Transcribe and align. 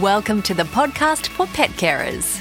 Welcome 0.00 0.40
to 0.44 0.54
the 0.54 0.62
podcast 0.62 1.26
for 1.26 1.44
pet 1.48 1.68
carers. 1.72 2.40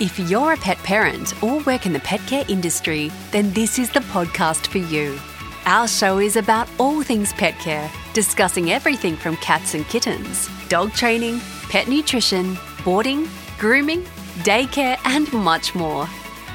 If 0.00 0.18
you're 0.18 0.54
a 0.54 0.56
pet 0.56 0.78
parent 0.78 1.40
or 1.44 1.60
work 1.60 1.86
in 1.86 1.92
the 1.92 2.00
pet 2.00 2.18
care 2.26 2.44
industry, 2.48 3.12
then 3.30 3.52
this 3.52 3.78
is 3.78 3.88
the 3.88 4.00
podcast 4.00 4.66
for 4.66 4.78
you. 4.78 5.16
Our 5.64 5.86
show 5.86 6.18
is 6.18 6.34
about 6.34 6.68
all 6.76 7.04
things 7.04 7.32
pet 7.34 7.56
care, 7.60 7.88
discussing 8.14 8.72
everything 8.72 9.14
from 9.14 9.36
cats 9.36 9.74
and 9.74 9.86
kittens, 9.86 10.50
dog 10.68 10.92
training, 10.92 11.40
pet 11.68 11.86
nutrition, 11.86 12.58
boarding, 12.84 13.28
grooming, 13.60 14.02
daycare, 14.42 14.98
and 15.04 15.32
much 15.32 15.76
more. 15.76 16.08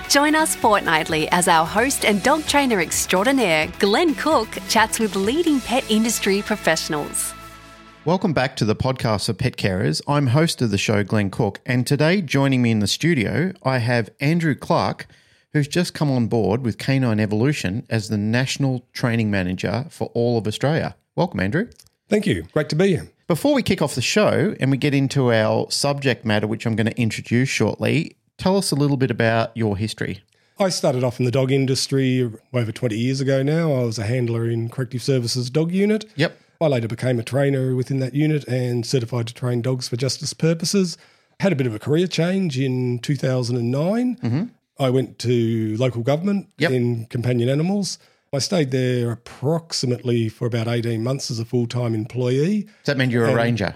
Join 0.10 0.36
us 0.36 0.58
fortnightly 0.58 1.30
as 1.30 1.48
our 1.48 1.66
host 1.66 2.04
and 2.04 2.22
dog 2.22 2.46
trainer 2.48 2.82
extraordinaire, 2.82 3.72
Glenn 3.80 4.14
Cooke, 4.16 4.58
chats 4.68 5.00
with 5.00 5.16
leading 5.16 5.62
pet 5.62 5.90
industry 5.90 6.42
professionals. 6.42 7.34
Welcome 8.06 8.34
back 8.34 8.58
to 8.58 8.66
the 8.66 8.76
podcast 8.76 9.30
of 9.30 9.38
Pet 9.38 9.56
Carers. 9.56 10.02
I'm 10.10 10.28
host 10.28 10.62
of 10.62 10.72
the 10.72 10.78
show, 10.78 11.06
Glenn 11.06 11.30
Cooke, 11.30 11.62
and 11.66 11.88
today 11.88 12.22
joining 12.22 12.62
me 12.62 12.70
in 12.70 12.80
the 12.80 12.88
studio, 12.88 13.54
I 13.64 13.78
have 13.78 14.10
Andrew 14.20 14.56
Clark, 14.56 15.08
who's 15.54 15.70
just 15.70 15.94
come 15.94 16.12
on 16.12 16.28
board 16.28 16.66
with 16.66 16.78
Canine 16.78 17.22
Evolution 17.22 17.86
as 17.90 18.10
the 18.10 18.18
National 18.18 18.86
Training 18.92 19.32
Manager 19.32 19.86
for 19.90 20.12
all 20.14 20.38
of 20.38 20.48
Australia. 20.48 20.98
Welcome, 21.16 21.40
Andrew. 21.40 21.70
Thank 22.10 22.28
you. 22.28 22.44
Great 22.52 22.68
to 22.70 22.76
be 22.76 22.90
here. 22.90 23.08
Before 23.28 23.54
we 23.54 23.64
kick 23.64 23.82
off 23.82 23.96
the 23.96 24.02
show 24.02 24.54
and 24.60 24.70
we 24.70 24.76
get 24.76 24.94
into 24.94 25.32
our 25.32 25.72
subject 25.72 26.26
matter, 26.26 26.46
which 26.46 26.66
I'm 26.66 26.76
going 26.76 26.88
to 26.88 27.02
introduce 27.02 27.48
shortly, 27.48 28.18
tell 28.38 28.58
us 28.58 28.72
a 28.72 28.76
little 28.76 28.98
bit 28.98 29.12
about 29.12 29.56
your 29.56 29.78
history. 29.78 30.22
I 30.60 30.68
started 30.70 31.06
off 31.06 31.20
in 31.20 31.26
the 31.26 31.32
dog 31.32 31.54
industry 31.54 32.30
over 32.54 32.74
20 32.74 32.98
years 32.98 33.22
ago 33.22 33.44
now. 33.44 33.72
I 33.72 33.86
was 33.86 33.98
a 33.98 34.04
handler 34.04 34.50
in 34.50 34.68
Corrective 34.68 35.02
Services 35.02 35.50
Dog 35.50 35.72
Unit. 35.72 36.04
Yep. 36.18 36.38
I 36.62 36.68
later 36.68 36.88
became 36.88 37.20
a 37.20 37.24
trainer 37.24 37.76
within 37.76 38.00
that 38.00 38.14
unit 38.14 38.48
and 38.48 38.86
certified 38.86 39.28
to 39.28 39.34
train 39.34 39.62
dogs 39.62 39.88
for 39.90 39.96
justice 39.98 40.34
purposes. 40.34 40.98
Had 41.40 41.52
a 41.52 41.56
bit 41.56 41.68
of 41.68 41.76
a 41.76 41.80
career 41.80 42.08
change 42.08 42.60
in 42.60 43.00
2009. 43.00 44.16
Mm-hmm. 44.18 44.44
I 44.80 44.90
went 44.90 45.20
to 45.20 45.76
local 45.78 46.02
government 46.04 46.48
Yep. 46.58 46.72
in 46.72 47.06
companion 47.08 47.50
animals. 47.50 47.98
I 48.34 48.40
stayed 48.40 48.72
there 48.72 49.12
approximately 49.12 50.30
for 50.30 50.48
about 50.48 50.68
18 50.68 51.04
months 51.04 51.30
as 51.30 51.40
a 51.40 51.46
full 51.46 51.68
time 51.68 51.94
employee. 51.94 52.64
Does 52.64 52.72
that 52.86 52.98
mean 52.98 53.12
you're 53.12 53.28
a 53.28 53.36
ranger? 53.36 53.76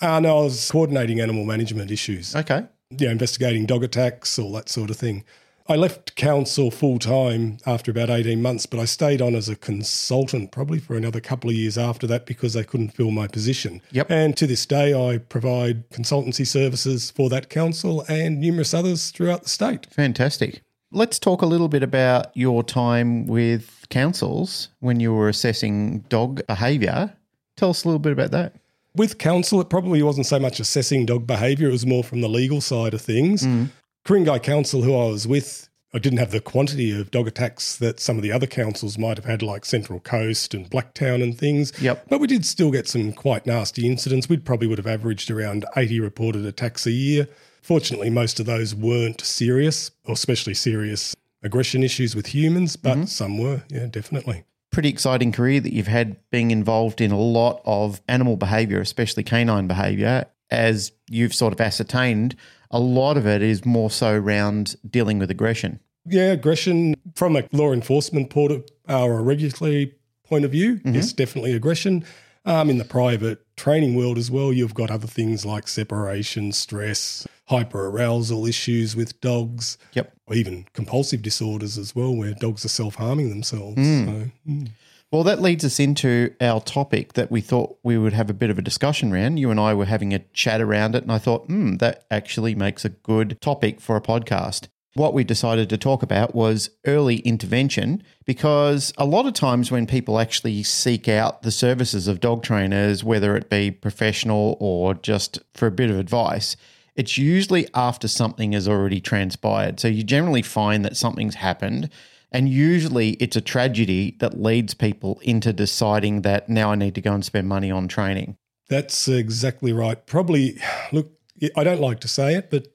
Uh, 0.00 0.20
no, 0.20 0.38
I 0.38 0.42
was 0.44 0.70
coordinating 0.70 1.20
animal 1.20 1.44
management 1.44 1.90
issues. 1.90 2.34
Okay. 2.36 2.64
you 2.90 3.06
know, 3.06 3.12
investigating 3.12 3.66
dog 3.66 3.82
attacks, 3.84 4.38
all 4.38 4.52
that 4.52 4.68
sort 4.68 4.90
of 4.90 4.96
thing. 4.96 5.24
I 5.70 5.76
left 5.76 6.14
council 6.14 6.70
full 6.70 6.98
time 6.98 7.58
after 7.66 7.90
about 7.90 8.08
18 8.08 8.40
months, 8.40 8.64
but 8.64 8.80
I 8.80 8.86
stayed 8.86 9.20
on 9.20 9.34
as 9.34 9.50
a 9.50 9.56
consultant 9.56 10.50
probably 10.50 10.78
for 10.78 10.96
another 10.96 11.20
couple 11.20 11.50
of 11.50 11.56
years 11.56 11.76
after 11.76 12.06
that 12.06 12.24
because 12.24 12.54
they 12.54 12.64
couldn't 12.64 12.94
fill 12.94 13.10
my 13.10 13.26
position. 13.26 13.82
Yep. 13.92 14.10
And 14.10 14.34
to 14.38 14.46
this 14.46 14.64
day, 14.64 14.94
I 14.94 15.18
provide 15.18 15.86
consultancy 15.90 16.46
services 16.46 17.10
for 17.10 17.28
that 17.28 17.50
council 17.50 18.02
and 18.08 18.40
numerous 18.40 18.72
others 18.72 19.10
throughout 19.10 19.42
the 19.42 19.50
state. 19.50 19.86
Fantastic. 19.90 20.62
Let's 20.90 21.18
talk 21.18 21.42
a 21.42 21.46
little 21.46 21.68
bit 21.68 21.82
about 21.82 22.34
your 22.34 22.62
time 22.62 23.26
with 23.26 23.84
councils 23.90 24.70
when 24.80 25.00
you 25.00 25.12
were 25.12 25.28
assessing 25.28 25.98
dog 26.08 26.46
behaviour. 26.46 27.14
Tell 27.58 27.68
us 27.70 27.84
a 27.84 27.88
little 27.88 27.98
bit 27.98 28.12
about 28.12 28.30
that. 28.30 28.54
With 28.94 29.18
council, 29.18 29.60
it 29.60 29.68
probably 29.68 30.02
wasn't 30.02 30.24
so 30.24 30.40
much 30.40 30.60
assessing 30.60 31.04
dog 31.04 31.26
behaviour, 31.26 31.68
it 31.68 31.72
was 31.72 31.84
more 31.84 32.02
from 32.02 32.22
the 32.22 32.28
legal 32.28 32.62
side 32.62 32.94
of 32.94 33.02
things. 33.02 33.46
Mm. 33.46 33.68
Ku-ring-gai 34.08 34.38
Council, 34.38 34.80
who 34.80 34.94
I 34.94 35.04
was 35.08 35.28
with, 35.28 35.68
I 35.92 35.98
didn't 35.98 36.18
have 36.18 36.30
the 36.30 36.40
quantity 36.40 36.98
of 36.98 37.10
dog 37.10 37.28
attacks 37.28 37.76
that 37.76 38.00
some 38.00 38.16
of 38.16 38.22
the 38.22 38.32
other 38.32 38.46
councils 38.46 38.96
might 38.96 39.18
have 39.18 39.26
had, 39.26 39.42
like 39.42 39.66
Central 39.66 40.00
Coast 40.00 40.54
and 40.54 40.64
Blacktown 40.70 41.22
and 41.22 41.36
things. 41.36 41.78
Yep. 41.78 42.06
But 42.08 42.18
we 42.18 42.26
did 42.26 42.46
still 42.46 42.70
get 42.70 42.88
some 42.88 43.12
quite 43.12 43.44
nasty 43.44 43.86
incidents. 43.86 44.26
We 44.26 44.38
probably 44.38 44.66
would 44.66 44.78
have 44.78 44.86
averaged 44.86 45.30
around 45.30 45.66
80 45.76 46.00
reported 46.00 46.46
attacks 46.46 46.86
a 46.86 46.90
year. 46.90 47.28
Fortunately, 47.60 48.08
most 48.08 48.40
of 48.40 48.46
those 48.46 48.74
weren't 48.74 49.20
serious, 49.20 49.90
or 50.06 50.14
especially 50.14 50.54
serious 50.54 51.14
aggression 51.42 51.82
issues 51.82 52.16
with 52.16 52.28
humans, 52.28 52.76
but 52.76 52.94
mm-hmm. 52.94 53.04
some 53.04 53.36
were, 53.36 53.64
yeah, 53.68 53.88
definitely. 53.88 54.44
Pretty 54.70 54.88
exciting 54.88 55.32
career 55.32 55.60
that 55.60 55.74
you've 55.74 55.86
had 55.86 56.16
being 56.30 56.50
involved 56.50 57.02
in 57.02 57.10
a 57.10 57.20
lot 57.20 57.60
of 57.66 58.00
animal 58.08 58.38
behaviour, 58.38 58.80
especially 58.80 59.22
canine 59.22 59.66
behaviour. 59.66 60.24
As 60.50 60.92
you've 61.10 61.34
sort 61.34 61.52
of 61.52 61.60
ascertained, 61.60 62.36
a 62.70 62.80
lot 62.80 63.16
of 63.16 63.26
it 63.26 63.42
is 63.42 63.64
more 63.64 63.90
so 63.90 64.14
around 64.14 64.76
dealing 64.88 65.18
with 65.18 65.30
aggression. 65.30 65.80
Yeah, 66.06 66.32
aggression 66.32 66.94
from 67.14 67.36
a 67.36 67.44
law 67.52 67.72
enforcement 67.72 68.30
point 68.30 68.52
of, 68.52 68.64
uh, 68.88 69.04
or 69.04 69.18
a 69.18 69.22
regulatory 69.22 69.94
point 70.24 70.44
of 70.44 70.50
view, 70.52 70.80
yes, 70.84 71.12
definitely 71.12 71.52
aggression. 71.54 72.04
Um, 72.44 72.70
in 72.70 72.78
the 72.78 72.84
private 72.84 73.44
training 73.56 73.94
world 73.94 74.16
as 74.16 74.30
well, 74.30 74.52
you've 74.54 74.72
got 74.72 74.90
other 74.90 75.06
things 75.06 75.44
like 75.44 75.68
separation, 75.68 76.52
stress, 76.52 77.26
hyperarousal 77.50 78.48
issues 78.48 78.96
with 78.96 79.20
dogs, 79.20 79.76
Yep. 79.92 80.12
or 80.26 80.34
even 80.36 80.64
compulsive 80.72 81.20
disorders 81.20 81.76
as 81.76 81.94
well, 81.94 82.14
where 82.14 82.32
dogs 82.32 82.64
are 82.64 82.68
self 82.68 82.94
harming 82.94 83.28
themselves. 83.28 83.76
So, 83.76 84.30
mm. 84.48 84.68
Well, 85.10 85.24
that 85.24 85.40
leads 85.40 85.64
us 85.64 85.80
into 85.80 86.34
our 86.38 86.60
topic 86.60 87.14
that 87.14 87.30
we 87.30 87.40
thought 87.40 87.78
we 87.82 87.96
would 87.96 88.12
have 88.12 88.28
a 88.28 88.34
bit 88.34 88.50
of 88.50 88.58
a 88.58 88.62
discussion 88.62 89.10
around. 89.10 89.38
You 89.38 89.50
and 89.50 89.58
I 89.58 89.72
were 89.72 89.86
having 89.86 90.12
a 90.12 90.18
chat 90.34 90.60
around 90.60 90.94
it, 90.94 91.02
and 91.02 91.10
I 91.10 91.16
thought, 91.16 91.46
hmm, 91.46 91.76
that 91.76 92.04
actually 92.10 92.54
makes 92.54 92.84
a 92.84 92.90
good 92.90 93.40
topic 93.40 93.80
for 93.80 93.96
a 93.96 94.02
podcast. 94.02 94.68
What 94.94 95.14
we 95.14 95.24
decided 95.24 95.70
to 95.70 95.78
talk 95.78 96.02
about 96.02 96.34
was 96.34 96.70
early 96.86 97.20
intervention 97.20 98.02
because 98.26 98.92
a 98.98 99.06
lot 99.06 99.26
of 99.26 99.32
times 99.32 99.70
when 99.70 99.86
people 99.86 100.18
actually 100.18 100.62
seek 100.62 101.08
out 101.08 101.42
the 101.42 101.52
services 101.52 102.06
of 102.06 102.20
dog 102.20 102.42
trainers, 102.42 103.02
whether 103.02 103.34
it 103.34 103.48
be 103.48 103.70
professional 103.70 104.58
or 104.60 104.94
just 104.94 105.38
for 105.54 105.68
a 105.68 105.70
bit 105.70 105.90
of 105.90 105.98
advice, 105.98 106.56
it's 106.96 107.16
usually 107.16 107.66
after 107.74 108.08
something 108.08 108.52
has 108.52 108.68
already 108.68 109.00
transpired. 109.00 109.78
So 109.78 109.88
you 109.88 110.02
generally 110.02 110.42
find 110.42 110.84
that 110.84 110.96
something's 110.96 111.36
happened. 111.36 111.90
And 112.30 112.48
usually 112.48 113.10
it's 113.12 113.36
a 113.36 113.40
tragedy 113.40 114.16
that 114.20 114.40
leads 114.40 114.74
people 114.74 115.18
into 115.22 115.52
deciding 115.52 116.22
that 116.22 116.48
now 116.48 116.72
I 116.72 116.74
need 116.74 116.94
to 116.96 117.00
go 117.00 117.12
and 117.12 117.24
spend 117.24 117.48
money 117.48 117.70
on 117.70 117.88
training. 117.88 118.36
that's 118.68 119.08
exactly 119.08 119.72
right. 119.72 120.04
Probably, 120.06 120.58
look, 120.92 121.10
I 121.56 121.64
don't 121.64 121.80
like 121.80 122.00
to 122.00 122.08
say 122.08 122.34
it, 122.34 122.50
but 122.50 122.68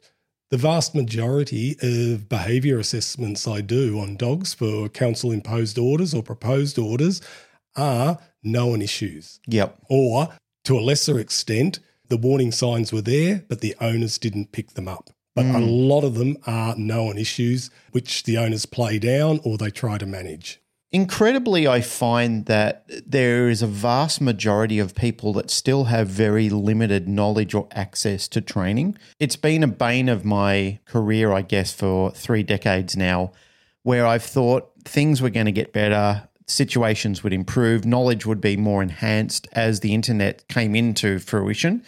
the 0.50 0.58
vast 0.58 0.94
majority 0.94 1.76
of 1.82 2.30
behaviour 2.30 2.80
assessments 2.80 3.48
I 3.48 3.62
do 3.62 4.00
on 4.00 4.16
dogs 4.18 4.54
for 4.54 4.90
council 4.90 5.32
imposed 5.32 5.78
orders 5.78 6.14
or 6.14 6.22
proposed 6.22 6.78
orders 6.78 7.22
are 7.76 8.20
known 8.44 8.82
issues. 8.82 9.40
Yep. 9.48 9.80
Or 9.90 10.30
to 10.66 10.78
a 10.78 10.82
lesser 10.82 11.20
extent, 11.20 11.80
the 12.10 12.18
warning 12.18 12.52
signs 12.52 12.94
were 12.94 13.02
there, 13.02 13.44
but 13.50 13.62
the 13.62 13.76
owners 13.82 14.18
didn't 14.18 14.52
pick 14.52 14.74
them 14.74 14.88
up. 14.88 15.10
But 15.36 15.46
a 15.46 15.54
hmm. 15.54 15.66
lot 15.66 16.04
of 16.04 16.16
them 16.16 16.38
are 16.46 16.76
known 16.76 17.18
issues 17.18 17.70
which 17.92 18.24
the 18.24 18.38
owners 18.38 18.66
play 18.66 19.00
down 19.00 19.40
or 19.44 19.58
they 19.58 19.72
try 19.72 19.98
to 19.98 20.06
manage. 20.06 20.60
Incredibly, 20.92 21.68
I 21.68 21.82
find 21.82 22.46
that 22.46 22.86
there 22.88 23.50
is 23.50 23.64
a 23.64 23.68
vast 23.68 24.22
majority 24.22 24.78
of 24.78 24.94
people 24.94 25.34
that 25.34 25.50
still 25.50 25.86
have 25.86 26.08
very 26.08 26.52
limited 26.52 27.10
knowledge 27.10 27.56
or 27.56 27.68
access 27.72 28.28
to 28.28 28.42
training. 28.42 29.00
It's 29.20 29.36
been 29.36 29.64
a 29.64 29.68
bane 29.68 30.08
of 30.08 30.24
my 30.24 30.78
career, 30.86 31.32
I 31.32 31.42
guess, 31.42 31.74
for 31.74 32.12
three 32.12 32.44
decades 32.44 32.96
now, 32.96 33.32
where 33.82 34.06
I've 34.06 34.24
thought 34.24 34.70
things 34.86 35.20
were 35.20 35.32
going 35.32 35.48
to 35.48 35.52
get 35.52 35.74
better, 35.74 36.28
situations 36.46 37.24
would 37.24 37.34
improve, 37.34 37.86
knowledge 37.86 38.28
would 38.28 38.40
be 38.40 38.56
more 38.56 38.84
enhanced 38.84 39.48
as 39.54 39.80
the 39.80 39.96
internet 39.96 40.48
came 40.48 40.76
into 40.76 41.18
fruition. 41.18 41.84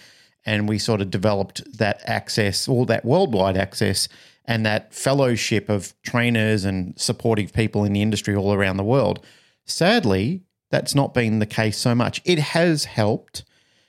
And 0.45 0.69
we 0.69 0.77
sort 0.77 1.01
of 1.01 1.09
developed 1.09 1.63
that 1.77 2.01
access, 2.05 2.67
all 2.67 2.85
that 2.85 3.05
worldwide 3.05 3.57
access, 3.57 4.07
and 4.45 4.65
that 4.65 4.93
fellowship 4.93 5.69
of 5.69 5.93
trainers 6.03 6.65
and 6.65 6.99
supportive 6.99 7.51
people 7.51 7.83
in 7.83 7.93
the 7.93 8.01
industry 8.01 8.35
all 8.35 8.53
around 8.53 8.77
the 8.77 8.83
world. 8.83 9.25
Sadly, 9.65 10.43
that's 10.69 10.93
not 10.93 11.13
been 11.13 11.39
the 11.39 11.45
case 11.45 11.77
so 11.77 11.95
much. 11.95 12.21
It 12.25 12.39
has 12.39 12.85
helped, 12.85 13.43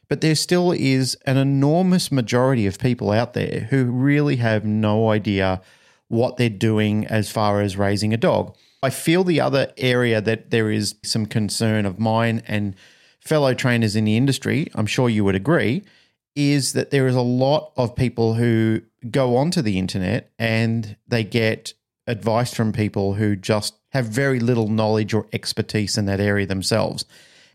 but 0.09 0.21
there 0.21 0.35
still 0.35 0.73
is 0.73 1.17
an 1.27 1.37
enormous 1.37 2.11
majority 2.11 2.67
of 2.67 2.79
people 2.79 3.11
out 3.11 3.35
there 3.35 3.67
who 3.71 3.85
really 3.85 4.37
have 4.37 4.65
no 4.65 5.11
idea 5.11 5.61
what 6.09 6.37
they're 6.37 6.49
doing 6.49 7.07
as 7.07 7.31
far 7.31 7.61
as 7.61 7.77
raising 7.77 8.15
a 8.15 8.17
dog. 8.17 8.57
I 8.83 8.91
feel 8.91 9.25
the 9.25 9.41
other 9.41 9.73
area 9.77 10.21
that 10.21 10.51
there 10.51 10.71
is 10.71 10.95
some 11.03 11.27
concern 11.27 11.87
of 11.87 11.99
mine 11.99 12.43
and 12.47 12.77
fellow 13.21 13.53
trainers 13.53 13.97
in 13.97 14.05
the 14.05 14.17
industry, 14.17 14.71
I'm 14.75 14.87
sure 14.87 15.09
you 15.09 15.25
would 15.25 15.35
agree, 15.35 15.83
is 16.37 16.75
that 16.75 16.91
there 16.91 17.07
is 17.09 17.17
a 17.17 17.23
lot 17.23 17.73
of 17.77 17.97
people 17.97 18.35
who 18.35 18.83
go 19.11 19.37
onto 19.37 19.63
the 19.63 19.79
internet 19.79 20.31
and 20.39 20.97
they 21.09 21.25
get 21.25 21.73
advice 22.07 22.55
from 22.55 22.73
people 22.73 23.15
who 23.15 23.35
just 23.35 23.75
have 23.91 24.07
very 24.07 24.39
little 24.39 24.69
knowledge 24.69 25.15
or 25.15 25.27
expertise 25.33 25.97
in 25.97 26.05
that 26.05 26.21
area 26.21 26.47
themselves. 26.47 27.05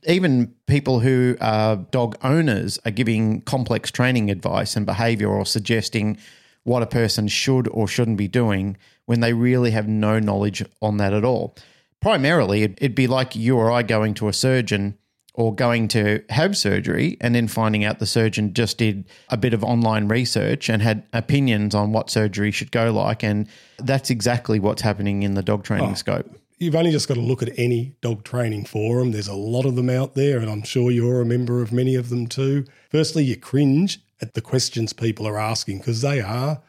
Even 0.07 0.53
people 0.65 1.01
who 1.01 1.37
are 1.39 1.75
dog 1.75 2.17
owners 2.23 2.79
are 2.83 2.91
giving 2.91 3.41
complex 3.41 3.91
training 3.91 4.31
advice 4.31 4.75
and 4.75 4.85
behavior 4.85 5.29
or 5.29 5.45
suggesting 5.45 6.17
what 6.63 6.81
a 6.81 6.87
person 6.87 7.27
should 7.27 7.67
or 7.69 7.87
shouldn't 7.87 8.17
be 8.17 8.27
doing 8.27 8.75
when 9.05 9.19
they 9.19 9.33
really 9.33 9.71
have 9.71 9.87
no 9.87 10.19
knowledge 10.19 10.63
on 10.81 10.97
that 10.97 11.13
at 11.13 11.23
all. 11.23 11.55
Primarily, 11.99 12.63
it- 12.63 12.77
it'd 12.77 12.95
be 12.95 13.07
like 13.07 13.35
you 13.35 13.57
or 13.57 13.71
I 13.71 13.83
going 13.83 14.15
to 14.15 14.27
a 14.27 14.33
surgeon 14.33 14.97
or 15.33 15.55
going 15.55 15.87
to 15.87 16.23
have 16.29 16.57
surgery 16.57 17.17
and 17.21 17.33
then 17.33 17.47
finding 17.47 17.85
out 17.85 17.99
the 17.99 18.05
surgeon 18.05 18.53
just 18.53 18.77
did 18.77 19.05
a 19.29 19.37
bit 19.37 19.53
of 19.53 19.63
online 19.63 20.07
research 20.07 20.69
and 20.69 20.81
had 20.81 21.03
opinions 21.13 21.73
on 21.73 21.93
what 21.93 22.09
surgery 22.09 22.51
should 22.51 22.71
go 22.71 22.91
like. 22.91 23.23
And 23.23 23.47
that's 23.79 24.09
exactly 24.09 24.59
what's 24.59 24.81
happening 24.81 25.23
in 25.23 25.35
the 25.35 25.41
dog 25.41 25.63
training 25.63 25.91
oh, 25.91 25.95
scope. 25.95 26.29
You've 26.59 26.75
only 26.75 26.91
just 26.91 27.07
got 27.07 27.15
to 27.15 27.21
look 27.21 27.41
at 27.41 27.57
any 27.57 27.95
dog 28.01 28.23
training 28.23 28.65
forum. 28.65 29.11
There's 29.11 29.29
a 29.29 29.33
lot 29.33 29.65
of 29.65 29.75
them 29.75 29.89
out 29.89 30.13
there, 30.13 30.37
and 30.37 30.49
I'm 30.49 30.63
sure 30.63 30.91
you're 30.91 31.21
a 31.21 31.25
member 31.25 31.61
of 31.61 31.71
many 31.71 31.95
of 31.95 32.09
them 32.09 32.27
too. 32.27 32.65
Firstly, 32.91 33.23
you 33.23 33.35
cringe 33.35 33.99
at 34.21 34.35
the 34.35 34.41
questions 34.41 34.93
people 34.93 35.27
are 35.27 35.39
asking 35.39 35.79
because 35.79 36.01
they 36.01 36.21
are. 36.21 36.61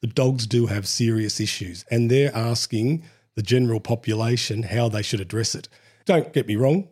The 0.00 0.08
dogs 0.08 0.46
do 0.46 0.66
have 0.66 0.88
serious 0.88 1.38
issues, 1.38 1.84
and 1.90 2.10
they're 2.10 2.34
asking 2.34 3.04
the 3.36 3.42
general 3.42 3.78
population 3.78 4.64
how 4.64 4.88
they 4.88 5.02
should 5.02 5.20
address 5.20 5.54
it. 5.54 5.68
Don't 6.06 6.32
get 6.32 6.48
me 6.48 6.56
wrong, 6.56 6.88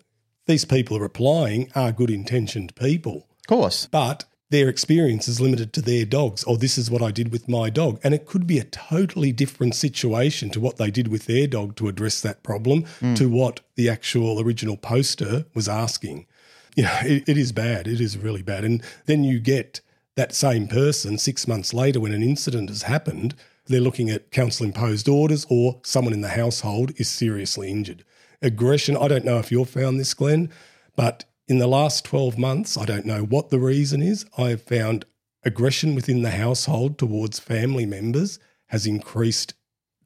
these 0.47 0.65
people 0.65 0.97
are 0.97 1.05
applying 1.05 1.71
are 1.75 1.93
good 1.93 2.11
intentioned 2.11 2.75
people. 2.75 3.27
Of 3.41 3.47
course. 3.47 3.87
But 3.91 4.25
their 4.51 4.69
experience 4.69 5.27
is 5.27 5.41
limited 5.41 5.73
to 5.73 5.83
their 5.83 6.05
dogs, 6.05 6.45
or 6.45 6.57
this 6.57 6.79
is 6.79 6.91
what 6.91 7.03
I 7.03 7.11
did 7.11 7.33
with 7.33 7.49
my 7.49 7.71
dog. 7.71 7.99
And 8.05 8.15
it 8.15 8.27
could 8.27 8.47
be 8.47 8.59
a 8.59 8.65
totally 8.65 9.33
different 9.33 9.75
situation 9.75 10.51
to 10.51 10.61
what 10.61 10.77
they 10.77 10.91
did 10.91 11.09
with 11.09 11.27
their 11.27 11.47
dog 11.47 11.77
to 11.77 11.89
address 11.89 12.21
that 12.21 12.43
problem 12.43 12.85
mm. 13.01 13.17
to 13.17 13.29
what 13.29 13.61
the 13.75 13.89
actual 13.89 14.41
original 14.41 14.77
poster 14.77 15.47
was 15.55 15.69
asking. 15.69 16.27
You 16.77 16.85
know, 16.85 16.99
it, 17.03 17.29
it 17.29 17.39
is 17.39 17.53
bad. 17.53 17.89
It 17.89 18.01
is 18.01 18.19
really 18.19 18.43
bad. 18.43 18.65
And 18.65 18.83
then 19.07 19.25
you 19.25 19.41
get 19.41 19.81
that 20.15 20.35
same 20.35 20.69
person 20.69 21.19
six 21.19 21.49
months 21.49 21.75
later 21.75 21.99
when 21.99 22.13
an 22.13 22.23
incident 22.23 22.69
has 22.69 22.83
happened, 22.83 23.35
they're 23.67 23.81
looking 23.81 24.11
at 24.11 24.31
council 24.31 24.67
imposed 24.67 25.09
orders 25.09 25.47
or 25.49 25.81
someone 25.83 26.13
in 26.13 26.21
the 26.21 26.29
household 26.29 26.93
is 26.97 27.09
seriously 27.09 27.71
injured 27.71 28.05
aggression. 28.45 28.97
I 28.97 29.09
don't 29.09 29.25
know 29.25 29.39
if 29.39 29.51
you've 29.51 29.69
found 29.69 29.99
this, 29.99 30.15
Glenn, 30.15 30.51
but 30.95 31.25
in 31.49 31.59
the 31.59 31.67
last 31.67 32.05
12 32.05 32.39
months, 32.39 32.79
I 32.79 32.85
don't 32.85 33.05
know 33.05 33.25
what 33.25 33.51
the 33.51 33.59
reason 33.59 34.03
is, 34.03 34.25
I 34.39 34.51
have 34.51 34.63
found 34.63 35.05
aggression 35.45 35.95
within 35.95 36.23
the 36.23 36.31
household 36.31 36.99
towards 36.99 37.39
family 37.39 37.85
members 37.85 38.39
has 38.69 38.87
increased 38.87 39.55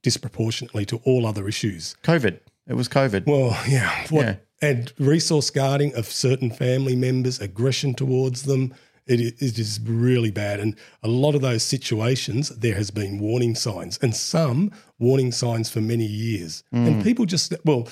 disproportionately 0.03 0.85
to 0.87 0.97
all 1.05 1.27
other 1.27 1.49
issues. 1.49 1.95
COVID. 2.03 2.41
It 2.67 2.75
was 2.75 2.89
COVID. 2.89 3.27
Well, 3.27 3.57
yeah. 3.69 4.07
What, 4.11 4.27
yeah. 4.27 4.37
And 4.61 4.93
resource 4.99 5.51
guarding 5.51 5.95
of 5.95 6.07
certain 6.07 6.51
family 6.51 6.97
members, 6.97 7.41
aggression 7.41 7.95
towards 7.95 8.43
them, 8.43 8.75
it, 9.07 9.21
it 9.21 9.59
is 9.59 9.81
really 9.83 10.31
bad. 10.31 10.61
And 10.61 10.77
a 11.03 11.09
lot 11.09 11.35
of 11.35 11.41
those 11.41 11.63
situations, 11.63 12.51
there 12.51 12.75
has 12.75 12.91
been 12.91 13.19
warning 13.19 13.55
signs, 13.55 13.99
and 14.03 14.15
some 14.15 14.71
warning 14.99 15.33
signs 15.33 15.71
for 15.71 15.81
many 15.81 16.05
years. 16.05 16.63
Mm. 16.75 16.87
And 16.87 17.03
people 17.03 17.25
just, 17.25 17.55
well, 17.65 17.89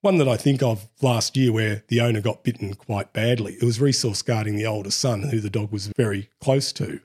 one 0.00 0.18
that 0.18 0.28
I 0.28 0.36
think 0.36 0.62
of 0.62 0.88
last 1.02 1.36
year 1.36 1.52
where 1.52 1.82
the 1.88 2.00
owner 2.00 2.20
got 2.20 2.44
bitten 2.44 2.74
quite 2.74 3.12
badly. 3.12 3.54
It 3.54 3.64
was 3.64 3.80
resource 3.80 4.22
guarding 4.22 4.56
the 4.56 4.66
older 4.66 4.90
son, 4.90 5.22
who 5.22 5.40
the 5.40 5.50
dog 5.50 5.72
was 5.72 5.90
very 5.96 6.28
close 6.40 6.72
to. 6.74 7.00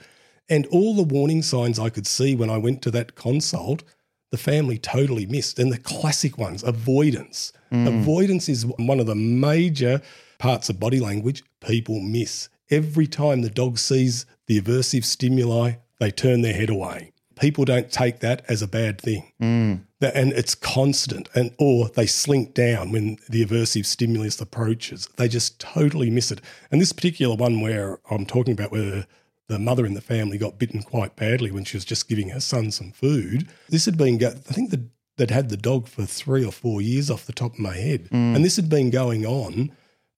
And 0.49 0.65
all 0.67 0.93
the 0.95 1.03
warning 1.03 1.41
signs 1.41 1.79
I 1.79 1.89
could 1.89 2.05
see 2.05 2.35
when 2.35 2.49
I 2.49 2.57
went 2.57 2.81
to 2.83 2.91
that 2.91 3.15
consult, 3.15 3.83
the 4.31 4.37
family 4.37 4.77
totally 4.77 5.25
missed. 5.25 5.57
And 5.59 5.71
the 5.71 5.77
classic 5.77 6.37
ones 6.37 6.63
avoidance. 6.63 7.53
Mm. 7.71 8.01
Avoidance 8.01 8.49
is 8.49 8.65
one 8.65 8.99
of 8.99 9.05
the 9.05 9.15
major 9.15 10.01
parts 10.37 10.69
of 10.69 10.79
body 10.79 10.99
language 10.99 11.43
people 11.61 11.99
miss. 12.01 12.49
Every 12.69 13.07
time 13.07 13.41
the 13.41 13.49
dog 13.49 13.77
sees 13.77 14.25
the 14.47 14.61
aversive 14.61 15.05
stimuli, 15.05 15.73
they 15.99 16.11
turn 16.11 16.41
their 16.41 16.53
head 16.53 16.69
away. 16.69 17.11
People 17.39 17.65
don't 17.65 17.91
take 17.91 18.19
that 18.19 18.43
as 18.47 18.61
a 18.61 18.67
bad 18.67 18.99
thing. 18.99 19.31
Mm 19.41 19.81
and 20.01 20.33
it's 20.33 20.55
constant 20.55 21.29
and 21.35 21.53
or 21.59 21.89
they 21.89 22.05
slink 22.05 22.53
down 22.53 22.91
when 22.91 23.17
the 23.29 23.45
aversive 23.45 23.85
stimulus 23.85 24.41
approaches 24.41 25.07
they 25.17 25.27
just 25.27 25.59
totally 25.59 26.09
miss 26.09 26.31
it 26.31 26.41
and 26.71 26.81
this 26.81 26.91
particular 26.91 27.35
one 27.35 27.61
where 27.61 27.99
i'm 28.09 28.25
talking 28.25 28.53
about 28.53 28.71
where 28.71 29.05
the 29.47 29.59
mother 29.59 29.85
in 29.85 29.93
the 29.93 30.01
family 30.01 30.37
got 30.37 30.57
bitten 30.57 30.81
quite 30.81 31.15
badly 31.15 31.51
when 31.51 31.63
she 31.63 31.77
was 31.77 31.85
just 31.85 32.07
giving 32.07 32.29
her 32.29 32.39
son 32.39 32.71
some 32.71 32.91
food 32.91 33.47
this 33.69 33.85
had 33.85 33.97
been 33.97 34.23
i 34.23 34.29
think 34.29 34.71
that 34.71 34.81
they'd 35.17 35.31
had 35.31 35.49
the 35.49 35.57
dog 35.57 35.87
for 35.87 36.05
three 36.05 36.43
or 36.43 36.51
four 36.51 36.81
years 36.81 37.11
off 37.11 37.25
the 37.25 37.33
top 37.33 37.53
of 37.53 37.59
my 37.59 37.75
head 37.75 38.05
mm. 38.05 38.35
and 38.35 38.43
this 38.43 38.55
had 38.55 38.69
been 38.69 38.89
going 38.89 39.25
on 39.25 39.71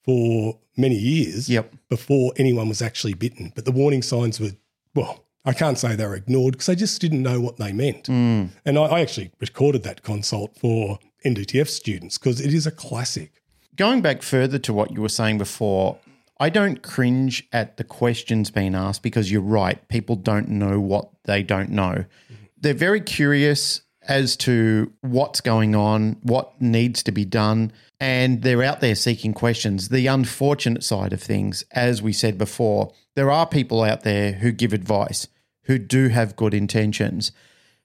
for 0.03 0.59
many 0.77 0.95
years 0.95 1.50
yep. 1.50 1.74
before 1.89 2.33
anyone 2.38 2.69
was 2.69 2.81
actually 2.81 3.13
bitten 3.13 3.51
but 3.56 3.65
the 3.65 3.71
warning 3.71 4.01
signs 4.01 4.39
were 4.39 4.51
well 4.95 5.25
I 5.45 5.53
can't 5.53 5.77
say 5.77 5.95
they 5.95 6.05
were 6.05 6.15
ignored 6.15 6.53
because 6.53 6.67
they 6.67 6.75
just 6.75 7.01
didn't 7.01 7.21
know 7.21 7.41
what 7.41 7.57
they 7.57 7.73
meant. 7.73 8.05
Mm. 8.05 8.49
And 8.65 8.79
I, 8.79 8.83
I 8.83 9.01
actually 9.01 9.31
recorded 9.39 9.83
that 9.83 10.03
consult 10.03 10.57
for 10.57 10.99
NDTF 11.25 11.67
students 11.67 12.17
because 12.17 12.39
it 12.39 12.53
is 12.53 12.65
a 12.65 12.71
classic. 12.71 13.41
Going 13.75 14.01
back 14.01 14.21
further 14.21 14.59
to 14.59 14.73
what 14.73 14.91
you 14.91 15.01
were 15.01 15.09
saying 15.09 15.37
before, 15.37 15.97
I 16.39 16.49
don't 16.49 16.81
cringe 16.81 17.47
at 17.51 17.77
the 17.77 17.83
questions 17.83 18.51
being 18.51 18.75
asked 18.75 19.03
because 19.03 19.31
you're 19.31 19.41
right. 19.41 19.87
People 19.87 20.15
don't 20.15 20.49
know 20.49 20.79
what 20.79 21.09
they 21.23 21.43
don't 21.43 21.69
know. 21.69 22.05
Mm-hmm. 22.05 22.33
They're 22.59 22.73
very 22.73 23.01
curious 23.01 23.81
as 24.07 24.35
to 24.38 24.91
what's 25.01 25.41
going 25.41 25.75
on, 25.75 26.17
what 26.23 26.61
needs 26.61 27.03
to 27.03 27.11
be 27.11 27.25
done, 27.25 27.71
and 28.00 28.41
they're 28.41 28.63
out 28.63 28.81
there 28.81 28.95
seeking 28.95 29.33
questions. 29.33 29.89
The 29.89 30.07
unfortunate 30.07 30.83
side 30.83 31.13
of 31.13 31.21
things, 31.21 31.63
as 31.71 32.01
we 32.01 32.13
said 32.13 32.38
before, 32.38 32.94
there 33.15 33.31
are 33.31 33.47
people 33.47 33.83
out 33.83 34.03
there 34.03 34.33
who 34.33 34.51
give 34.51 34.73
advice 34.73 35.27
who 35.63 35.77
do 35.77 36.09
have 36.09 36.35
good 36.35 36.53
intentions. 36.53 37.31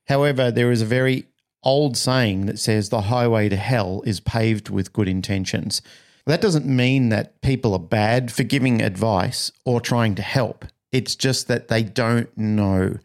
However, 0.06 0.50
there 0.50 0.70
is 0.70 0.82
a 0.82 0.86
very 0.86 1.26
old 1.62 1.96
saying 1.96 2.46
that 2.46 2.58
says 2.58 2.88
the 2.88 3.02
highway 3.02 3.48
to 3.48 3.56
hell 3.56 4.02
is 4.06 4.20
paved 4.20 4.68
with 4.68 4.92
good 4.92 5.08
intentions. 5.08 5.82
That 6.26 6.40
doesn't 6.40 6.66
mean 6.66 7.08
that 7.08 7.40
people 7.40 7.72
are 7.72 7.78
bad 7.78 8.30
for 8.30 8.42
giving 8.42 8.82
advice 8.82 9.50
or 9.64 9.80
trying 9.80 10.14
to 10.16 10.22
help. 10.22 10.64
It's 10.92 11.16
just 11.16 11.48
that 11.48 11.68
they 11.68 11.82
don't 11.82 12.36
know. 12.36 12.98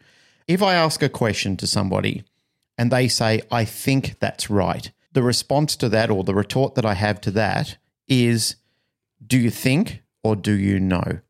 If 0.46 0.62
I 0.62 0.74
ask 0.74 1.02
a 1.02 1.08
question 1.08 1.56
to 1.58 1.66
somebody 1.66 2.24
and 2.76 2.90
they 2.90 3.08
say, 3.08 3.42
I 3.50 3.64
think 3.64 4.18
that's 4.18 4.50
right, 4.50 4.90
the 5.12 5.22
response 5.22 5.76
to 5.76 5.88
that 5.90 6.10
or 6.10 6.24
the 6.24 6.34
retort 6.34 6.74
that 6.74 6.84
I 6.84 6.94
have 6.94 7.20
to 7.22 7.30
that 7.32 7.76
is, 8.08 8.56
Do 9.24 9.38
you 9.38 9.50
think 9.50 10.02
or 10.22 10.36
do 10.36 10.52
you 10.52 10.80
know? 10.80 11.20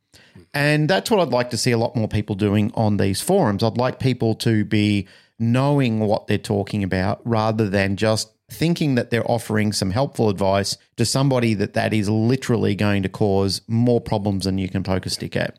And 0.52 0.88
that's 0.88 1.10
what 1.10 1.20
I'd 1.20 1.28
like 1.28 1.50
to 1.50 1.56
see 1.56 1.72
a 1.72 1.78
lot 1.78 1.96
more 1.96 2.08
people 2.08 2.36
doing 2.36 2.72
on 2.74 2.96
these 2.96 3.20
forums. 3.20 3.62
I'd 3.62 3.76
like 3.76 3.98
people 3.98 4.34
to 4.36 4.64
be 4.64 5.06
knowing 5.38 6.00
what 6.00 6.26
they're 6.26 6.38
talking 6.38 6.84
about 6.84 7.20
rather 7.24 7.68
than 7.68 7.96
just 7.96 8.30
thinking 8.50 8.94
that 8.94 9.10
they're 9.10 9.28
offering 9.28 9.72
some 9.72 9.90
helpful 9.90 10.28
advice 10.28 10.76
to 10.96 11.04
somebody 11.04 11.54
that 11.54 11.74
that 11.74 11.92
is 11.92 12.08
literally 12.08 12.74
going 12.74 13.02
to 13.02 13.08
cause 13.08 13.62
more 13.66 14.00
problems 14.00 14.44
than 14.44 14.58
you 14.58 14.68
can 14.68 14.82
poke 14.82 15.06
a 15.06 15.10
stick 15.10 15.34
at. 15.34 15.58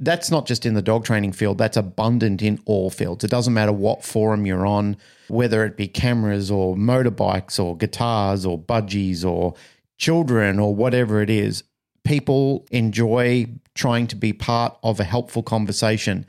That's 0.00 0.30
not 0.30 0.46
just 0.46 0.64
in 0.64 0.74
the 0.74 0.82
dog 0.82 1.04
training 1.04 1.32
field, 1.32 1.58
that's 1.58 1.76
abundant 1.76 2.42
in 2.42 2.58
all 2.64 2.90
fields. 2.90 3.22
It 3.22 3.30
doesn't 3.30 3.52
matter 3.52 3.72
what 3.72 4.02
forum 4.02 4.46
you're 4.46 4.66
on, 4.66 4.96
whether 5.28 5.64
it 5.64 5.76
be 5.76 5.88
cameras 5.88 6.50
or 6.50 6.74
motorbikes 6.74 7.62
or 7.62 7.76
guitars 7.76 8.46
or 8.46 8.58
budgies 8.58 9.24
or 9.24 9.54
children 9.98 10.58
or 10.58 10.74
whatever 10.74 11.20
it 11.20 11.28
is 11.28 11.62
people 12.04 12.66
enjoy 12.70 13.46
trying 13.74 14.06
to 14.08 14.16
be 14.16 14.32
part 14.32 14.76
of 14.82 15.00
a 15.00 15.04
helpful 15.04 15.42
conversation. 15.42 16.26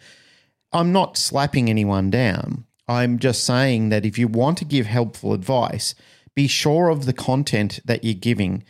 I'm 0.72 0.92
not 0.92 1.18
slapping 1.18 1.70
anyone 1.70 2.10
down. 2.10 2.66
I'm 2.88 3.20
just 3.20 3.44
saying 3.44 3.90
that 3.90 4.06
if 4.06 4.18
you 4.18 4.28
want 4.28 4.58
to 4.60 4.66
give 4.66 4.86
helpful 4.86 5.34
advice, 5.34 5.96
be 6.36 6.48
sure 6.48 6.90
of 6.90 7.06
the 7.06 7.14
content 7.14 7.80
that 7.86 8.04
you're 8.04 8.14
giving. 8.14 8.64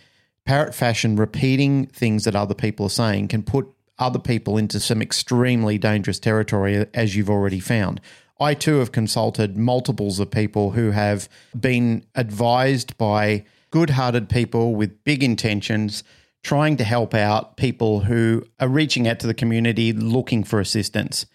Parrot 0.45 0.73
fashion, 0.73 1.15
repeating 1.15 1.87
things 1.87 2.23
that 2.23 2.35
other 2.35 2.55
people 2.55 2.87
are 2.87 2.89
saying 2.89 3.27
can 3.27 3.43
put 3.43 3.71
other 4.01 4.19
people 4.19 4.57
into 4.57 4.79
some 4.79 5.01
extremely 5.01 5.77
dangerous 5.77 6.19
territory, 6.19 6.85
as 6.93 7.15
you've 7.15 7.29
already 7.29 7.59
found. 7.59 8.01
I 8.39 8.55
too 8.55 8.79
have 8.79 8.91
consulted 8.91 9.55
multiples 9.55 10.19
of 10.19 10.31
people 10.31 10.71
who 10.71 10.91
have 10.91 11.29
been 11.57 12.03
advised 12.15 12.97
by 12.97 13.45
good 13.69 13.91
hearted 13.91 14.27
people 14.27 14.75
with 14.75 15.03
big 15.03 15.23
intentions 15.23 16.03
trying 16.43 16.75
to 16.77 16.83
help 16.83 17.13
out 17.13 17.55
people 17.55 18.01
who 18.01 18.43
are 18.59 18.67
reaching 18.67 19.07
out 19.07 19.19
to 19.19 19.27
the 19.27 19.33
community 19.33 19.93
looking 19.93 20.43
for 20.43 20.59
assistance. 20.59 21.27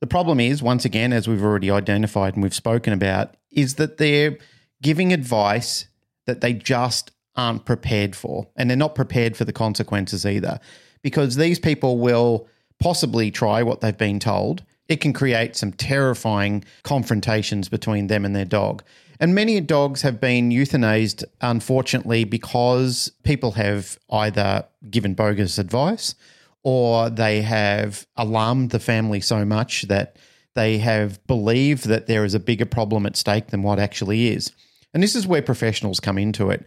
The 0.00 0.06
problem 0.06 0.40
is, 0.40 0.62
once 0.62 0.86
again, 0.86 1.12
as 1.12 1.28
we've 1.28 1.44
already 1.44 1.70
identified 1.70 2.34
and 2.34 2.42
we've 2.42 2.54
spoken 2.54 2.94
about, 2.94 3.36
is 3.50 3.74
that 3.74 3.98
they're 3.98 4.38
giving 4.82 5.12
advice 5.12 5.86
that 6.24 6.40
they 6.40 6.54
just 6.54 7.10
aren't 7.36 7.66
prepared 7.66 8.16
for. 8.16 8.48
And 8.56 8.68
they're 8.70 8.76
not 8.76 8.94
prepared 8.94 9.36
for 9.36 9.44
the 9.44 9.52
consequences 9.52 10.24
either, 10.24 10.58
because 11.06 11.36
these 11.36 11.60
people 11.60 11.98
will 11.98 12.48
possibly 12.80 13.30
try 13.30 13.62
what 13.62 13.80
they've 13.80 13.96
been 13.96 14.18
told. 14.18 14.64
It 14.88 15.00
can 15.00 15.12
create 15.12 15.54
some 15.54 15.70
terrifying 15.70 16.64
confrontations 16.82 17.68
between 17.68 18.08
them 18.08 18.24
and 18.24 18.34
their 18.34 18.44
dog. 18.44 18.82
And 19.20 19.32
many 19.32 19.60
dogs 19.60 20.02
have 20.02 20.20
been 20.20 20.50
euthanized, 20.50 21.22
unfortunately, 21.40 22.24
because 22.24 23.12
people 23.22 23.52
have 23.52 24.00
either 24.10 24.64
given 24.90 25.14
bogus 25.14 25.58
advice 25.58 26.16
or 26.64 27.08
they 27.08 27.40
have 27.42 28.04
alarmed 28.16 28.70
the 28.70 28.80
family 28.80 29.20
so 29.20 29.44
much 29.44 29.82
that 29.82 30.16
they 30.54 30.78
have 30.78 31.24
believed 31.28 31.86
that 31.86 32.08
there 32.08 32.24
is 32.24 32.34
a 32.34 32.40
bigger 32.40 32.66
problem 32.66 33.06
at 33.06 33.16
stake 33.16 33.46
than 33.52 33.62
what 33.62 33.78
actually 33.78 34.26
is. 34.26 34.50
And 34.92 35.04
this 35.04 35.14
is 35.14 35.24
where 35.24 35.40
professionals 35.40 36.00
come 36.00 36.18
into 36.18 36.50
it. 36.50 36.66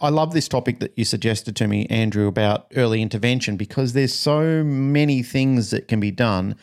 I 0.00 0.10
love 0.10 0.32
this 0.32 0.48
topic 0.48 0.78
that 0.78 0.92
you 0.96 1.04
suggested 1.04 1.56
to 1.56 1.66
me, 1.66 1.86
Andrew, 1.86 2.28
about 2.28 2.70
early 2.76 3.02
intervention 3.02 3.56
because 3.56 3.92
there's 3.92 4.14
so 4.14 4.62
many 4.62 5.22
things 5.22 5.70
that 5.70 5.88
can 5.88 5.98
be 5.98 6.12
done. 6.12 6.56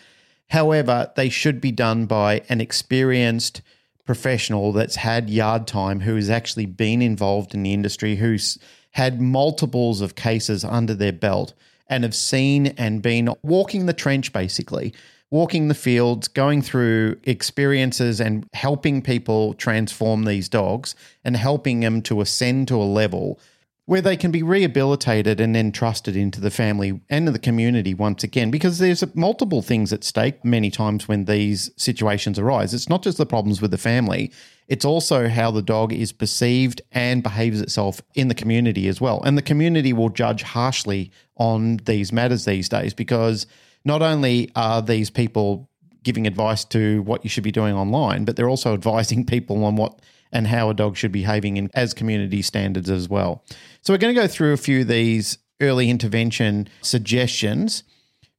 However, 0.49 1.11
they 1.15 1.29
should 1.29 1.59
be 1.59 1.71
done 1.71 2.05
by 2.05 2.43
an 2.47 2.61
experienced 2.61 3.61
professional 4.05 4.71
that's 4.71 4.97
had 4.97 5.29
yard 5.29 5.67
time, 5.67 6.01
who 6.01 6.15
has 6.15 6.29
actually 6.29 6.65
been 6.65 7.01
involved 7.01 7.53
in 7.53 7.63
the 7.63 7.73
industry, 7.73 8.17
who's 8.17 8.57
had 8.91 9.19
multiples 9.19 9.99
of 9.99 10.15
cases 10.15 10.63
under 10.63 10.93
their 10.93 11.11
belt 11.11 11.53
and 11.87 12.03
have 12.03 12.15
seen 12.15 12.67
and 12.67 13.01
been 13.01 13.29
walking 13.43 13.85
the 13.85 13.93
trench 13.93 14.31
basically, 14.31 14.93
walking 15.32 15.67
the 15.67 15.74
fields, 15.74 16.27
going 16.27 16.62
through 16.62 17.17
experiences 17.24 18.20
and 18.22 18.48
helping 18.53 19.01
people 19.01 19.53
transform 19.55 20.25
these 20.25 20.48
dogs 20.48 20.96
and 21.24 21.36
helping 21.36 21.79
them 21.79 22.01
to 22.03 22.22
ascend 22.22 22.67
to 22.67 22.75
a 22.75 22.84
level 22.84 23.39
where 23.88 24.01
they 24.01 24.17
can 24.17 24.32
be 24.32 24.41
rehabilitated 24.41 25.39
and 25.39 25.53
then 25.53 25.72
trusted 25.72 26.15
into 26.15 26.41
the 26.41 26.50
family 26.50 27.00
and 27.10 27.27
the 27.27 27.38
community 27.38 27.94
once 27.94 28.24
again. 28.24 28.50
Because 28.50 28.79
there's 28.79 29.03
multiple 29.15 29.62
things 29.62 29.94
at 29.94 30.03
stake 30.03 30.44
many 30.44 30.72
times 30.72 31.08
when 31.08 31.25
these 31.25 31.70
situations 31.77 32.39
arise. 32.39 32.74
It's 32.74 32.89
not 32.89 33.03
just 33.03 33.20
the 33.20 33.27
problems 33.27 33.62
with 33.62 33.72
the 33.72 33.77
family 33.77 34.32
it's 34.67 34.86
also 34.86 35.27
how 35.27 35.51
the 35.51 35.62
dog 35.62 35.94
is 35.94 36.12
perceived 36.12 36.82
and 36.91 37.22
behaves 37.22 37.62
itself 37.62 38.01
in 38.15 38.29
the 38.29 38.36
community 38.36 38.88
as 38.88 39.00
well. 39.00 39.22
And 39.24 39.38
the 39.38 39.44
community 39.44 39.94
will 39.94 40.10
judge 40.10 40.41
harshly 40.41 41.12
on 41.38 41.77
these 41.86 42.12
matters 42.12 42.46
these 42.46 42.70
days 42.70 42.94
because 42.94 43.46
not 43.85 44.01
only 44.01 44.51
are 44.55 44.81
these 44.81 45.09
people 45.09 45.69
giving 46.03 46.27
advice 46.27 46.65
to 46.65 47.01
what 47.03 47.23
you 47.23 47.29
should 47.29 47.43
be 47.43 47.51
doing 47.51 47.73
online 47.73 48.25
but 48.25 48.35
they're 48.35 48.49
also 48.49 48.73
advising 48.73 49.25
people 49.35 49.63
on 49.63 49.75
what 49.75 49.99
and 50.35 50.47
how 50.47 50.69
a 50.69 50.73
dog 50.73 50.97
should 50.97 51.13
be 51.13 51.21
behaving 51.21 51.55
in, 51.55 51.69
as 51.73 51.93
community 51.93 52.41
standards 52.41 52.89
as 52.89 53.07
well. 53.07 53.43
So 53.81 53.93
we're 53.93 53.99
going 53.99 54.13
to 54.13 54.21
go 54.21 54.27
through 54.27 54.51
a 54.51 54.57
few 54.57 54.81
of 54.81 54.87
these 54.87 55.37
early 55.61 55.89
intervention 55.89 56.67
suggestions. 56.81 57.83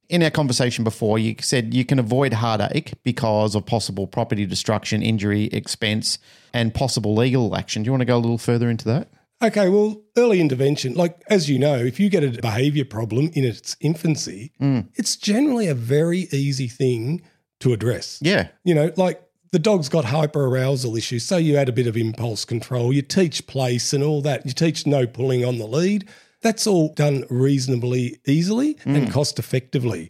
In 0.07 0.21
our 0.23 0.29
conversation 0.29 0.83
before, 0.83 1.19
you 1.19 1.35
said 1.41 1.73
you 1.73 1.83
can 1.83 1.97
avoid 1.97 2.33
heartache 2.33 2.93
because 3.03 3.55
of 3.55 3.65
possible 3.65 4.05
property 4.07 4.45
destruction, 4.45 5.01
injury, 5.01 5.45
expense, 5.45 6.19
and 6.53 6.73
possible 6.73 7.15
legal 7.15 7.55
action. 7.55 7.83
Do 7.83 7.87
you 7.87 7.91
want 7.91 8.01
to 8.01 8.05
go 8.05 8.17
a 8.17 8.19
little 8.19 8.37
further 8.37 8.69
into 8.69 8.85
that? 8.85 9.09
Okay, 9.41 9.69
well, 9.69 10.01
early 10.17 10.41
intervention, 10.41 10.95
like 10.95 11.21
as 11.29 11.47
you 11.49 11.59
know, 11.59 11.75
if 11.75 11.99
you 11.99 12.09
get 12.09 12.23
a 12.23 12.41
behavior 12.41 12.85
problem 12.85 13.29
in 13.33 13.43
its 13.43 13.77
infancy, 13.79 14.51
mm. 14.59 14.87
it's 14.95 15.15
generally 15.15 15.67
a 15.67 15.75
very 15.75 16.27
easy 16.31 16.67
thing 16.67 17.21
to 17.59 17.71
address. 17.71 18.19
Yeah. 18.21 18.47
You 18.63 18.73
know, 18.73 18.91
like 18.97 19.21
the 19.51 19.59
dog's 19.59 19.89
got 19.89 20.05
hyperarousal 20.05 20.97
issues, 20.97 21.23
so 21.23 21.37
you 21.37 21.55
add 21.55 21.69
a 21.69 21.73
bit 21.73 21.85
of 21.85 21.95
impulse 21.95 22.45
control, 22.45 22.91
you 22.91 23.03
teach 23.03 23.45
place 23.45 23.93
and 23.93 24.03
all 24.03 24.21
that, 24.23 24.45
you 24.45 24.53
teach 24.53 24.87
no 24.87 25.05
pulling 25.05 25.45
on 25.45 25.59
the 25.59 25.67
lead. 25.67 26.09
That's 26.41 26.65
all 26.65 26.93
done 26.93 27.23
reasonably 27.29 28.19
easily 28.25 28.75
mm. 28.75 28.95
and 28.95 29.11
cost 29.11 29.37
effectively. 29.37 30.09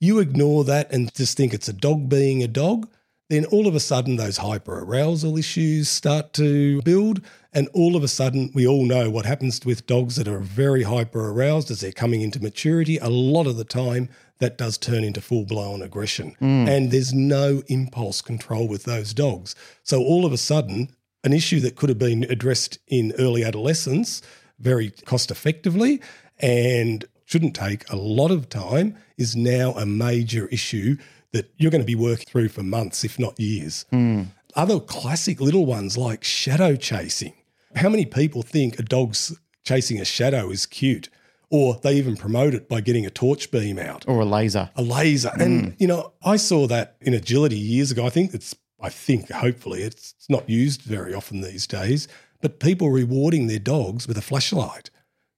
You 0.00 0.18
ignore 0.18 0.64
that 0.64 0.90
and 0.92 1.14
just 1.14 1.36
think 1.36 1.52
it's 1.52 1.68
a 1.68 1.72
dog 1.74 2.08
being 2.08 2.42
a 2.42 2.48
dog, 2.48 2.88
then 3.28 3.44
all 3.46 3.66
of 3.66 3.74
a 3.74 3.80
sudden 3.80 4.16
those 4.16 4.38
hyperarousal 4.38 5.38
issues 5.38 5.88
start 5.88 6.32
to 6.34 6.82
build. 6.82 7.22
And 7.52 7.68
all 7.74 7.96
of 7.96 8.02
a 8.02 8.08
sudden, 8.08 8.50
we 8.54 8.66
all 8.66 8.86
know 8.86 9.10
what 9.10 9.26
happens 9.26 9.64
with 9.64 9.86
dogs 9.86 10.16
that 10.16 10.26
are 10.26 10.38
very 10.38 10.84
hyper 10.84 11.30
aroused 11.30 11.70
as 11.70 11.80
they're 11.80 11.92
coming 11.92 12.22
into 12.22 12.42
maturity. 12.42 12.96
A 12.98 13.10
lot 13.10 13.46
of 13.46 13.56
the 13.56 13.64
time, 13.64 14.08
that 14.42 14.58
does 14.58 14.76
turn 14.76 15.04
into 15.04 15.20
full 15.20 15.44
blown 15.44 15.82
aggression. 15.82 16.34
Mm. 16.40 16.68
And 16.68 16.90
there's 16.90 17.12
no 17.12 17.62
impulse 17.68 18.20
control 18.20 18.66
with 18.66 18.82
those 18.82 19.14
dogs. 19.14 19.54
So 19.84 20.02
all 20.02 20.26
of 20.26 20.32
a 20.32 20.36
sudden, 20.36 20.88
an 21.22 21.32
issue 21.32 21.60
that 21.60 21.76
could 21.76 21.88
have 21.88 21.98
been 21.98 22.24
addressed 22.24 22.78
in 22.88 23.12
early 23.18 23.44
adolescence 23.44 24.20
very 24.58 24.90
cost 24.90 25.30
effectively 25.30 26.00
and 26.40 27.04
shouldn't 27.24 27.54
take 27.54 27.88
a 27.88 27.96
lot 27.96 28.32
of 28.32 28.48
time 28.48 28.96
is 29.16 29.36
now 29.36 29.72
a 29.72 29.86
major 29.86 30.48
issue 30.48 30.96
that 31.32 31.52
you're 31.56 31.70
going 31.70 31.80
to 31.80 31.86
be 31.86 31.94
working 31.94 32.26
through 32.26 32.48
for 32.48 32.64
months, 32.64 33.04
if 33.04 33.18
not 33.18 33.38
years. 33.38 33.86
Mm. 33.92 34.26
Other 34.56 34.80
classic 34.80 35.40
little 35.40 35.66
ones 35.66 35.96
like 35.96 36.24
shadow 36.24 36.74
chasing. 36.74 37.34
How 37.76 37.88
many 37.88 38.04
people 38.04 38.42
think 38.42 38.78
a 38.78 38.82
dog's 38.82 39.38
chasing 39.64 40.00
a 40.00 40.04
shadow 40.04 40.50
is 40.50 40.66
cute? 40.66 41.08
or 41.52 41.78
they 41.82 41.92
even 41.96 42.16
promote 42.16 42.54
it 42.54 42.66
by 42.66 42.80
getting 42.80 43.04
a 43.04 43.10
torch 43.10 43.50
beam 43.50 43.78
out 43.78 44.04
or 44.08 44.20
a 44.20 44.24
laser. 44.24 44.70
A 44.74 44.82
laser. 44.82 45.28
Mm. 45.28 45.40
And 45.42 45.76
you 45.78 45.86
know, 45.86 46.14
I 46.24 46.36
saw 46.36 46.66
that 46.66 46.96
in 47.02 47.12
agility 47.12 47.58
years 47.58 47.90
ago. 47.90 48.06
I 48.06 48.10
think 48.10 48.32
it's 48.32 48.56
I 48.80 48.88
think 48.88 49.30
hopefully 49.30 49.82
it's 49.82 50.14
not 50.28 50.48
used 50.48 50.82
very 50.82 51.14
often 51.14 51.42
these 51.42 51.66
days, 51.66 52.08
but 52.40 52.58
people 52.58 52.90
rewarding 52.90 53.46
their 53.46 53.58
dogs 53.58 54.08
with 54.08 54.16
a 54.16 54.22
flashlight. 54.22 54.90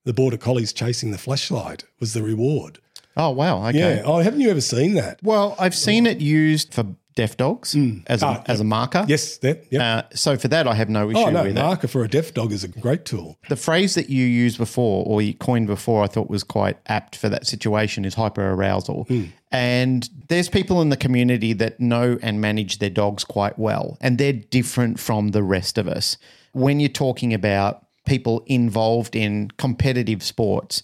The 0.05 0.13
border 0.13 0.37
collies 0.37 0.71
chasing 0.71 1.11
the 1.11 1.17
flashlight 1.17 1.83
was 1.99 2.13
the 2.13 2.23
reward. 2.23 2.79
Oh 3.17 3.31
wow! 3.31 3.67
Okay. 3.67 3.97
Yeah. 3.97 4.03
Oh, 4.05 4.19
haven't 4.19 4.39
you 4.41 4.49
ever 4.49 4.61
seen 4.61 4.93
that? 4.95 5.19
Well, 5.21 5.55
I've 5.59 5.75
seen 5.75 6.07
it 6.07 6.21
used 6.21 6.73
for 6.73 6.95
deaf 7.15 7.37
dogs 7.37 7.73
mm. 7.73 8.03
as, 8.07 8.21
a, 8.21 8.27
ah, 8.27 8.43
as 8.45 8.59
a 8.59 8.63
marker. 8.63 9.05
Yes, 9.07 9.37
that. 9.37 9.65
Yep. 9.71 9.81
Uh, 9.81 10.15
so 10.15 10.37
for 10.37 10.49
that, 10.49 10.67
I 10.67 10.75
have 10.75 10.89
no 10.89 11.09
issue 11.09 11.19
oh, 11.19 11.29
no, 11.29 11.43
with 11.43 11.55
marker 11.55 11.85
it. 11.85 11.89
for 11.89 12.03
a 12.03 12.07
deaf 12.07 12.33
dog 12.33 12.51
is 12.51 12.63
a 12.63 12.67
great 12.67 13.05
tool. 13.05 13.37
The 13.49 13.55
phrase 13.55 13.95
that 13.95 14.09
you 14.09 14.25
used 14.25 14.57
before 14.57 15.05
or 15.05 15.21
you 15.21 15.33
coined 15.33 15.67
before, 15.67 16.03
I 16.03 16.07
thought 16.07 16.29
was 16.29 16.43
quite 16.43 16.77
apt 16.87 17.15
for 17.15 17.29
that 17.29 17.47
situation 17.47 18.05
is 18.05 18.13
hyper 18.13 18.51
arousal. 18.51 19.05
Mm. 19.05 19.29
And 19.51 20.09
there's 20.27 20.49
people 20.49 20.81
in 20.81 20.89
the 20.89 20.97
community 20.97 21.53
that 21.53 21.79
know 21.79 22.17
and 22.21 22.41
manage 22.41 22.79
their 22.79 22.89
dogs 22.89 23.23
quite 23.23 23.57
well, 23.57 23.97
and 24.01 24.17
they're 24.17 24.33
different 24.33 24.99
from 24.99 25.29
the 25.29 25.43
rest 25.43 25.77
of 25.77 25.87
us. 25.87 26.17
When 26.51 26.79
you're 26.79 26.89
talking 26.89 27.33
about 27.33 27.85
people 28.05 28.43
involved 28.47 29.15
in 29.15 29.51
competitive 29.57 30.21
sports, 30.21 30.83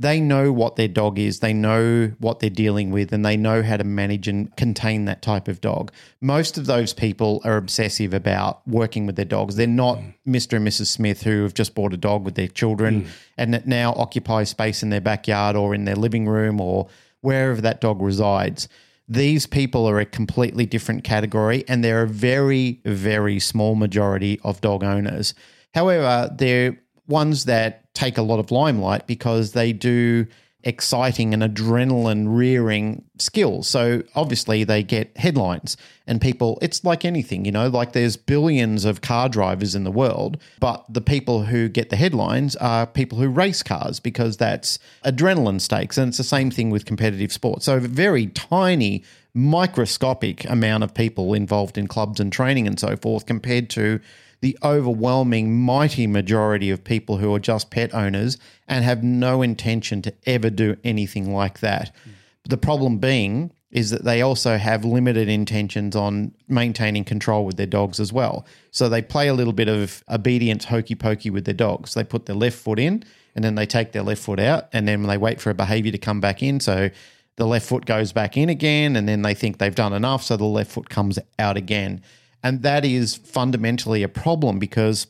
they 0.00 0.18
know 0.18 0.50
what 0.50 0.76
their 0.76 0.88
dog 0.88 1.18
is, 1.18 1.40
they 1.40 1.52
know 1.52 2.10
what 2.20 2.40
they're 2.40 2.48
dealing 2.48 2.90
with, 2.90 3.12
and 3.12 3.22
they 3.22 3.36
know 3.36 3.62
how 3.62 3.76
to 3.76 3.84
manage 3.84 4.28
and 4.28 4.54
contain 4.56 5.04
that 5.04 5.20
type 5.20 5.46
of 5.46 5.60
dog. 5.60 5.92
Most 6.22 6.56
of 6.56 6.64
those 6.64 6.94
people 6.94 7.42
are 7.44 7.58
obsessive 7.58 8.14
about 8.14 8.66
working 8.66 9.04
with 9.04 9.16
their 9.16 9.26
dogs. 9.26 9.56
They're 9.56 9.66
not 9.66 9.98
mm. 9.98 10.14
Mr. 10.26 10.56
and 10.56 10.66
Mrs. 10.66 10.86
Smith 10.86 11.22
who 11.22 11.42
have 11.42 11.52
just 11.52 11.74
bought 11.74 11.92
a 11.92 11.98
dog 11.98 12.24
with 12.24 12.34
their 12.34 12.48
children 12.48 13.02
mm. 13.02 13.08
and 13.36 13.52
that 13.52 13.66
now 13.66 13.92
occupy 13.92 14.44
space 14.44 14.82
in 14.82 14.88
their 14.88 15.02
backyard 15.02 15.54
or 15.54 15.74
in 15.74 15.84
their 15.84 15.96
living 15.96 16.26
room 16.26 16.62
or 16.62 16.88
wherever 17.20 17.60
that 17.60 17.82
dog 17.82 18.00
resides. 18.00 18.68
These 19.06 19.46
people 19.46 19.86
are 19.86 20.00
a 20.00 20.06
completely 20.06 20.64
different 20.64 21.04
category, 21.04 21.62
and 21.68 21.84
they're 21.84 22.04
a 22.04 22.08
very, 22.08 22.80
very 22.86 23.38
small 23.38 23.74
majority 23.74 24.40
of 24.44 24.62
dog 24.62 24.82
owners. 24.82 25.34
However, 25.74 26.34
they're 26.34 26.78
ones 27.10 27.44
that 27.44 27.92
take 27.94 28.16
a 28.16 28.22
lot 28.22 28.38
of 28.38 28.50
limelight 28.50 29.06
because 29.06 29.52
they 29.52 29.72
do 29.72 30.26
exciting 30.62 31.32
and 31.32 31.42
adrenaline 31.42 32.26
rearing 32.28 33.02
skills. 33.18 33.66
So 33.66 34.02
obviously 34.14 34.64
they 34.64 34.82
get 34.82 35.16
headlines 35.16 35.76
and 36.06 36.20
people 36.20 36.58
it's 36.60 36.84
like 36.84 37.04
anything, 37.04 37.44
you 37.46 37.52
know, 37.52 37.68
like 37.68 37.92
there's 37.92 38.16
billions 38.16 38.84
of 38.84 39.00
car 39.00 39.28
drivers 39.28 39.74
in 39.74 39.84
the 39.84 39.90
world, 39.90 40.36
but 40.60 40.84
the 40.88 41.00
people 41.00 41.44
who 41.44 41.68
get 41.68 41.88
the 41.88 41.96
headlines 41.96 42.56
are 42.56 42.86
people 42.86 43.18
who 43.18 43.28
race 43.28 43.62
cars 43.62 44.00
because 44.00 44.36
that's 44.36 44.78
adrenaline 45.04 45.60
stakes 45.60 45.96
and 45.96 46.08
it's 46.08 46.18
the 46.18 46.24
same 46.24 46.50
thing 46.50 46.68
with 46.68 46.84
competitive 46.84 47.32
sports. 47.32 47.64
So 47.64 47.80
very 47.80 48.26
tiny 48.26 49.02
microscopic 49.32 50.44
amount 50.44 50.84
of 50.84 50.92
people 50.92 51.32
involved 51.32 51.78
in 51.78 51.86
clubs 51.86 52.20
and 52.20 52.30
training 52.32 52.66
and 52.66 52.78
so 52.78 52.96
forth 52.96 53.24
compared 53.24 53.70
to 53.70 54.00
the 54.40 54.56
overwhelming, 54.62 55.54
mighty 55.54 56.06
majority 56.06 56.70
of 56.70 56.82
people 56.82 57.18
who 57.18 57.34
are 57.34 57.40
just 57.40 57.70
pet 57.70 57.94
owners 57.94 58.38
and 58.66 58.84
have 58.84 59.02
no 59.02 59.42
intention 59.42 60.00
to 60.02 60.14
ever 60.26 60.48
do 60.50 60.76
anything 60.82 61.34
like 61.34 61.60
that. 61.60 61.94
Mm. 62.08 62.12
The 62.48 62.56
problem 62.56 62.98
being 62.98 63.52
is 63.70 63.90
that 63.90 64.04
they 64.04 64.20
also 64.20 64.56
have 64.56 64.84
limited 64.84 65.28
intentions 65.28 65.94
on 65.94 66.32
maintaining 66.48 67.04
control 67.04 67.44
with 67.44 67.56
their 67.56 67.66
dogs 67.66 68.00
as 68.00 68.12
well. 68.12 68.44
So 68.72 68.88
they 68.88 69.02
play 69.02 69.28
a 69.28 69.34
little 69.34 69.52
bit 69.52 69.68
of 69.68 70.02
obedience 70.08 70.64
hokey 70.64 70.96
pokey 70.96 71.30
with 71.30 71.44
their 71.44 71.54
dogs. 71.54 71.94
They 71.94 72.02
put 72.02 72.26
their 72.26 72.34
left 72.34 72.58
foot 72.58 72.80
in 72.80 73.04
and 73.36 73.44
then 73.44 73.54
they 73.54 73.66
take 73.66 73.92
their 73.92 74.02
left 74.02 74.22
foot 74.22 74.40
out 74.40 74.68
and 74.72 74.88
then 74.88 75.02
they 75.04 75.16
wait 75.16 75.40
for 75.40 75.50
a 75.50 75.54
behavior 75.54 75.92
to 75.92 75.98
come 75.98 76.20
back 76.20 76.42
in. 76.42 76.58
So 76.58 76.90
the 77.36 77.46
left 77.46 77.68
foot 77.68 77.86
goes 77.86 78.12
back 78.12 78.36
in 78.36 78.48
again 78.48 78.96
and 78.96 79.08
then 79.08 79.22
they 79.22 79.34
think 79.34 79.58
they've 79.58 79.74
done 79.74 79.92
enough. 79.92 80.24
So 80.24 80.36
the 80.36 80.44
left 80.44 80.72
foot 80.72 80.88
comes 80.88 81.18
out 81.38 81.56
again. 81.56 82.02
And 82.42 82.62
that 82.62 82.84
is 82.84 83.16
fundamentally 83.16 84.02
a 84.02 84.08
problem 84.08 84.58
because 84.58 85.06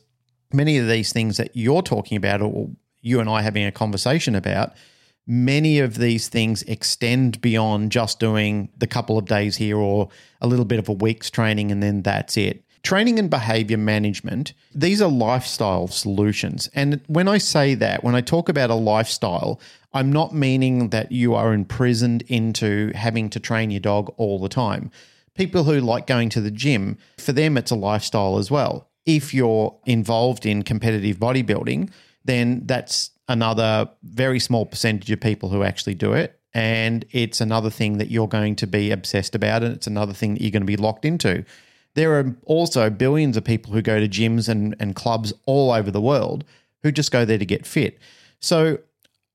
many 0.53 0.77
of 0.77 0.87
these 0.87 1.13
things 1.13 1.37
that 1.37 1.55
you're 1.55 1.81
talking 1.81 2.17
about, 2.17 2.41
or 2.41 2.69
you 3.01 3.19
and 3.19 3.29
I 3.29 3.41
having 3.41 3.65
a 3.65 3.71
conversation 3.71 4.35
about, 4.35 4.73
many 5.27 5.79
of 5.79 5.97
these 5.97 6.27
things 6.27 6.63
extend 6.63 7.39
beyond 7.41 7.91
just 7.91 8.19
doing 8.19 8.69
the 8.77 8.87
couple 8.87 9.17
of 9.17 9.25
days 9.25 9.57
here 9.57 9.77
or 9.77 10.09
a 10.41 10.47
little 10.47 10.65
bit 10.65 10.79
of 10.79 10.89
a 10.89 10.93
week's 10.93 11.29
training 11.29 11.71
and 11.71 11.81
then 11.81 12.01
that's 12.01 12.37
it. 12.37 12.63
Training 12.83 13.19
and 13.19 13.29
behavior 13.29 13.77
management, 13.77 14.53
these 14.73 15.03
are 15.03 15.09
lifestyle 15.09 15.87
solutions. 15.87 16.67
And 16.73 16.99
when 17.05 17.27
I 17.27 17.37
say 17.37 17.75
that, 17.75 18.03
when 18.03 18.15
I 18.15 18.21
talk 18.21 18.49
about 18.49 18.71
a 18.71 18.75
lifestyle, 18.75 19.61
I'm 19.93 20.11
not 20.11 20.33
meaning 20.33 20.89
that 20.89 21.11
you 21.11 21.35
are 21.35 21.53
imprisoned 21.53 22.23
into 22.23 22.91
having 22.95 23.29
to 23.31 23.39
train 23.39 23.69
your 23.69 23.81
dog 23.81 24.11
all 24.17 24.39
the 24.39 24.49
time 24.49 24.89
people 25.35 25.63
who 25.63 25.79
like 25.79 26.07
going 26.07 26.29
to 26.29 26.41
the 26.41 26.51
gym, 26.51 26.97
for 27.17 27.31
them, 27.31 27.57
it's 27.57 27.71
a 27.71 27.75
lifestyle 27.75 28.37
as 28.37 28.51
well. 28.51 28.89
If 29.05 29.33
you're 29.33 29.75
involved 29.85 30.45
in 30.45 30.63
competitive 30.63 31.17
bodybuilding, 31.17 31.91
then 32.23 32.61
that's 32.65 33.11
another 33.27 33.89
very 34.03 34.39
small 34.39 34.65
percentage 34.65 35.09
of 35.09 35.19
people 35.19 35.49
who 35.49 35.63
actually 35.63 35.95
do 35.95 36.13
it. 36.13 36.37
And 36.53 37.05
it's 37.11 37.39
another 37.39 37.69
thing 37.69 37.97
that 37.97 38.11
you're 38.11 38.27
going 38.27 38.57
to 38.57 38.67
be 38.67 38.91
obsessed 38.91 39.35
about, 39.35 39.63
and 39.63 39.73
it's 39.73 39.87
another 39.87 40.13
thing 40.13 40.33
that 40.33 40.41
you're 40.41 40.51
going 40.51 40.63
to 40.63 40.67
be 40.67 40.77
locked 40.77 41.05
into. 41.05 41.45
There 41.93 42.19
are 42.19 42.35
also 42.45 42.89
billions 42.89 43.37
of 43.37 43.43
people 43.43 43.73
who 43.73 43.81
go 43.81 43.99
to 43.99 44.07
gyms 44.07 44.49
and, 44.49 44.75
and 44.79 44.95
clubs 44.95 45.33
all 45.45 45.71
over 45.71 45.91
the 45.91 46.01
world 46.01 46.43
who 46.83 46.91
just 46.91 47.11
go 47.11 47.25
there 47.25 47.37
to 47.37 47.45
get 47.45 47.65
fit. 47.65 47.99
So 48.39 48.79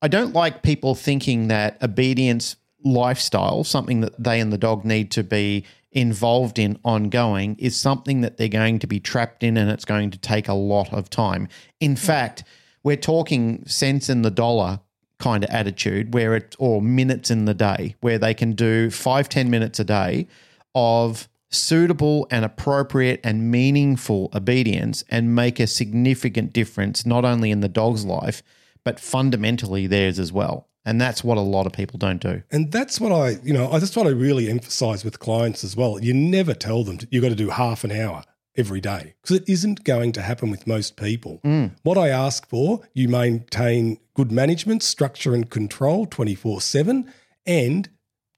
I 0.03 0.09
don't 0.09 0.35
like 0.35 0.63
people 0.63 0.95
thinking 0.95 1.49
that 1.49 1.83
obedience 1.83 2.57
lifestyle, 2.85 3.65
something 3.65 4.01
that 4.01 4.23
they 4.23 4.41
and 4.41 4.53
the 4.53 4.59
dog 4.59 4.85
need 4.85 5.11
to 5.13 5.23
be 5.23 5.65
involved 5.97 6.59
in 6.59 6.79
ongoing, 6.85 7.57
is 7.59 7.75
something 7.75 8.21
that 8.21 8.37
they're 8.37 8.49
going 8.49 8.79
to 8.79 8.87
be 8.87 9.01
trapped 9.01 9.43
in 9.43 9.57
and 9.57 9.71
it's 9.71 9.87
going 9.87 10.11
to 10.11 10.19
take 10.19 10.47
a 10.47 10.53
lot 10.53 10.93
of 10.93 11.09
time. 11.09 11.49
In 11.81 11.97
fact, 11.97 12.45
we're 12.85 12.97
talking 12.97 13.65
cents 13.67 14.11
in 14.11 14.21
the 14.21 14.31
dollar 14.31 14.81
kind 15.19 15.43
of 15.43 15.49
attitude 15.49 16.13
where 16.13 16.37
it 16.37 16.55
or 16.59 16.83
minutes 16.83 17.31
in 17.31 17.47
the 17.47 17.55
day 17.55 17.97
where 18.03 18.19
they 18.19 18.35
can 18.35 18.53
do 18.53 18.91
five 18.91 19.31
ten 19.31 19.49
minutes 19.49 19.81
a 19.81 19.85
day 19.85 20.29
of 20.75 21.27
suitable 21.49 22.27
and 22.31 22.45
appropriate 22.45 23.19
and 23.25 23.51
meaningful 23.51 24.29
obedience 24.35 25.03
and 25.09 25.35
make 25.35 25.59
a 25.59 25.67
significant 25.67 26.53
difference 26.53 27.07
not 27.07 27.25
only 27.25 27.51
in 27.51 27.61
the 27.61 27.69
dog's 27.69 28.05
life 28.05 28.43
but 28.85 29.01
fundamentally 29.01 29.87
theirs 29.87 30.19
as 30.19 30.31
well 30.31 30.69
and 30.87 30.99
that's 31.01 31.23
what 31.23 31.37
a 31.37 31.43
lot 31.43 31.67
of 31.67 31.73
people 31.73 31.99
don't 31.99 32.23
do 32.23 32.43
And 32.51 32.73
that's 32.73 32.99
what 33.01 33.13
I, 33.13 33.37
you 33.43 33.53
know, 33.53 33.71
I 33.71 33.79
just 33.79 33.95
want 33.97 34.09
to 34.09 34.15
really 34.17 34.49
emphasize 34.49 35.05
with 35.05 35.19
clients 35.19 35.63
as 35.65 35.77
well. 35.77 36.03
You 36.03 36.15
never 36.15 36.55
tell 36.55 36.85
them 36.85 36.99
you've 37.11 37.23
got 37.23 37.29
to 37.31 37.35
do 37.47 37.51
half 37.51 37.85
an 37.85 37.91
hour 37.93 38.23
every 38.57 38.81
day 38.81 39.15
because 39.21 39.37
it 39.37 39.45
isn't 39.47 39.85
going 39.85 40.13
to 40.13 40.23
happen 40.23 40.51
with 40.51 40.67
most 40.67 40.97
people. 40.97 41.41
Mm. 41.45 41.73
What 41.83 41.99
I 41.99 42.09
ask 42.09 42.49
for, 42.49 42.81
you 42.95 43.09
maintain 43.09 43.99
good 44.15 44.33
management, 44.33 44.83
structure, 44.83 45.35
and 45.35 45.51
control 45.51 46.07
24 46.07 46.63
7 46.63 47.13
and 47.45 47.89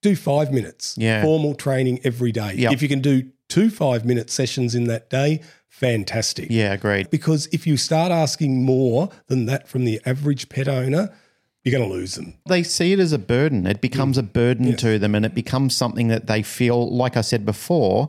do 0.02 0.16
five 0.16 0.52
minutes 0.52 0.96
Yeah. 0.98 1.22
formal 1.22 1.54
training 1.54 2.00
every 2.02 2.32
day. 2.32 2.54
Yep. 2.56 2.72
If 2.72 2.82
you 2.82 2.88
can 2.88 3.00
do 3.00 3.30
two 3.48 3.70
five 3.70 4.04
minute 4.04 4.28
sessions 4.30 4.74
in 4.74 4.84
that 4.84 5.08
day, 5.10 5.40
fantastic. 5.68 6.48
yeah 6.50 6.72
agreed 6.72 7.08
Because 7.10 7.46
if 7.52 7.66
you 7.66 7.76
start 7.76 8.10
asking 8.12 8.64
more 8.64 9.10
than 9.28 9.46
that 9.46 9.68
from 9.68 9.84
the 9.84 10.00
average 10.04 10.48
pet 10.48 10.68
owner, 10.68 11.14
you're 11.64 11.78
going 11.78 11.88
to 11.88 11.94
lose 11.94 12.14
them. 12.14 12.34
they 12.46 12.62
see 12.62 12.92
it 12.92 12.98
as 12.98 13.12
a 13.12 13.18
burden. 13.18 13.66
It 13.66 13.80
becomes 13.80 14.16
a 14.16 14.22
burden 14.22 14.76
to 14.76 14.98
them 14.98 15.14
and 15.14 15.26
it 15.26 15.34
becomes 15.34 15.76
something 15.76 16.08
that 16.08 16.26
they 16.26 16.42
feel, 16.42 16.88
like 16.94 17.16
I 17.16 17.20
said 17.20 17.44
before, 17.44 18.08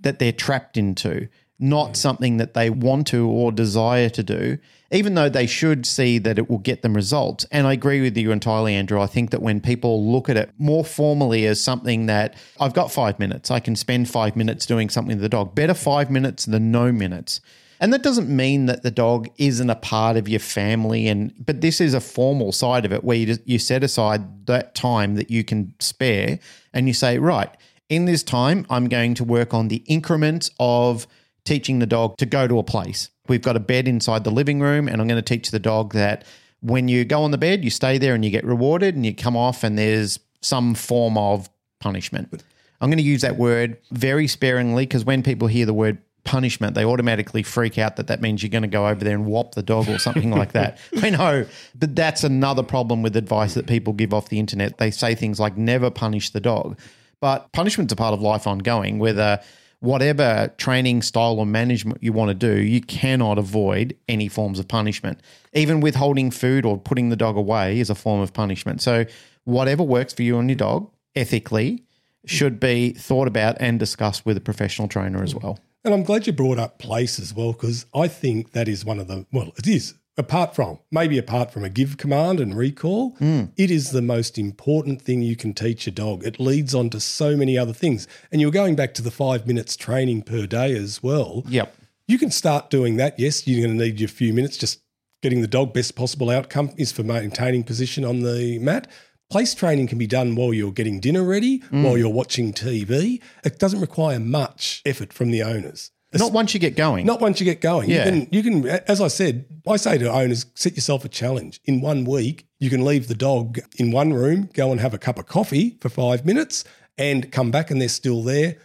that 0.00 0.18
they're 0.18 0.32
trapped 0.32 0.76
into, 0.76 1.28
not 1.58 1.96
something 1.96 2.36
that 2.36 2.54
they 2.54 2.70
want 2.70 3.06
to 3.08 3.28
or 3.28 3.50
desire 3.52 4.08
to 4.10 4.22
do, 4.22 4.58
even 4.90 5.14
though 5.14 5.28
they 5.28 5.46
should 5.46 5.86
see 5.86 6.18
that 6.18 6.38
it 6.38 6.50
will 6.50 6.58
get 6.58 6.82
them 6.82 6.94
results. 6.94 7.46
And 7.50 7.66
I 7.66 7.72
agree 7.72 8.02
with 8.02 8.16
you 8.16 8.30
entirely, 8.30 8.74
Andrew. 8.74 9.00
I 9.00 9.06
think 9.06 9.30
that 9.30 9.40
when 9.40 9.60
people 9.60 10.10
look 10.12 10.28
at 10.28 10.36
it 10.36 10.50
more 10.58 10.84
formally 10.84 11.46
as 11.46 11.60
something 11.60 12.06
that 12.06 12.36
I've 12.60 12.74
got 12.74 12.92
five 12.92 13.18
minutes, 13.18 13.50
I 13.50 13.58
can 13.58 13.74
spend 13.74 14.10
five 14.10 14.36
minutes 14.36 14.66
doing 14.66 14.90
something 14.90 15.16
to 15.16 15.22
the 15.22 15.28
dog, 15.28 15.54
better 15.54 15.74
five 15.74 16.10
minutes 16.10 16.44
than 16.44 16.70
no 16.70 16.92
minutes. 16.92 17.40
And 17.82 17.92
that 17.92 18.04
doesn't 18.04 18.28
mean 18.28 18.66
that 18.66 18.84
the 18.84 18.92
dog 18.92 19.28
isn't 19.38 19.68
a 19.68 19.74
part 19.74 20.16
of 20.16 20.28
your 20.28 20.38
family, 20.38 21.08
and 21.08 21.34
but 21.44 21.62
this 21.62 21.80
is 21.80 21.94
a 21.94 22.00
formal 22.00 22.52
side 22.52 22.84
of 22.84 22.92
it 22.92 23.02
where 23.02 23.16
you 23.16 23.26
just, 23.26 23.40
you 23.44 23.58
set 23.58 23.82
aside 23.82 24.46
that 24.46 24.76
time 24.76 25.16
that 25.16 25.32
you 25.32 25.42
can 25.42 25.74
spare, 25.80 26.38
and 26.72 26.86
you 26.86 26.94
say, 26.94 27.18
right, 27.18 27.50
in 27.88 28.04
this 28.04 28.22
time, 28.22 28.66
I'm 28.70 28.88
going 28.88 29.14
to 29.14 29.24
work 29.24 29.52
on 29.52 29.66
the 29.66 29.82
increments 29.88 30.48
of 30.60 31.08
teaching 31.44 31.80
the 31.80 31.86
dog 31.86 32.16
to 32.18 32.24
go 32.24 32.46
to 32.46 32.60
a 32.60 32.62
place. 32.62 33.10
We've 33.26 33.42
got 33.42 33.56
a 33.56 33.60
bed 33.60 33.88
inside 33.88 34.22
the 34.22 34.30
living 34.30 34.60
room, 34.60 34.86
and 34.86 35.00
I'm 35.00 35.08
going 35.08 35.20
to 35.20 35.34
teach 35.34 35.50
the 35.50 35.58
dog 35.58 35.92
that 35.94 36.24
when 36.60 36.86
you 36.86 37.04
go 37.04 37.24
on 37.24 37.32
the 37.32 37.38
bed, 37.38 37.64
you 37.64 37.70
stay 37.70 37.98
there 37.98 38.14
and 38.14 38.24
you 38.24 38.30
get 38.30 38.44
rewarded, 38.44 38.94
and 38.94 39.04
you 39.04 39.12
come 39.12 39.36
off, 39.36 39.64
and 39.64 39.76
there's 39.76 40.20
some 40.40 40.76
form 40.76 41.18
of 41.18 41.50
punishment. 41.80 42.44
I'm 42.80 42.90
going 42.90 42.98
to 42.98 43.02
use 43.02 43.22
that 43.22 43.38
word 43.38 43.78
very 43.90 44.28
sparingly 44.28 44.86
because 44.86 45.04
when 45.04 45.24
people 45.24 45.48
hear 45.48 45.66
the 45.66 45.74
word 45.74 45.98
punishment, 46.24 46.74
they 46.74 46.84
automatically 46.84 47.42
freak 47.42 47.78
out 47.78 47.96
that 47.96 48.06
that 48.06 48.20
means 48.20 48.42
you're 48.42 48.50
going 48.50 48.62
to 48.62 48.68
go 48.68 48.86
over 48.86 49.04
there 49.04 49.14
and 49.14 49.26
whop 49.26 49.54
the 49.54 49.62
dog 49.62 49.88
or 49.88 49.98
something 49.98 50.30
like 50.30 50.52
that. 50.52 50.78
I 51.02 51.10
know, 51.10 51.46
but 51.74 51.96
that's 51.96 52.24
another 52.24 52.62
problem 52.62 53.02
with 53.02 53.16
advice 53.16 53.54
that 53.54 53.66
people 53.66 53.92
give 53.92 54.14
off 54.14 54.28
the 54.28 54.38
internet. 54.38 54.78
They 54.78 54.90
say 54.90 55.14
things 55.14 55.40
like 55.40 55.56
never 55.56 55.90
punish 55.90 56.30
the 56.30 56.40
dog, 56.40 56.78
but 57.20 57.50
punishment's 57.52 57.92
a 57.92 57.96
part 57.96 58.14
of 58.14 58.20
life 58.20 58.46
ongoing, 58.46 58.98
whether 58.98 59.40
whatever 59.80 60.52
training 60.58 61.02
style 61.02 61.40
or 61.40 61.46
management 61.46 62.00
you 62.02 62.12
want 62.12 62.28
to 62.28 62.34
do, 62.34 62.62
you 62.62 62.80
cannot 62.80 63.36
avoid 63.36 63.96
any 64.08 64.28
forms 64.28 64.60
of 64.60 64.68
punishment. 64.68 65.20
Even 65.54 65.80
withholding 65.80 66.30
food 66.30 66.64
or 66.64 66.78
putting 66.78 67.08
the 67.08 67.16
dog 67.16 67.36
away 67.36 67.80
is 67.80 67.90
a 67.90 67.94
form 67.94 68.20
of 68.20 68.32
punishment. 68.32 68.80
So, 68.80 69.04
whatever 69.44 69.82
works 69.82 70.14
for 70.14 70.22
you 70.22 70.38
and 70.38 70.48
your 70.48 70.56
dog 70.56 70.88
ethically 71.16 71.82
should 72.24 72.60
be 72.60 72.92
thought 72.92 73.26
about 73.26 73.56
and 73.58 73.80
discussed 73.80 74.24
with 74.24 74.36
a 74.36 74.40
professional 74.40 74.86
trainer 74.86 75.22
as 75.22 75.34
well. 75.34 75.58
And 75.84 75.92
I'm 75.92 76.04
glad 76.04 76.26
you 76.26 76.32
brought 76.32 76.58
up 76.58 76.78
place 76.78 77.18
as 77.18 77.34
well, 77.34 77.52
because 77.52 77.86
I 77.94 78.06
think 78.08 78.52
that 78.52 78.68
is 78.68 78.84
one 78.84 79.00
of 79.00 79.08
the, 79.08 79.26
well, 79.32 79.52
it 79.56 79.66
is, 79.66 79.94
apart 80.16 80.54
from, 80.54 80.78
maybe 80.92 81.18
apart 81.18 81.52
from 81.52 81.64
a 81.64 81.68
give 81.68 81.96
command 81.96 82.38
and 82.38 82.56
recall, 82.56 83.10
hmm. 83.16 83.44
it 83.56 83.70
is 83.70 83.90
the 83.90 84.02
most 84.02 84.38
important 84.38 85.02
thing 85.02 85.22
you 85.22 85.34
can 85.34 85.54
teach 85.54 85.86
a 85.88 85.90
dog. 85.90 86.24
It 86.24 86.38
leads 86.38 86.74
on 86.74 86.90
to 86.90 87.00
so 87.00 87.36
many 87.36 87.58
other 87.58 87.72
things. 87.72 88.06
And 88.30 88.40
you're 88.40 88.52
going 88.52 88.76
back 88.76 88.94
to 88.94 89.02
the 89.02 89.10
five 89.10 89.46
minutes 89.46 89.76
training 89.76 90.22
per 90.22 90.46
day 90.46 90.72
as 90.76 91.02
well. 91.02 91.42
Yep. 91.48 91.74
You 92.06 92.18
can 92.18 92.30
start 92.30 92.70
doing 92.70 92.96
that. 92.96 93.18
Yes, 93.18 93.46
you're 93.46 93.66
going 93.66 93.76
to 93.76 93.84
need 93.84 93.98
your 93.98 94.08
few 94.08 94.32
minutes 94.32 94.56
just 94.56 94.82
getting 95.22 95.40
the 95.40 95.46
dog 95.46 95.72
best 95.72 95.94
possible 95.96 96.30
outcome 96.30 96.70
is 96.76 96.92
for 96.92 97.02
maintaining 97.02 97.64
position 97.64 98.04
on 98.04 98.20
the 98.20 98.58
mat. 98.58 98.88
Place 99.32 99.54
training 99.54 99.86
can 99.86 99.96
be 99.96 100.06
done 100.06 100.34
while 100.34 100.52
you're 100.52 100.72
getting 100.72 101.00
dinner 101.00 101.22
ready, 101.22 101.60
mm. 101.60 101.84
while 101.84 101.96
you're 101.96 102.10
watching 102.10 102.52
TV. 102.52 103.22
It 103.42 103.58
doesn't 103.58 103.80
require 103.80 104.20
much 104.20 104.82
effort 104.84 105.10
from 105.10 105.30
the 105.30 105.42
owners. 105.42 105.90
Not 106.12 106.32
once 106.32 106.52
you 106.52 106.60
get 106.60 106.76
going. 106.76 107.06
Not 107.06 107.22
once 107.22 107.40
you 107.40 107.46
get 107.46 107.62
going. 107.62 107.88
Yeah. 107.88 108.04
You 108.04 108.10
can, 108.10 108.28
you 108.30 108.42
can, 108.42 108.66
as 108.86 109.00
I 109.00 109.08
said, 109.08 109.46
I 109.66 109.76
say 109.76 109.96
to 109.96 110.12
owners, 110.12 110.44
set 110.54 110.74
yourself 110.74 111.06
a 111.06 111.08
challenge. 111.08 111.62
In 111.64 111.80
one 111.80 112.04
week, 112.04 112.46
you 112.60 112.68
can 112.68 112.84
leave 112.84 113.08
the 113.08 113.14
dog 113.14 113.58
in 113.78 113.90
one 113.90 114.12
room, 114.12 114.50
go 114.52 114.70
and 114.70 114.78
have 114.82 114.92
a 114.92 114.98
cup 114.98 115.18
of 115.18 115.24
coffee 115.24 115.78
for 115.80 115.88
five 115.88 116.26
minutes, 116.26 116.64
and 116.98 117.32
come 117.32 117.50
back 117.50 117.70
and 117.70 117.80
they're 117.80 117.88
still 117.88 118.22
there. 118.22 118.58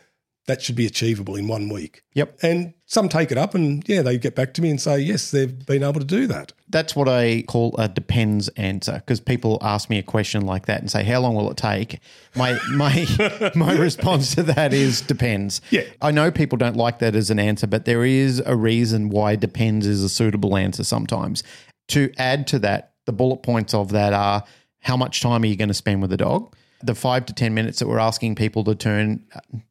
That 0.47 0.62
should 0.62 0.75
be 0.75 0.86
achievable 0.86 1.38
in 1.38 1.47
one 1.47 1.69
week. 1.69 2.03
Yep. 2.13 2.39
And 2.41 2.73
some 2.89 3.10
take 3.10 3.32
it 3.32 3.38
up 3.38 3.54
and, 3.54 3.88
yeah, 3.88 4.02
they 4.02 4.17
get 4.17 4.34
back 4.34 4.54
to 4.54 4.62
me 4.62 4.69
and 4.69 4.80
say, 4.80 4.97
yes, 4.97 5.30
they've 5.30 5.65
been 5.65 5.84
able 5.84 6.00
to 6.00 6.06
do 6.06 6.26
that. 6.28 6.54
That's 6.69 6.95
what 6.95 7.10
I 7.10 7.43
call 7.45 7.76
a 7.78 7.89
depends 7.89 8.47
answer 8.50 8.93
because 8.93 9.19
people 9.19 9.58
ask 9.62 9.89
me 9.89 10.00
a 10.00 10.04
question 10.04 10.45
like 10.45 10.65
that 10.65 10.82
and 10.82 10.91
say, 10.91 11.02
"How 11.06 11.21
long 11.21 11.34
will 11.34 11.50
it 11.50 11.56
take?" 11.56 12.00
My 12.36 12.60
my 12.71 13.52
my 13.56 13.73
response 13.78 14.36
to 14.36 14.43
that 14.43 14.73
is 14.73 15.00
depends. 15.00 15.62
Yeah. 15.69 15.84
I 16.02 16.12
know 16.12 16.30
people 16.30 16.58
don't 16.58 16.76
like 16.76 17.00
that 17.00 17.15
as 17.15 17.30
an 17.30 17.39
answer, 17.39 17.67
but 17.67 17.86
there 17.86 18.04
is 18.04 18.43
a 18.45 18.58
reason 18.58 19.10
why 19.10 19.38
depends 19.38 19.88
is 19.88 20.04
a 20.04 20.10
suitable 20.10 20.58
answer 20.58 20.84
sometimes. 20.84 21.41
To 21.89 22.12
add 22.17 22.47
to 22.47 22.60
that, 22.60 22.91
the 23.06 23.13
bullet 23.13 23.43
points 23.43 23.73
of 23.73 23.93
that 23.93 24.12
are 24.12 24.43
how 24.82 24.97
much 24.97 25.21
time 25.21 25.43
are 25.43 25.47
you 25.47 25.56
going 25.56 25.69
to 25.69 25.73
spend 25.73 26.02
with 26.02 26.10
the 26.10 26.17
dog? 26.17 26.54
The 26.83 26.95
five 26.95 27.25
to 27.27 27.33
ten 27.33 27.53
minutes 27.53 27.79
that 27.79 27.87
we're 27.87 27.99
asking 27.99 28.35
people 28.35 28.63
to 28.65 28.75
turn 28.75 29.23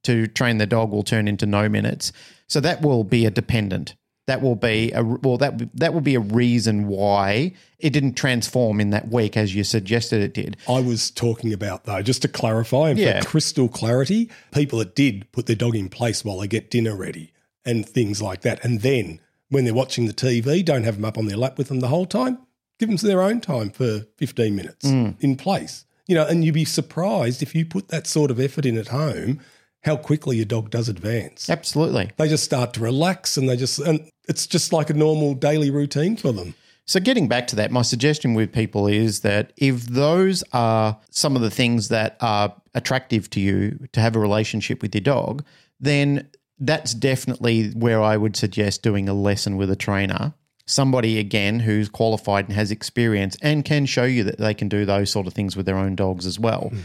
to 0.03 0.27
train 0.27 0.59
the 0.59 0.67
dog 0.67 0.91
will 0.91 1.03
turn 1.03 1.29
into 1.29 1.47
no 1.47 1.69
minutes. 1.69 2.13
So 2.49 2.61
that 2.61 2.83
will 2.83 3.05
be 3.05 3.27
a 3.27 3.31
dependent 3.31 3.95
that 4.27 4.43
will 4.43 4.57
be 4.57 4.93
a 4.93 5.03
well 5.03 5.39
that 5.39 5.71
that 5.75 5.95
will 5.95 6.01
be 6.01 6.15
a 6.15 6.21
reason 6.21 6.89
why 6.89 7.53
it 7.79 7.91
didn't 7.91 8.15
transform 8.15 8.81
in 8.81 8.91
that 8.91 9.09
week 9.09 9.37
as 9.37 9.55
you 9.55 9.65
suggested 9.65 10.21
it 10.21 10.35
did. 10.35 10.57
I 10.69 10.81
was 10.81 11.11
talking 11.11 11.53
about, 11.53 11.85
though, 11.85 12.03
just 12.03 12.23
to 12.23 12.29
clarify 12.29 12.91
and 12.91 12.99
Yeah. 12.99 13.21
for 13.21 13.29
crystal 13.29 13.69
clarity, 13.69 14.31
people 14.53 14.79
that 14.81 14.95
did 14.95 15.31
put 15.33 15.47
their 15.47 15.57
dog 15.57 15.77
in 15.77 15.89
place 15.89 16.25
while 16.25 16.39
they 16.39 16.49
get 16.49 16.71
dinner 16.71 16.97
ready 16.97 17.33
and 17.65 17.89
things 17.89 18.21
like 18.21 18.43
that. 18.43 18.65
And 18.65 18.81
then 18.81 19.21
when 19.49 19.65
they're 19.65 19.75
watching 19.75 20.07
the 20.07 20.13
TV, 20.13 20.65
don't 20.65 20.85
have 20.85 20.97
them 20.97 21.05
up 21.05 21.19
on 21.19 21.27
their 21.27 21.37
lap 21.37 21.59
with 21.59 21.69
them 21.69 21.81
the 21.81 21.89
whole 21.89 22.07
time. 22.07 22.39
Give 22.79 22.89
them 22.89 22.97
their 22.97 23.23
own 23.23 23.41
time 23.41 23.71
for 23.71 24.07
15 24.17 24.55
minutes 24.55 24.87
mm. 24.87 25.15
in 25.21 25.37
place. 25.37 25.85
You 26.07 26.15
know, 26.15 26.27
and 26.27 26.45
you'd 26.45 26.55
be 26.55 26.65
surprised 26.65 27.43
if 27.43 27.55
you 27.55 27.67
put 27.67 27.89
that 27.89 28.07
sort 28.07 28.31
of 28.31 28.39
effort 28.39 28.65
in 28.65 28.79
at 28.79 28.89
home, 28.89 29.41
how 29.83 29.97
quickly 29.97 30.37
your 30.37 30.47
dog 30.47 30.71
does 30.71 30.89
advance. 30.89 31.51
Absolutely. 31.51 32.11
They 32.17 32.29
just 32.29 32.45
start 32.45 32.75
to 32.75 32.81
relax 32.81 33.37
and 33.37 33.49
they 33.49 33.57
just, 33.57 33.79
and 33.79 34.09
it's 34.29 34.47
just 34.47 34.73
like 34.73 34.91
a 34.91 34.95
normal 34.95 35.35
daily 35.35 35.71
routine 35.71 36.17
for 36.17 36.33
them. 36.33 36.55
So 36.85 37.01
getting 37.01 37.27
back 37.27 37.49
to 37.49 37.57
that, 37.57 37.73
my 37.73 37.83
suggestion 37.83 38.35
with 38.35 38.53
people 38.53 38.87
is 38.87 39.21
that 39.21 39.53
if 39.57 39.87
those 39.87 40.45
are 40.53 40.97
some 41.11 41.35
of 41.35 41.43
the 41.43 41.51
things 41.51 41.89
that 41.89 42.17
are 42.21 42.55
attractive 42.75 43.29
to 43.31 43.41
you 43.41 43.79
to 43.93 44.01
have 44.01 44.15
a 44.15 44.21
relationship 44.21 44.83
with 44.83 44.95
your 44.95 45.03
dog, 45.03 45.45
then 45.81 46.29
that's 46.61 46.95
definitely 46.95 47.71
where 47.71 48.01
I 48.01 48.17
would 48.17 48.37
suggest 48.37 48.83
doing 48.83 49.09
a 49.09 49.15
lesson 49.15 49.57
with 49.57 49.71
a 49.71 49.77
trainer. 49.77 50.33
Somebody 50.67 51.19
again 51.19 51.61
who's 51.61 51.89
qualified 51.89 52.47
and 52.47 52.55
has 52.55 52.71
experience 52.71 53.37
and 53.41 53.65
can 53.65 53.87
show 53.87 54.05
you 54.05 54.25
that 54.25 54.39
they 54.39 54.55
can 54.55 54.69
do 54.69 54.85
those 54.85 55.11
sort 55.11 55.27
of 55.27 55.33
things 55.33 55.57
with 55.57 55.67
their 55.67 55.77
own 55.77 55.95
dogs 55.95 56.27
as 56.27 56.39
well. 56.39 56.71
Hmm. 56.73 56.81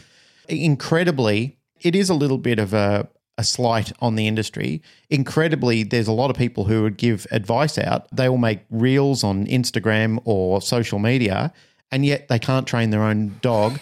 Incredibly, 0.49 1.57
it 1.79 1.95
is 1.95 2.09
a 2.09 2.13
little 2.13 2.37
bit 2.37 2.59
of 2.59 2.73
a, 2.73 3.07
a 3.37 3.43
slight 3.43 3.91
on 3.99 4.15
the 4.15 4.27
industry. 4.27 4.81
Incredibly, 5.09 5.83
there's 5.83 6.07
a 6.07 6.11
lot 6.11 6.29
of 6.29 6.37
people 6.37 6.65
who 6.65 6.83
would 6.83 6.97
give 6.97 7.25
advice 7.31 7.77
out. 7.77 8.07
They 8.15 8.29
will 8.29 8.37
make 8.37 8.59
reels 8.69 9.23
on 9.23 9.47
Instagram 9.47 10.21
or 10.25 10.61
social 10.61 10.99
media, 10.99 11.51
and 11.91 12.05
yet 12.05 12.27
they 12.27 12.39
can't 12.39 12.67
train 12.67 12.91
their 12.91 13.03
own 13.03 13.39
dog. 13.41 13.79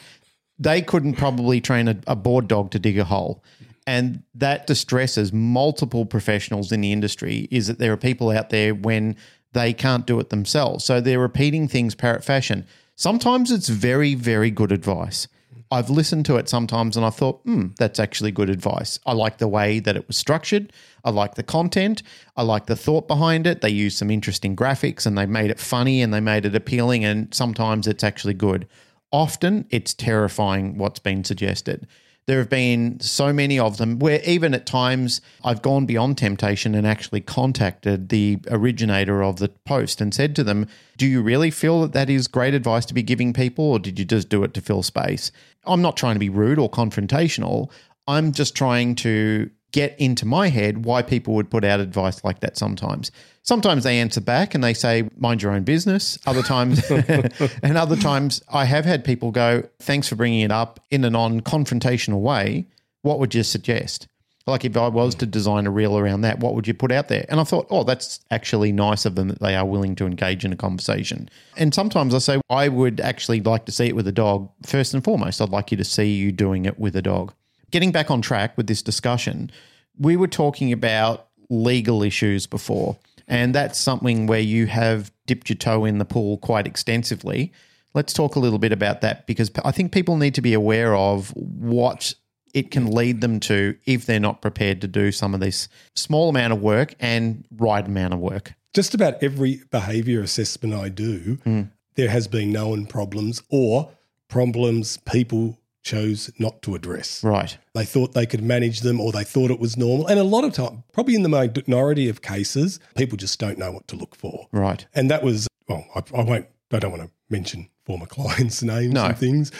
They 0.57 0.81
couldn't 0.81 1.15
probably 1.15 1.59
train 1.59 1.87
a, 1.87 1.97
a 2.07 2.15
board 2.15 2.47
dog 2.47 2.71
to 2.71 2.79
dig 2.79 2.97
a 2.97 3.03
hole. 3.03 3.43
And 3.87 4.21
that 4.35 4.67
distresses 4.67 5.33
multiple 5.33 6.05
professionals 6.05 6.71
in 6.71 6.81
the 6.81 6.91
industry 6.91 7.47
is 7.49 7.65
that 7.67 7.79
there 7.79 7.91
are 7.91 7.97
people 7.97 8.29
out 8.29 8.51
there 8.51 8.75
when 8.75 9.15
they 9.53 9.73
can't 9.73 10.05
do 10.05 10.19
it 10.19 10.29
themselves. 10.29 10.83
So 10.85 11.01
they're 11.01 11.19
repeating 11.19 11.67
things 11.67 11.95
parrot 11.95 12.23
fashion. 12.23 12.65
Sometimes 12.95 13.51
it's 13.51 13.69
very, 13.69 14.15
very 14.15 14.51
good 14.51 14.71
advice. 14.71 15.27
I've 15.71 15.89
listened 15.89 16.25
to 16.25 16.37
it 16.37 16.49
sometimes 16.49 16.97
and 16.97 17.05
I 17.05 17.11
thought, 17.11 17.41
hmm, 17.43 17.67
that's 17.77 17.99
actually 17.99 18.31
good 18.31 18.49
advice. 18.49 18.99
I 19.05 19.13
like 19.13 19.37
the 19.37 19.47
way 19.47 19.79
that 19.79 19.95
it 19.95 20.07
was 20.07 20.17
structured. 20.17 20.73
I 21.05 21.11
like 21.11 21.35
the 21.35 21.43
content. 21.43 22.01
I 22.35 22.41
like 22.41 22.65
the 22.65 22.75
thought 22.75 23.07
behind 23.07 23.45
it. 23.45 23.61
They 23.61 23.69
used 23.69 23.97
some 23.97 24.09
interesting 24.09 24.55
graphics 24.55 25.05
and 25.05 25.17
they 25.17 25.27
made 25.27 25.51
it 25.51 25.59
funny 25.59 26.01
and 26.01 26.11
they 26.11 26.21
made 26.21 26.45
it 26.45 26.55
appealing. 26.55 27.05
And 27.05 27.33
sometimes 27.33 27.85
it's 27.87 28.03
actually 28.03 28.33
good. 28.33 28.67
Often 29.11 29.67
it's 29.69 29.93
terrifying 29.93 30.77
what's 30.77 30.99
been 30.99 31.23
suggested. 31.23 31.87
There 32.29 32.37
have 32.37 32.47
been 32.47 32.99
so 32.99 33.33
many 33.33 33.57
of 33.57 33.77
them 33.77 33.97
where 33.97 34.21
even 34.23 34.53
at 34.53 34.67
times 34.67 35.19
I've 35.43 35.63
gone 35.63 35.87
beyond 35.87 36.19
temptation 36.19 36.75
and 36.75 36.85
actually 36.85 37.21
contacted 37.21 38.09
the 38.09 38.37
originator 38.51 39.23
of 39.23 39.39
the 39.39 39.49
post 39.65 39.99
and 39.99 40.13
said 40.13 40.35
to 40.35 40.43
them, 40.43 40.67
Do 40.95 41.07
you 41.07 41.23
really 41.23 41.49
feel 41.49 41.81
that 41.81 41.93
that 41.93 42.07
is 42.07 42.27
great 42.27 42.53
advice 42.53 42.85
to 42.85 42.93
be 42.93 43.01
giving 43.01 43.33
people, 43.33 43.65
or 43.65 43.79
did 43.79 43.97
you 43.97 44.05
just 44.05 44.29
do 44.29 44.43
it 44.43 44.53
to 44.53 44.61
fill 44.61 44.83
space? 44.83 45.31
I'm 45.65 45.81
not 45.81 45.97
trying 45.97 46.13
to 46.13 46.19
be 46.19 46.29
rude 46.29 46.59
or 46.59 46.69
confrontational. 46.69 47.71
I'm 48.07 48.31
just 48.31 48.55
trying 48.55 48.93
to 48.97 49.49
get 49.71 49.99
into 49.99 50.25
my 50.25 50.47
head 50.47 50.85
why 50.85 51.01
people 51.01 51.33
would 51.35 51.49
put 51.49 51.63
out 51.63 51.79
advice 51.79 52.23
like 52.23 52.39
that 52.39 52.57
sometimes. 52.57 53.11
Sometimes 53.43 53.83
they 53.83 53.99
answer 53.99 54.21
back 54.21 54.53
and 54.53 54.63
they 54.63 54.73
say, 54.73 55.09
mind 55.17 55.41
your 55.41 55.51
own 55.51 55.63
business. 55.63 56.17
Other 56.25 56.43
times, 56.43 56.89
and 56.91 57.77
other 57.77 57.95
times, 57.95 58.41
I 58.49 58.65
have 58.65 58.85
had 58.85 59.03
people 59.03 59.31
go, 59.31 59.63
thanks 59.79 60.07
for 60.07 60.15
bringing 60.15 60.41
it 60.41 60.51
up 60.51 60.79
in 60.89 61.03
a 61.03 61.09
non 61.09 61.41
confrontational 61.41 62.21
way. 62.21 62.67
What 63.01 63.19
would 63.19 63.33
you 63.33 63.43
suggest? 63.43 64.07
Like 64.49 64.65
if 64.65 64.75
I 64.75 64.87
was 64.87 65.15
to 65.15 65.25
design 65.25 65.67
a 65.67 65.71
reel 65.71 65.97
around 65.97 66.21
that, 66.21 66.39
what 66.39 66.55
would 66.55 66.67
you 66.67 66.73
put 66.73 66.91
out 66.91 67.07
there? 67.07 67.25
And 67.29 67.39
I 67.39 67.43
thought, 67.43 67.67
oh, 67.69 67.83
that's 67.83 68.19
actually 68.31 68.71
nice 68.71 69.05
of 69.05 69.15
them 69.15 69.27
that 69.27 69.39
they 69.39 69.55
are 69.55 69.65
willing 69.65 69.95
to 69.95 70.05
engage 70.05 70.43
in 70.43 70.51
a 70.51 70.57
conversation. 70.57 71.29
And 71.55 71.73
sometimes 71.73 72.13
I 72.13 72.17
say, 72.17 72.41
I 72.49 72.67
would 72.67 72.99
actually 72.99 73.41
like 73.41 73.65
to 73.65 73.71
see 73.71 73.85
it 73.85 73.95
with 73.95 74.07
a 74.07 74.11
dog 74.11 74.49
first 74.65 74.93
and 74.93 75.03
foremost. 75.03 75.41
I'd 75.41 75.49
like 75.49 75.71
you 75.71 75.77
to 75.77 75.83
see 75.83 76.15
you 76.15 76.31
doing 76.31 76.65
it 76.65 76.79
with 76.79 76.95
a 76.95 77.01
dog. 77.01 77.33
Getting 77.71 77.91
back 77.91 78.09
on 78.09 78.21
track 78.21 78.57
with 78.57 78.67
this 78.67 78.81
discussion, 78.81 79.51
we 79.97 80.15
were 80.15 80.27
talking 80.27 80.71
about 80.71 81.27
legal 81.49 82.03
issues 82.03 82.47
before, 82.47 82.97
and 83.27 83.53
that's 83.53 83.79
something 83.79 84.27
where 84.27 84.39
you 84.39 84.67
have 84.67 85.11
dipped 85.25 85.49
your 85.49 85.57
toe 85.57 85.85
in 85.85 85.97
the 85.97 86.05
pool 86.05 86.37
quite 86.37 86.65
extensively. 86.65 87.51
Let's 87.93 88.13
talk 88.13 88.35
a 88.35 88.39
little 88.39 88.59
bit 88.59 88.71
about 88.71 89.01
that 89.01 89.27
because 89.27 89.51
I 89.63 89.71
think 89.71 89.91
people 89.91 90.17
need 90.17 90.35
to 90.35 90.41
be 90.41 90.53
aware 90.53 90.95
of 90.95 91.29
what 91.35 92.13
it 92.53 92.71
can 92.71 92.91
lead 92.91 93.21
them 93.21 93.39
to 93.39 93.75
if 93.85 94.05
they're 94.05 94.19
not 94.19 94.41
prepared 94.41 94.81
to 94.81 94.87
do 94.87 95.11
some 95.11 95.33
of 95.33 95.39
this 95.39 95.67
small 95.95 96.29
amount 96.29 96.53
of 96.53 96.61
work 96.61 96.95
and 96.99 97.45
right 97.51 97.85
amount 97.85 98.13
of 98.13 98.19
work. 98.19 98.53
Just 98.73 98.93
about 98.93 99.21
every 99.23 99.61
behaviour 99.71 100.21
assessment 100.21 100.73
I 100.73 100.89
do, 100.89 101.37
mm. 101.37 101.69
there 101.95 102.09
has 102.09 102.27
been 102.27 102.51
known 102.51 102.85
problems 102.85 103.41
or 103.49 103.91
problems 104.27 104.97
people 104.97 105.57
chose 105.83 106.31
not 106.39 106.61
to 106.63 106.75
address. 106.75 107.23
Right. 107.23 107.57
They 107.73 107.85
thought 107.85 108.13
they 108.13 108.25
could 108.25 108.43
manage 108.43 108.81
them 108.81 108.99
or 108.99 109.11
they 109.11 109.23
thought 109.23 109.51
it 109.51 109.59
was 109.59 109.77
normal. 109.77 110.07
And 110.07 110.19
a 110.19 110.23
lot 110.23 110.43
of 110.43 110.53
time, 110.53 110.83
probably 110.93 111.15
in 111.15 111.23
the 111.23 111.29
minority 111.29 112.09
of 112.09 112.21
cases, 112.21 112.79
people 112.95 113.17
just 113.17 113.39
don't 113.39 113.57
know 113.57 113.71
what 113.71 113.87
to 113.89 113.95
look 113.95 114.15
for. 114.15 114.47
Right. 114.51 114.85
And 114.93 115.09
that 115.09 115.23
was, 115.23 115.47
well, 115.67 115.85
I, 115.95 116.03
I 116.15 116.23
won't, 116.23 116.47
I 116.71 116.79
don't 116.79 116.91
want 116.91 117.03
to 117.03 117.11
mention 117.29 117.69
former 117.85 118.05
clients' 118.07 118.61
names 118.61 118.93
no. 118.93 119.05
and 119.05 119.17
things. 119.17 119.51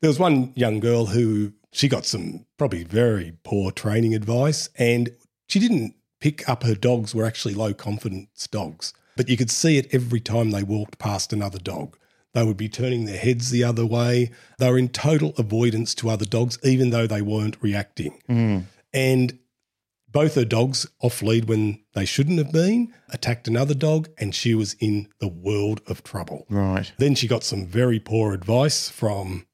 There 0.00 0.08
was 0.08 0.18
one 0.18 0.52
young 0.54 0.80
girl 0.80 1.06
who 1.06 1.52
she 1.72 1.88
got 1.88 2.04
some 2.04 2.46
probably 2.56 2.84
very 2.84 3.34
poor 3.44 3.70
training 3.70 4.14
advice 4.14 4.68
and 4.76 5.10
she 5.48 5.58
didn't 5.58 5.94
pick 6.20 6.48
up 6.48 6.64
her 6.64 6.74
dogs 6.74 7.14
were 7.14 7.24
actually 7.24 7.54
low 7.54 7.72
confidence 7.72 8.46
dogs. 8.48 8.92
But 9.16 9.28
you 9.28 9.36
could 9.36 9.50
see 9.50 9.78
it 9.78 9.92
every 9.92 10.20
time 10.20 10.50
they 10.50 10.62
walked 10.62 10.98
past 10.98 11.32
another 11.32 11.58
dog. 11.58 11.96
They 12.34 12.44
would 12.44 12.56
be 12.56 12.68
turning 12.68 13.04
their 13.04 13.18
heads 13.18 13.50
the 13.50 13.64
other 13.64 13.86
way. 13.86 14.30
They 14.58 14.70
were 14.70 14.78
in 14.78 14.90
total 14.90 15.34
avoidance 15.38 15.94
to 15.96 16.10
other 16.10 16.26
dogs, 16.26 16.58
even 16.62 16.90
though 16.90 17.06
they 17.06 17.22
weren't 17.22 17.56
reacting. 17.62 18.20
Mm. 18.28 18.64
And 18.92 19.38
both 20.10 20.34
her 20.34 20.44
dogs 20.44 20.86
off 21.00 21.22
lead 21.22 21.48
when 21.48 21.80
they 21.94 22.04
shouldn't 22.04 22.38
have 22.38 22.52
been, 22.52 22.92
attacked 23.10 23.46
another 23.48 23.74
dog, 23.74 24.08
and 24.18 24.34
she 24.34 24.54
was 24.54 24.74
in 24.74 25.08
the 25.20 25.28
world 25.28 25.80
of 25.86 26.02
trouble. 26.02 26.46
Right. 26.48 26.90
Then 26.98 27.14
she 27.14 27.28
got 27.28 27.44
some 27.44 27.66
very 27.66 28.00
poor 28.00 28.32
advice 28.32 28.88
from, 28.88 29.46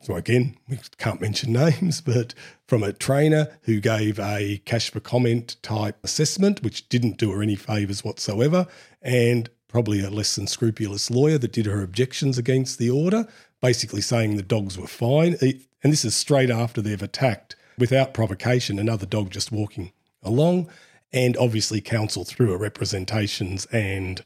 so 0.00 0.14
again, 0.14 0.56
we 0.68 0.78
can't 0.96 1.20
mention 1.20 1.52
names, 1.64 2.00
but 2.00 2.34
from 2.66 2.82
a 2.82 2.92
trainer 2.92 3.58
who 3.62 3.80
gave 3.80 4.18
a 4.18 4.62
cash 4.64 4.90
for 4.90 5.00
comment 5.00 5.56
type 5.62 5.98
assessment, 6.02 6.62
which 6.62 6.88
didn't 6.88 7.18
do 7.18 7.30
her 7.32 7.42
any 7.42 7.56
favours 7.56 8.02
whatsoever. 8.02 8.66
And 9.02 9.50
probably 9.68 10.02
a 10.02 10.10
less 10.10 10.36
than 10.36 10.46
scrupulous 10.46 11.10
lawyer 11.10 11.38
that 11.38 11.52
did 11.52 11.66
her 11.66 11.82
objections 11.82 12.38
against 12.38 12.78
the 12.78 12.90
order, 12.90 13.28
basically 13.60 14.00
saying 14.00 14.36
the 14.36 14.42
dogs 14.42 14.78
were 14.78 14.86
fine. 14.86 15.36
And 15.40 15.92
this 15.92 16.04
is 16.04 16.16
straight 16.16 16.50
after 16.50 16.80
they've 16.80 17.02
attacked 17.02 17.54
without 17.76 18.14
provocation 18.14 18.78
another 18.78 19.06
dog 19.06 19.30
just 19.30 19.52
walking 19.52 19.92
along. 20.22 20.68
And 21.12 21.36
obviously, 21.36 21.80
council 21.80 22.24
threw 22.24 22.50
her 22.50 22.58
representations 22.58 23.66
and 23.66 24.22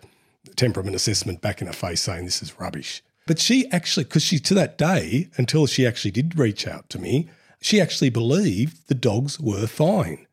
temperament 0.56 0.96
assessment 0.96 1.40
back 1.40 1.60
in 1.60 1.66
her 1.66 1.72
face 1.72 2.00
saying 2.00 2.24
this 2.24 2.42
is 2.42 2.58
rubbish. 2.58 3.02
But 3.26 3.38
she 3.38 3.70
actually, 3.70 4.04
because 4.04 4.22
she 4.24 4.38
to 4.40 4.54
that 4.54 4.78
day, 4.78 5.28
until 5.36 5.66
she 5.66 5.86
actually 5.86 6.10
did 6.10 6.38
reach 6.38 6.66
out 6.66 6.88
to 6.90 6.98
me, 6.98 7.28
she 7.60 7.80
actually 7.80 8.10
believed 8.10 8.88
the 8.88 8.94
dogs 8.94 9.38
were 9.38 9.68
fine. 9.68 10.26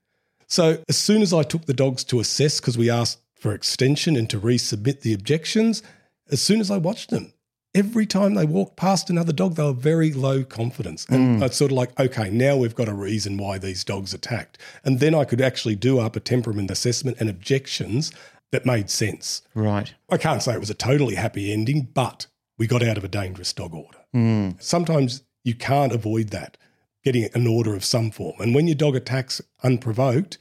So 0.48 0.82
as 0.90 0.98
soon 0.98 1.22
as 1.22 1.32
I 1.32 1.44
took 1.44 1.66
the 1.66 1.74
dogs 1.76 2.04
to 2.06 2.20
assess, 2.20 2.60
because 2.60 2.78
we 2.78 2.90
asked 2.90 3.20
for 3.40 3.54
extension 3.54 4.16
and 4.16 4.30
to 4.30 4.40
resubmit 4.40 5.02
the 5.02 5.14
objections 5.14 5.82
as 6.32 6.42
soon 6.42 6.60
as 6.60 6.70
I 6.70 6.78
watched 6.78 7.10
them. 7.10 7.34
Every 7.76 8.06
time 8.08 8.34
they 8.34 8.46
walked 8.46 8.78
past 8.78 9.10
another 9.10 9.32
dog, 9.32 9.56
they 9.56 9.64
were 9.64 9.74
very 9.74 10.12
low 10.12 10.44
confidence. 10.44 11.06
And 11.08 11.40
mm. 11.40 11.46
it's 11.46 11.58
sort 11.58 11.72
of 11.72 11.78
like, 11.78 11.98
okay, 12.00 12.30
now 12.32 12.58
we've 12.58 12.76
got 12.76 12.90
a 12.90 12.94
reason 12.94 13.38
why 13.38 13.60
these 13.60 13.84
dogs 13.84 14.14
attacked. 14.14 14.58
And 14.84 15.00
then 15.00 15.14
I 15.14 15.24
could 15.24 15.40
actually 15.40 15.76
do 15.76 16.00
up 16.00 16.16
a 16.16 16.20
temperament 16.20 16.72
assessment 16.72 17.18
and 17.20 17.30
objections 17.30 18.12
that 18.52 18.66
made 18.66 18.90
sense. 18.90 19.44
Right. 19.54 19.94
I 20.10 20.18
can't 20.18 20.42
say 20.42 20.54
it 20.54 20.60
was 20.60 20.72
a 20.72 20.76
totally 20.76 21.16
happy 21.16 21.54
ending, 21.54 21.90
but 21.94 22.26
we 22.58 22.66
got 22.66 22.84
out 22.84 22.98
of 22.98 23.04
a 23.04 23.08
dangerous 23.08 23.54
dog 23.54 23.76
order. 23.76 24.00
Mm. 24.16 24.62
Sometimes 24.62 25.22
you 25.44 25.54
can't 25.54 25.94
avoid 25.94 26.30
that, 26.30 26.58
getting 27.04 27.30
an 27.36 27.46
order 27.46 27.76
of 27.76 27.86
some 27.86 28.10
form. 28.10 28.36
And 28.40 28.56
when 28.56 28.68
your 28.68 28.76
dog 28.76 28.96
attacks 28.96 29.42
unprovoked, 29.64 30.40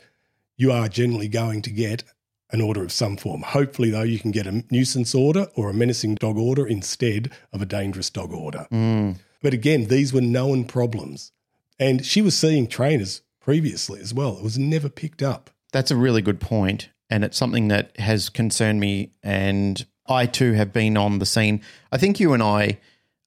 you 0.56 0.72
are 0.72 0.88
generally 0.88 1.28
going 1.28 1.60
to 1.62 1.70
get 1.70 2.04
an 2.50 2.60
order 2.60 2.82
of 2.82 2.92
some 2.92 3.16
form. 3.16 3.42
Hopefully, 3.42 3.90
though, 3.90 4.02
you 4.02 4.18
can 4.18 4.30
get 4.30 4.46
a 4.46 4.64
nuisance 4.70 5.14
order 5.14 5.48
or 5.54 5.68
a 5.68 5.74
menacing 5.74 6.14
dog 6.14 6.36
order 6.36 6.66
instead 6.66 7.30
of 7.52 7.60
a 7.60 7.66
dangerous 7.66 8.10
dog 8.10 8.32
order. 8.32 8.66
Mm. 8.72 9.16
But 9.42 9.54
again, 9.54 9.86
these 9.86 10.12
were 10.12 10.20
known 10.20 10.64
problems. 10.64 11.32
And 11.78 12.04
she 12.04 12.22
was 12.22 12.36
seeing 12.36 12.66
trainers 12.66 13.22
previously 13.40 14.00
as 14.00 14.12
well. 14.12 14.36
It 14.38 14.42
was 14.42 14.58
never 14.58 14.88
picked 14.88 15.22
up. 15.22 15.50
That's 15.72 15.90
a 15.90 15.96
really 15.96 16.22
good 16.22 16.40
point, 16.40 16.88
And 17.10 17.24
it's 17.24 17.36
something 17.36 17.68
that 17.68 17.96
has 17.98 18.28
concerned 18.28 18.80
me. 18.80 19.12
And 19.22 19.84
I 20.06 20.26
too 20.26 20.54
have 20.54 20.72
been 20.72 20.96
on 20.96 21.18
the 21.18 21.26
scene. 21.26 21.60
I 21.92 21.98
think 21.98 22.18
you 22.18 22.32
and 22.32 22.42
I 22.42 22.78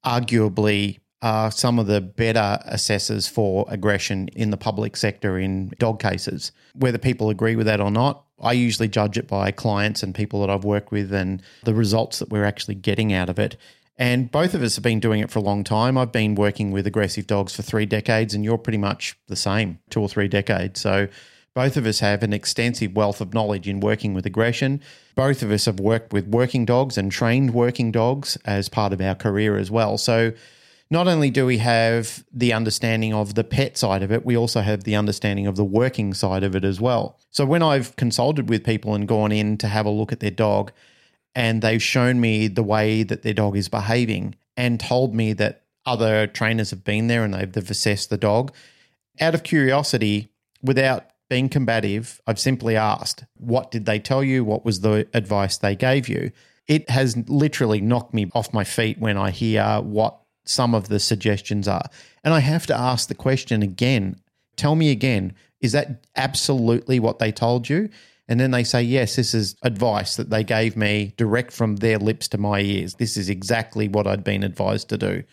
arguably 0.06 1.00
are 1.22 1.52
some 1.52 1.78
of 1.78 1.86
the 1.86 2.02
better 2.02 2.60
assessors 2.66 3.28
for 3.28 3.66
aggression 3.70 4.28
in 4.30 4.50
the 4.50 4.58
public 4.58 4.98
sector 4.98 5.38
in 5.38 5.72
dog 5.78 6.00
cases. 6.00 6.52
Whether 6.74 6.98
people 6.98 7.30
agree 7.30 7.56
with 7.56 7.68
that 7.68 7.80
or 7.80 7.92
not, 7.92 8.26
I 8.42 8.54
usually 8.54 8.88
judge 8.88 9.18
it 9.18 9.28
by 9.28 9.52
clients 9.52 10.04
and 10.04 10.14
people 10.16 10.42
that 10.42 10.50
I've 10.50 10.64
worked 10.64 10.92
with 10.92 11.14
and 11.14 11.42
the 11.64 11.74
results 11.74 12.20
that 12.20 12.30
we're 12.30 12.46
actually 12.46 12.76
getting 12.76 13.14
out 13.14 13.30
of 13.30 13.40
it. 13.40 13.56
And 13.98 14.32
both 14.32 14.56
of 14.56 14.64
us 14.64 14.76
have 14.76 14.84
been 14.84 15.00
doing 15.00 15.20
it 15.20 15.30
for 15.30 15.40
a 15.40 15.44
long 15.44 15.64
time. 15.64 15.98
I've 15.98 16.12
been 16.12 16.34
working 16.34 16.72
with 16.72 16.88
aggressive 16.88 17.28
dogs 17.28 17.56
for 17.56 17.62
three 17.62 17.86
decades, 17.86 18.34
and 18.34 18.44
you're 18.44 18.58
pretty 18.58 18.80
much 18.80 19.16
the 19.28 19.36
same, 19.36 19.78
two 19.92 20.02
or 20.02 20.10
three 20.10 20.28
decades. 20.28 20.82
So 20.82 21.08
both 21.54 21.78
of 21.78 21.86
us 21.86 22.00
have 22.00 22.24
an 22.24 22.34
extensive 22.34 22.96
wealth 22.96 23.22
of 23.22 23.34
knowledge 23.34 23.68
in 23.68 23.80
working 23.80 24.14
with 24.14 24.26
aggression. 24.26 24.82
Both 25.16 25.44
of 25.44 25.52
us 25.52 25.66
have 25.66 25.80
worked 25.80 26.14
with 26.14 26.26
working 26.28 26.66
dogs 26.66 26.98
and 26.98 27.12
trained 27.12 27.54
working 27.54 27.92
dogs 27.92 28.38
as 28.46 28.70
part 28.70 28.94
of 28.94 29.02
our 29.02 29.16
career 29.16 29.58
as 29.58 29.70
well. 29.70 29.98
So 29.98 30.32
not 30.92 31.08
only 31.08 31.32
do 31.32 31.46
we 31.46 31.58
have 31.58 32.26
the 32.34 32.52
understanding 32.52 33.14
of 33.14 33.34
the 33.34 33.46
pet 33.46 33.78
side 33.78 34.04
of 34.04 34.12
it, 34.12 34.26
we 34.26 34.36
also 34.36 34.60
have 34.60 34.84
the 34.84 34.96
understanding 34.96 35.48
of 35.48 35.56
the 35.56 35.64
working 35.64 36.14
side 36.14 36.44
of 36.44 36.54
it 36.54 36.66
as 36.66 36.82
well. 36.82 37.18
So 37.32 37.46
when 37.46 37.64
I've 37.64 37.96
consulted 37.96 38.50
with 38.50 38.66
people 38.66 38.94
and 38.94 39.08
gone 39.08 39.32
in 39.32 39.58
to 39.60 39.70
have 39.70 39.86
a 39.86 39.90
look 39.90 40.12
at 40.12 40.20
their 40.20 40.30
dog, 40.30 40.74
and 41.34 41.62
they've 41.62 41.82
shown 41.82 42.20
me 42.20 42.50
the 42.50 42.62
way 42.62 43.04
that 43.04 43.24
their 43.24 43.34
dog 43.34 43.56
is 43.56 43.70
behaving 43.70 44.36
and 44.58 44.82
told 44.82 45.16
me 45.16 45.32
that 45.32 45.64
other 45.86 46.28
trainers 46.28 46.72
have 46.72 46.84
been 46.84 47.08
there 47.08 47.24
and 47.24 47.34
they've, 47.34 47.52
they've 47.54 47.72
assessed 47.72 48.10
the 48.10 48.18
dog, 48.18 48.54
out 49.22 49.34
of 49.34 49.44
curiosity, 49.44 50.30
without 50.62 51.06
being 51.30 51.48
combative. 51.48 52.22
I've 52.28 52.38
simply 52.38 52.76
asked, 52.76 53.24
what 53.36 53.72
did 53.72 53.86
they 53.86 53.98
tell 53.98 54.26
you? 54.26 54.44
What 54.44 54.66
was 54.66 54.82
the 54.82 55.08
advice 55.14 55.58
they 55.58 55.76
gave 55.76 56.10
you? 56.10 56.34
It 56.68 56.90
has 56.90 57.16
literally 57.30 57.80
knocked 57.80 58.14
me 58.14 58.30
off 58.36 58.54
my 58.54 58.66
feet 58.66 59.00
when 59.00 59.18
I 59.18 59.32
hear 59.32 59.80
what 59.80 60.18
some 60.44 60.74
of 60.76 60.88
the 60.88 61.00
suggestions 61.00 61.68
are. 61.68 61.86
And 62.24 62.34
I 62.34 62.40
have 62.40 62.66
to 62.68 62.78
ask 62.78 63.08
the 63.08 63.16
question 63.16 63.62
again 63.62 64.18
tell 64.58 64.76
me 64.76 64.92
again, 64.92 65.34
is 65.62 65.72
that 65.72 66.06
absolutely 66.16 67.00
what 67.00 67.20
they 67.20 67.32
told 67.32 67.70
you? 67.70 67.90
And 68.28 68.40
then 68.40 68.52
they 68.52 68.64
say, 68.64 68.84
yes, 68.84 69.16
this 69.16 69.34
is 69.34 69.56
advice 69.64 70.16
that 70.16 70.30
they 70.30 70.44
gave 70.44 70.78
me 70.78 71.14
direct 71.18 71.52
from 71.52 71.78
their 71.78 71.98
lips 71.98 72.28
to 72.30 72.38
my 72.38 72.60
ears. 72.60 72.96
This 72.96 73.18
is 73.18 73.30
exactly 73.30 73.88
what 73.88 74.08
I'd 74.08 74.24
been 74.24 74.44
advised 74.44 74.90
to 74.90 74.98
do. 74.98 75.24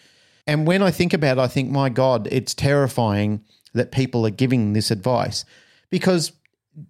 And 0.47 0.66
when 0.66 0.83
I 0.83 0.90
think 0.90 1.12
about 1.12 1.38
it, 1.38 1.40
I 1.40 1.47
think, 1.47 1.71
my 1.71 1.90
God, 1.90 2.27
it's 2.31 2.55
terrifying 2.55 3.44
that 3.75 3.92
people 3.92 4.27
are 4.27 4.31
giving 4.31 4.73
this 4.73 4.90
advice 4.90 5.44
because 5.90 6.33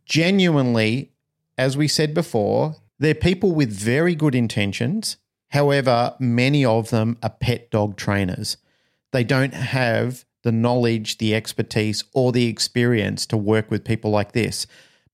genuinely, 0.05 1.13
as 1.57 1.77
we 1.77 1.89
said 1.89 2.15
before, 2.15 2.77
they're 2.99 3.15
people 3.15 3.53
with 3.53 3.71
very 3.71 4.15
good 4.15 4.35
intentions. 4.35 5.17
However, 5.51 6.15
many 6.19 6.65
of 6.65 6.91
them 6.91 7.19
are 7.23 7.31
pet 7.31 7.71
dog 7.71 7.97
trainers. 7.97 8.57
They 9.13 9.25
don't 9.25 9.55
have 9.55 10.25
the 10.43 10.53
knowledge, 10.53 11.19
the 11.19 11.35
expertise, 11.35 12.05
or 12.13 12.33
the 12.33 12.47
experience 12.47 13.27
to 13.27 13.37
work 13.37 13.71
with 13.71 13.85
people 13.85 14.11
like 14.11 14.33
this. 14.33 14.67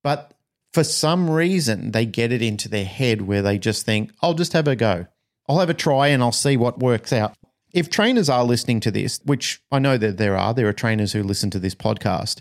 But 0.03 0.35
for 0.73 0.85
some 0.85 1.31
reason, 1.31 1.93
they 1.93 2.05
get 2.05 2.33
it 2.33 2.43
into 2.43 2.69
their 2.69 2.85
head 2.85 3.23
where 3.23 3.43
they 3.43 3.59
just 3.59 3.87
think, 3.87 4.13
I'll 4.21 4.35
just 4.35 4.53
have 4.53 4.69
a 4.69 4.77
go. 4.77 5.07
I'll 5.49 5.61
have 5.61 5.71
a 5.71 5.75
try 5.75 6.09
and 6.09 6.23
I'll 6.23 6.33
see 6.33 6.57
what 6.57 6.79
works 6.79 7.13
out. 7.13 7.37
If 7.73 7.91
trainers 7.91 8.29
are 8.29 8.45
listening 8.45 8.81
to 8.81 8.91
this, 8.91 9.21
which 9.25 9.63
I 9.71 9.79
know 9.79 9.97
that 9.99 10.17
there 10.17 10.37
are, 10.37 10.53
there 10.55 10.69
are 10.69 10.73
trainers 10.73 11.13
who 11.13 11.23
listen 11.23 11.51
to 11.51 11.59
this 11.59 11.75
podcast. 11.75 12.41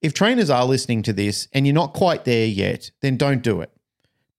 If 0.00 0.14
trainers 0.14 0.50
are 0.50 0.64
listening 0.64 1.02
to 1.04 1.12
this 1.12 1.48
and 1.52 1.66
you're 1.66 1.74
not 1.74 1.94
quite 1.94 2.24
there 2.24 2.46
yet, 2.46 2.90
then 3.00 3.16
don't 3.16 3.42
do 3.42 3.60
it. 3.60 3.70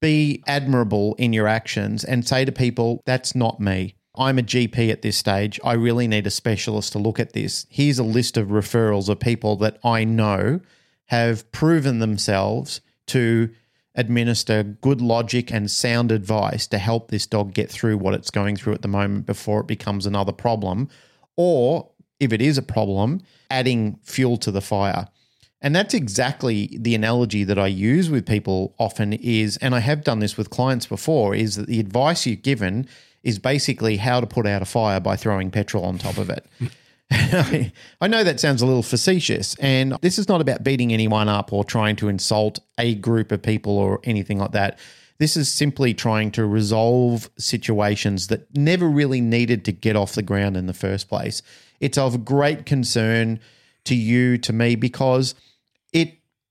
Be 0.01 0.43
admirable 0.47 1.15
in 1.15 1.33
your 1.33 1.47
actions 1.47 2.03
and 2.03 2.27
say 2.27 2.45
to 2.45 2.51
people, 2.51 3.01
that's 3.05 3.33
not 3.35 3.59
me. 3.59 3.95
I'm 4.15 4.39
a 4.39 4.43
GP 4.43 4.91
at 4.91 5.01
this 5.01 5.17
stage. 5.17 5.59
I 5.63 5.73
really 5.73 6.07
need 6.07 6.27
a 6.27 6.31
specialist 6.31 6.91
to 6.93 6.99
look 6.99 7.19
at 7.19 7.33
this. 7.33 7.65
Here's 7.69 7.99
a 7.99 8.03
list 8.03 8.37
of 8.37 8.47
referrals 8.47 9.09
of 9.09 9.19
people 9.19 9.55
that 9.57 9.77
I 9.83 10.03
know 10.03 10.59
have 11.05 11.51
proven 11.51 11.99
themselves 11.99 12.81
to 13.07 13.49
administer 13.95 14.63
good 14.63 15.01
logic 15.01 15.51
and 15.51 15.69
sound 15.69 16.11
advice 16.11 16.67
to 16.67 16.77
help 16.77 17.09
this 17.09 17.25
dog 17.25 17.53
get 17.53 17.69
through 17.69 17.97
what 17.97 18.13
it's 18.13 18.29
going 18.29 18.55
through 18.55 18.73
at 18.73 18.81
the 18.81 18.87
moment 18.87 19.25
before 19.25 19.61
it 19.61 19.67
becomes 19.67 20.05
another 20.05 20.31
problem. 20.31 20.89
Or 21.35 21.89
if 22.19 22.31
it 22.33 22.41
is 22.41 22.57
a 22.57 22.63
problem, 22.63 23.21
adding 23.49 23.99
fuel 24.03 24.37
to 24.37 24.51
the 24.51 24.61
fire. 24.61 25.07
And 25.61 25.75
that's 25.75 25.93
exactly 25.93 26.77
the 26.79 26.93
analogy 26.93 27.43
that 27.43 27.57
I 27.57 27.67
use 27.67 28.09
with 28.09 28.25
people 28.27 28.75
often 28.77 29.13
is, 29.13 29.57
and 29.57 29.73
I 29.73 29.79
have 29.79 30.03
done 30.03 30.19
this 30.19 30.37
with 30.37 30.49
clients 30.49 30.85
before, 30.85 31.33
is 31.33 31.55
that 31.55 31.67
the 31.67 31.79
advice 31.79 32.25
you've 32.25 32.43
given 32.43 32.87
is 33.23 33.39
basically 33.39 33.97
how 33.97 34.19
to 34.19 34.27
put 34.27 34.45
out 34.45 34.61
a 34.61 34.65
fire 34.65 34.99
by 34.99 35.15
throwing 35.15 35.49
petrol 35.49 35.83
on 35.83 35.97
top 35.97 36.17
of 36.17 36.29
it. 36.29 36.45
I 38.01 38.07
know 38.07 38.23
that 38.23 38.39
sounds 38.39 38.61
a 38.61 38.65
little 38.65 38.83
facetious, 38.83 39.55
and 39.59 39.97
this 40.01 40.19
is 40.19 40.27
not 40.27 40.41
about 40.41 40.63
beating 40.63 40.93
anyone 40.93 41.27
up 41.27 41.51
or 41.51 41.63
trying 41.63 41.95
to 41.97 42.09
insult 42.09 42.59
a 42.77 42.95
group 42.95 43.31
of 43.31 43.41
people 43.41 43.77
or 43.77 43.99
anything 44.03 44.37
like 44.37 44.51
that. 44.51 44.77
This 45.17 45.35
is 45.35 45.51
simply 45.51 45.95
trying 45.95 46.31
to 46.31 46.45
resolve 46.45 47.31
situations 47.37 48.27
that 48.27 48.55
never 48.55 48.87
really 48.87 49.21
needed 49.21 49.65
to 49.65 49.71
get 49.71 49.95
off 49.95 50.13
the 50.13 50.21
ground 50.21 50.55
in 50.55 50.67
the 50.67 50.73
first 50.73 51.09
place. 51.09 51.41
It's 51.79 51.97
of 51.97 52.23
great 52.23 52.65
concern 52.67 53.39
to 53.85 53.95
you, 53.95 54.37
to 54.39 54.53
me, 54.53 54.75
because 54.75 55.33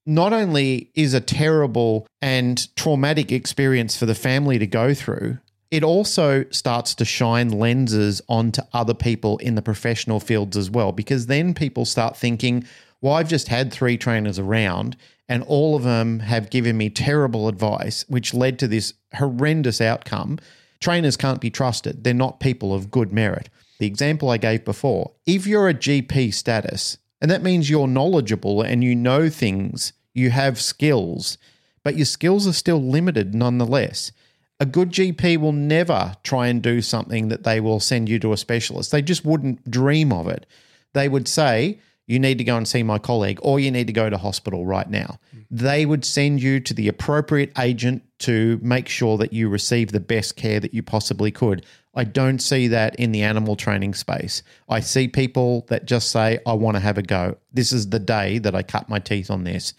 not 0.07 0.33
only 0.33 0.91
is 0.95 1.13
a 1.13 1.21
terrible 1.21 2.07
and 2.23 2.75
traumatic 2.77 3.33
experience 3.33 3.97
for 3.97 4.07
the 4.07 4.15
family 4.15 4.59
to 4.59 4.67
go 4.67 4.95
through, 4.95 5.39
it 5.71 5.83
also 5.83 6.45
starts 6.51 6.95
to 6.95 7.05
shine 7.05 7.49
lenses 7.49 8.23
onto 8.29 8.63
other 8.73 8.95
people 8.95 9.37
in 9.39 9.57
the 9.57 9.63
professional 9.63 10.21
fields 10.21 10.57
as 10.57 10.71
well, 10.71 10.93
because 10.93 11.27
then 11.27 11.55
people 11.55 11.85
start 11.85 12.17
thinking, 12.17 12.65
well, 13.01 13.15
I've 13.15 13.29
just 13.29 13.49
had 13.49 13.73
three 13.73 13.99
trainers 13.99 14.39
around 14.39 14.97
and 15.29 15.43
all 15.45 15.75
of 15.75 15.83
them 15.83 16.21
have 16.21 16.51
given 16.51 16.77
me 16.77 16.89
terrible 16.89 17.49
advice, 17.49 18.05
which 18.09 18.33
led 18.33 18.59
to 18.61 18.69
this 18.69 18.95
horrendous 19.15 19.81
outcome. 19.81 20.39
Trainers 20.81 21.17
can't 21.17 21.41
be 21.41 21.51
trusted. 21.51 22.05
They're 22.05 22.15
not 22.15 22.41
people 22.41 22.73
of 22.73 22.91
good 22.91 23.13
merit. 23.13 23.49
The 23.79 23.87
example 23.87 24.31
I 24.31 24.39
gave 24.39 24.65
before 24.65 25.13
if 25.27 25.47
you're 25.47 25.69
a 25.69 25.75
GP 25.75 26.33
status, 26.33 26.99
and 27.21 27.31
that 27.31 27.43
means 27.43 27.69
you're 27.69 27.89
knowledgeable 27.89 28.63
and 28.63 28.85
you 28.85 28.95
know 28.95 29.29
things, 29.29 29.93
you 30.17 30.31
have 30.31 30.61
skills, 30.61 31.39
but 31.83 31.97
your 31.97 32.07
skills 32.07 32.47
are 32.47 32.53
still 32.53 32.83
limited 32.83 33.35
nonetheless. 33.35 34.13
A 34.59 34.67
good 34.67 34.91
GP 34.91 35.37
will 35.37 35.53
never 35.53 36.17
try 36.23 36.47
and 36.47 36.63
do 36.63 36.81
something 36.81 37.29
that 37.29 37.45
they 37.45 37.61
will 37.61 37.79
send 37.79 38.09
you 38.09 38.19
to 38.21 38.33
a 38.33 38.37
specialist. 38.37 38.91
They 38.91 39.03
just 39.03 39.25
wouldn't 39.25 39.71
dream 39.71 40.13
of 40.13 40.29
it. 40.29 40.47
They 40.95 41.09
would 41.09 41.29
say, 41.29 41.79
you 42.07 42.19
need 42.19 42.39
to 42.39 42.45
go 42.45 42.57
and 42.57 42.67
see 42.67 42.83
my 42.83 42.99
colleague, 42.99 43.39
or 43.43 43.59
you 43.61 43.71
need 43.71 43.89
to 43.89 43.93
go 43.93 44.09
to 44.09 44.17
hospital 44.17 44.65
right 44.65 44.89
now. 44.89 45.19
Mm. 45.37 45.45
They 45.51 45.87
would 45.87 46.05
send 46.05 46.41
you 46.41 46.61
to 46.61 46.73
the 46.73 46.89
appropriate 46.89 47.53
agent 47.59 48.03
to 48.21 48.59
make 48.63 48.89
sure 48.89 49.19
that 49.19 49.33
you 49.33 49.49
receive 49.49 49.93
the 49.93 50.01
best 50.01 50.37
care 50.37 50.61
that 50.61 50.73
you 50.73 50.83
possibly 50.83 51.31
could. 51.31 51.67
I 51.95 52.05
don't 52.05 52.39
see 52.39 52.69
that 52.69 52.95
in 52.97 53.13
the 53.13 53.23
animal 53.23 53.57
training 53.57 53.95
space. 53.95 54.43
I 54.69 54.81
see 54.81 55.09
people 55.09 55.67
that 55.69 55.87
just 55.87 56.11
say, 56.11 56.39
I 56.47 56.53
want 56.53 56.77
to 56.77 56.81
have 56.81 56.97
a 56.97 57.03
go. 57.03 57.37
This 57.53 57.73
is 57.73 57.91
the 57.91 57.99
day 57.99 58.39
that 58.39 58.55
I 58.55 58.63
cut 58.63 58.89
my 58.89 58.99
teeth 58.99 59.31
on 59.31 59.45
this. 59.45 59.75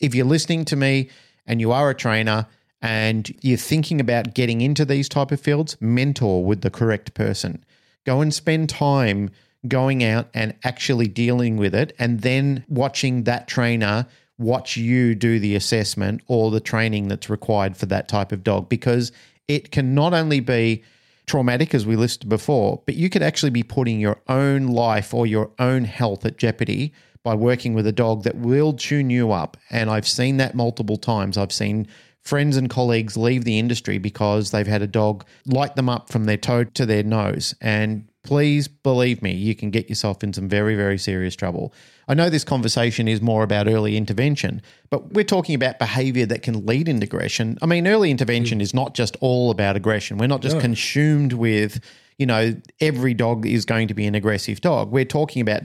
If 0.00 0.14
you're 0.14 0.26
listening 0.26 0.64
to 0.66 0.76
me 0.76 1.10
and 1.46 1.60
you 1.60 1.72
are 1.72 1.90
a 1.90 1.94
trainer 1.94 2.46
and 2.80 3.34
you're 3.42 3.58
thinking 3.58 4.00
about 4.00 4.34
getting 4.34 4.60
into 4.60 4.84
these 4.84 5.08
type 5.08 5.32
of 5.32 5.40
fields, 5.40 5.76
mentor 5.80 6.44
with 6.44 6.60
the 6.60 6.70
correct 6.70 7.14
person. 7.14 7.64
Go 8.04 8.20
and 8.20 8.32
spend 8.32 8.68
time 8.68 9.30
going 9.66 10.04
out 10.04 10.28
and 10.34 10.54
actually 10.62 11.08
dealing 11.08 11.56
with 11.56 11.74
it 11.74 11.94
and 11.98 12.20
then 12.20 12.64
watching 12.68 13.24
that 13.24 13.48
trainer 13.48 14.06
watch 14.38 14.76
you 14.76 15.16
do 15.16 15.40
the 15.40 15.56
assessment 15.56 16.20
or 16.28 16.50
the 16.52 16.60
training 16.60 17.08
that's 17.08 17.28
required 17.28 17.76
for 17.76 17.86
that 17.86 18.06
type 18.08 18.30
of 18.30 18.44
dog 18.44 18.68
because 18.68 19.10
it 19.48 19.72
can 19.72 19.94
not 19.94 20.14
only 20.14 20.38
be 20.38 20.82
traumatic 21.26 21.74
as 21.74 21.84
we 21.84 21.96
listed 21.96 22.28
before 22.28 22.80
but 22.86 22.94
you 22.94 23.10
could 23.10 23.22
actually 23.22 23.50
be 23.50 23.64
putting 23.64 23.98
your 23.98 24.20
own 24.28 24.68
life 24.68 25.12
or 25.12 25.26
your 25.26 25.50
own 25.58 25.84
health 25.84 26.24
at 26.24 26.38
jeopardy 26.38 26.92
by 27.22 27.34
working 27.34 27.74
with 27.74 27.86
a 27.86 27.92
dog 27.92 28.24
that 28.24 28.36
will 28.36 28.72
tune 28.72 29.10
you 29.10 29.32
up 29.32 29.56
and 29.70 29.90
I've 29.90 30.08
seen 30.08 30.36
that 30.38 30.54
multiple 30.54 30.96
times 30.96 31.36
I've 31.36 31.52
seen 31.52 31.86
friends 32.22 32.56
and 32.56 32.68
colleagues 32.68 33.16
leave 33.16 33.44
the 33.44 33.58
industry 33.58 33.98
because 33.98 34.50
they've 34.50 34.66
had 34.66 34.82
a 34.82 34.86
dog 34.86 35.24
light 35.46 35.76
them 35.76 35.88
up 35.88 36.10
from 36.10 36.24
their 36.24 36.36
toe 36.36 36.64
to 36.64 36.86
their 36.86 37.02
nose 37.02 37.54
and 37.60 38.08
please 38.28 38.68
believe 38.68 39.22
me, 39.22 39.32
you 39.32 39.54
can 39.54 39.70
get 39.70 39.88
yourself 39.88 40.22
in 40.22 40.34
some 40.34 40.50
very, 40.50 40.76
very 40.76 40.98
serious 40.98 41.34
trouble. 41.34 41.72
I 42.08 42.12
know 42.12 42.28
this 42.28 42.44
conversation 42.44 43.08
is 43.08 43.22
more 43.22 43.42
about 43.42 43.68
early 43.68 43.96
intervention, 43.96 44.60
but 44.90 45.14
we're 45.14 45.24
talking 45.24 45.54
about 45.54 45.78
behavior 45.78 46.26
that 46.26 46.42
can 46.42 46.66
lead 46.66 46.88
into 46.88 47.04
aggression. 47.04 47.56
I 47.62 47.66
mean, 47.66 47.86
early 47.86 48.10
intervention 48.10 48.60
is 48.60 48.74
not 48.74 48.94
just 48.94 49.16
all 49.20 49.50
about 49.50 49.76
aggression. 49.76 50.18
We're 50.18 50.26
not 50.26 50.42
just 50.42 50.60
consumed 50.60 51.32
with, 51.32 51.80
you 52.18 52.26
know, 52.26 52.54
every 52.80 53.14
dog 53.14 53.46
is 53.46 53.64
going 53.64 53.88
to 53.88 53.94
be 53.94 54.06
an 54.06 54.14
aggressive 54.14 54.60
dog. 54.60 54.90
We're 54.90 55.06
talking 55.06 55.40
about, 55.40 55.62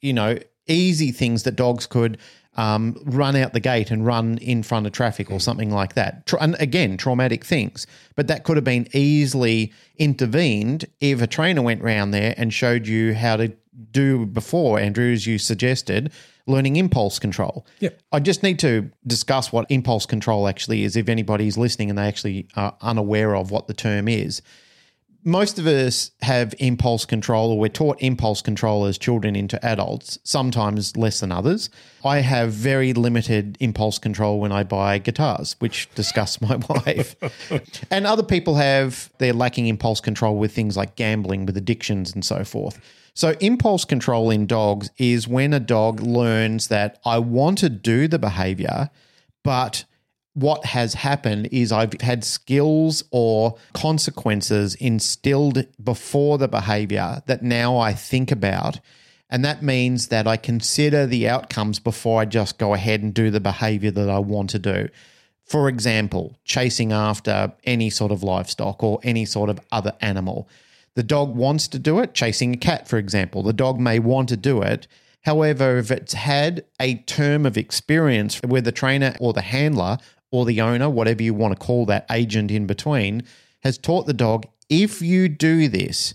you 0.00 0.14
know, 0.14 0.38
easy 0.66 1.12
things 1.12 1.42
that 1.44 1.56
dogs 1.56 1.86
could 1.86 2.18
um, 2.56 2.96
run 3.04 3.36
out 3.36 3.52
the 3.52 3.60
gate 3.60 3.90
and 3.90 4.04
run 4.06 4.38
in 4.38 4.62
front 4.62 4.86
of 4.86 4.92
traffic 4.92 5.30
or 5.30 5.38
something 5.38 5.70
like 5.70 5.94
that. 5.94 6.26
Tra- 6.26 6.42
and 6.42 6.56
again, 6.58 6.96
traumatic 6.96 7.44
things. 7.44 7.86
But 8.14 8.28
that 8.28 8.44
could 8.44 8.56
have 8.56 8.64
been 8.64 8.88
easily 8.92 9.72
intervened 9.98 10.86
if 11.00 11.20
a 11.20 11.26
trainer 11.26 11.62
went 11.62 11.82
round 11.82 12.14
there 12.14 12.34
and 12.36 12.52
showed 12.52 12.86
you 12.86 13.14
how 13.14 13.36
to 13.36 13.52
do 13.90 14.24
before, 14.26 14.78
Andrew, 14.78 15.12
as 15.12 15.26
you 15.26 15.38
suggested, 15.38 16.10
learning 16.46 16.76
impulse 16.76 17.18
control. 17.18 17.66
Yep. 17.80 18.00
I 18.12 18.20
just 18.20 18.42
need 18.42 18.58
to 18.60 18.90
discuss 19.06 19.52
what 19.52 19.66
impulse 19.68 20.06
control 20.06 20.48
actually 20.48 20.84
is 20.84 20.96
if 20.96 21.08
anybody's 21.08 21.58
listening 21.58 21.90
and 21.90 21.98
they 21.98 22.06
actually 22.06 22.48
are 22.56 22.74
unaware 22.80 23.36
of 23.36 23.50
what 23.50 23.66
the 23.66 23.74
term 23.74 24.08
is 24.08 24.40
most 25.26 25.58
of 25.58 25.66
us 25.66 26.12
have 26.22 26.54
impulse 26.60 27.04
control, 27.04 27.50
or 27.50 27.58
we're 27.58 27.68
taught 27.68 28.00
impulse 28.00 28.40
control 28.40 28.84
as 28.84 28.96
children 28.96 29.34
into 29.34 29.62
adults, 29.66 30.20
sometimes 30.22 30.96
less 30.96 31.18
than 31.18 31.32
others. 31.32 31.68
I 32.04 32.20
have 32.20 32.52
very 32.52 32.92
limited 32.92 33.56
impulse 33.58 33.98
control 33.98 34.38
when 34.38 34.52
I 34.52 34.62
buy 34.62 34.98
guitars, 34.98 35.56
which 35.58 35.92
disgusts 35.96 36.40
my 36.40 36.56
wife. 36.68 37.16
and 37.90 38.06
other 38.06 38.22
people 38.22 38.54
have, 38.54 39.10
they're 39.18 39.32
lacking 39.32 39.66
impulse 39.66 40.00
control 40.00 40.38
with 40.38 40.54
things 40.54 40.76
like 40.76 40.94
gambling, 40.94 41.44
with 41.44 41.56
addictions, 41.56 42.14
and 42.14 42.24
so 42.24 42.44
forth. 42.44 42.78
So, 43.12 43.34
impulse 43.40 43.84
control 43.84 44.30
in 44.30 44.46
dogs 44.46 44.90
is 44.96 45.26
when 45.26 45.52
a 45.52 45.58
dog 45.58 46.00
learns 46.00 46.68
that 46.68 47.00
I 47.04 47.18
want 47.18 47.58
to 47.58 47.68
do 47.68 48.06
the 48.06 48.20
behavior, 48.20 48.90
but 49.42 49.86
what 50.36 50.66
has 50.66 50.92
happened 50.92 51.48
is 51.50 51.72
I've 51.72 51.98
had 52.02 52.22
skills 52.22 53.02
or 53.10 53.56
consequences 53.72 54.74
instilled 54.74 55.64
before 55.82 56.36
the 56.36 56.46
behavior 56.46 57.22
that 57.24 57.42
now 57.42 57.78
I 57.78 57.94
think 57.94 58.30
about. 58.30 58.78
And 59.30 59.42
that 59.46 59.62
means 59.62 60.08
that 60.08 60.26
I 60.26 60.36
consider 60.36 61.06
the 61.06 61.26
outcomes 61.26 61.78
before 61.78 62.20
I 62.20 62.26
just 62.26 62.58
go 62.58 62.74
ahead 62.74 63.02
and 63.02 63.14
do 63.14 63.30
the 63.30 63.40
behavior 63.40 63.90
that 63.92 64.10
I 64.10 64.18
want 64.18 64.50
to 64.50 64.58
do. 64.58 64.90
For 65.46 65.70
example, 65.70 66.36
chasing 66.44 66.92
after 66.92 67.54
any 67.64 67.88
sort 67.88 68.12
of 68.12 68.22
livestock 68.22 68.82
or 68.82 69.00
any 69.02 69.24
sort 69.24 69.48
of 69.48 69.58
other 69.72 69.94
animal. 70.02 70.50
The 70.96 71.02
dog 71.02 71.34
wants 71.34 71.66
to 71.68 71.78
do 71.78 71.98
it, 72.00 72.12
chasing 72.12 72.52
a 72.52 72.58
cat, 72.58 72.88
for 72.88 72.98
example. 72.98 73.42
The 73.42 73.54
dog 73.54 73.80
may 73.80 73.98
want 73.98 74.28
to 74.28 74.36
do 74.36 74.60
it. 74.60 74.86
However, 75.22 75.78
if 75.78 75.90
it's 75.90 76.12
had 76.12 76.64
a 76.78 76.96
term 76.98 77.46
of 77.46 77.56
experience 77.56 78.40
where 78.42 78.60
the 78.60 78.70
trainer 78.70 79.16
or 79.18 79.32
the 79.32 79.40
handler 79.40 79.98
or 80.30 80.44
the 80.44 80.60
owner, 80.60 80.88
whatever 80.88 81.22
you 81.22 81.34
want 81.34 81.58
to 81.58 81.66
call 81.66 81.86
that 81.86 82.06
agent 82.10 82.50
in 82.50 82.66
between, 82.66 83.22
has 83.60 83.78
taught 83.78 84.06
the 84.06 84.12
dog 84.12 84.46
if 84.68 85.00
you 85.00 85.28
do 85.28 85.68
this 85.68 86.14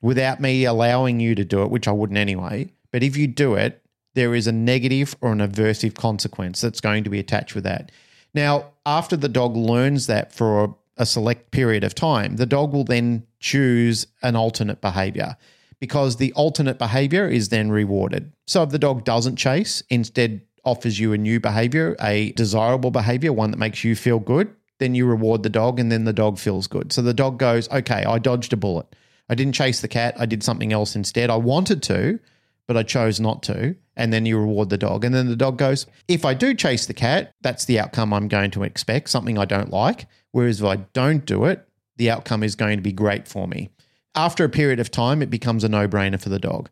without 0.00 0.40
me 0.40 0.64
allowing 0.64 1.20
you 1.20 1.34
to 1.34 1.44
do 1.44 1.62
it, 1.62 1.70
which 1.70 1.88
I 1.88 1.92
wouldn't 1.92 2.18
anyway, 2.18 2.70
but 2.90 3.02
if 3.02 3.16
you 3.16 3.26
do 3.26 3.54
it, 3.54 3.82
there 4.14 4.34
is 4.34 4.46
a 4.46 4.52
negative 4.52 5.16
or 5.20 5.32
an 5.32 5.38
aversive 5.38 5.94
consequence 5.94 6.60
that's 6.60 6.80
going 6.80 7.04
to 7.04 7.10
be 7.10 7.18
attached 7.18 7.54
with 7.54 7.64
that. 7.64 7.90
Now, 8.34 8.72
after 8.84 9.16
the 9.16 9.28
dog 9.28 9.56
learns 9.56 10.06
that 10.06 10.32
for 10.32 10.64
a, 10.64 10.68
a 10.98 11.06
select 11.06 11.50
period 11.50 11.84
of 11.84 11.94
time, 11.94 12.36
the 12.36 12.46
dog 12.46 12.72
will 12.72 12.84
then 12.84 13.26
choose 13.40 14.06
an 14.22 14.36
alternate 14.36 14.80
behavior 14.80 15.36
because 15.80 16.16
the 16.16 16.32
alternate 16.34 16.78
behavior 16.78 17.26
is 17.26 17.48
then 17.48 17.70
rewarded. 17.70 18.32
So 18.46 18.62
if 18.62 18.70
the 18.70 18.78
dog 18.78 19.04
doesn't 19.04 19.36
chase, 19.36 19.82
instead 19.88 20.42
offers 20.64 20.98
you 20.98 21.12
a 21.12 21.18
new 21.18 21.40
behavior, 21.40 21.96
a 22.00 22.32
desirable 22.32 22.90
behavior, 22.90 23.32
one 23.32 23.50
that 23.50 23.56
makes 23.56 23.84
you 23.84 23.96
feel 23.96 24.18
good, 24.18 24.54
then 24.78 24.94
you 24.94 25.06
reward 25.06 25.42
the 25.42 25.48
dog 25.48 25.78
and 25.78 25.90
then 25.90 26.04
the 26.04 26.12
dog 26.12 26.38
feels 26.38 26.66
good. 26.66 26.92
So 26.92 27.02
the 27.02 27.14
dog 27.14 27.38
goes, 27.38 27.70
okay, 27.70 28.04
I 28.04 28.18
dodged 28.18 28.52
a 28.52 28.56
bullet. 28.56 28.86
I 29.28 29.34
didn't 29.34 29.54
chase 29.54 29.80
the 29.80 29.88
cat. 29.88 30.14
I 30.18 30.26
did 30.26 30.42
something 30.42 30.72
else 30.72 30.96
instead. 30.96 31.30
I 31.30 31.36
wanted 31.36 31.82
to, 31.84 32.18
but 32.66 32.76
I 32.76 32.82
chose 32.82 33.20
not 33.20 33.42
to. 33.44 33.76
And 33.96 34.12
then 34.12 34.26
you 34.26 34.38
reward 34.38 34.70
the 34.70 34.78
dog. 34.78 35.04
And 35.04 35.14
then 35.14 35.28
the 35.28 35.36
dog 35.36 35.58
goes, 35.58 35.86
if 36.08 36.24
I 36.24 36.34
do 36.34 36.54
chase 36.54 36.86
the 36.86 36.94
cat, 36.94 37.32
that's 37.42 37.64
the 37.64 37.78
outcome 37.78 38.12
I'm 38.12 38.28
going 38.28 38.50
to 38.52 38.62
expect, 38.62 39.10
something 39.10 39.38
I 39.38 39.44
don't 39.44 39.70
like. 39.70 40.06
Whereas 40.32 40.60
if 40.60 40.66
I 40.66 40.76
don't 40.76 41.26
do 41.26 41.44
it, 41.44 41.66
the 41.96 42.10
outcome 42.10 42.42
is 42.42 42.56
going 42.56 42.76
to 42.76 42.82
be 42.82 42.92
great 42.92 43.28
for 43.28 43.46
me. 43.46 43.70
After 44.14 44.44
a 44.44 44.48
period 44.48 44.80
of 44.80 44.90
time, 44.90 45.22
it 45.22 45.30
becomes 45.30 45.64
a 45.64 45.68
no 45.68 45.86
brainer 45.88 46.20
for 46.20 46.28
the 46.28 46.38
dog. 46.38 46.68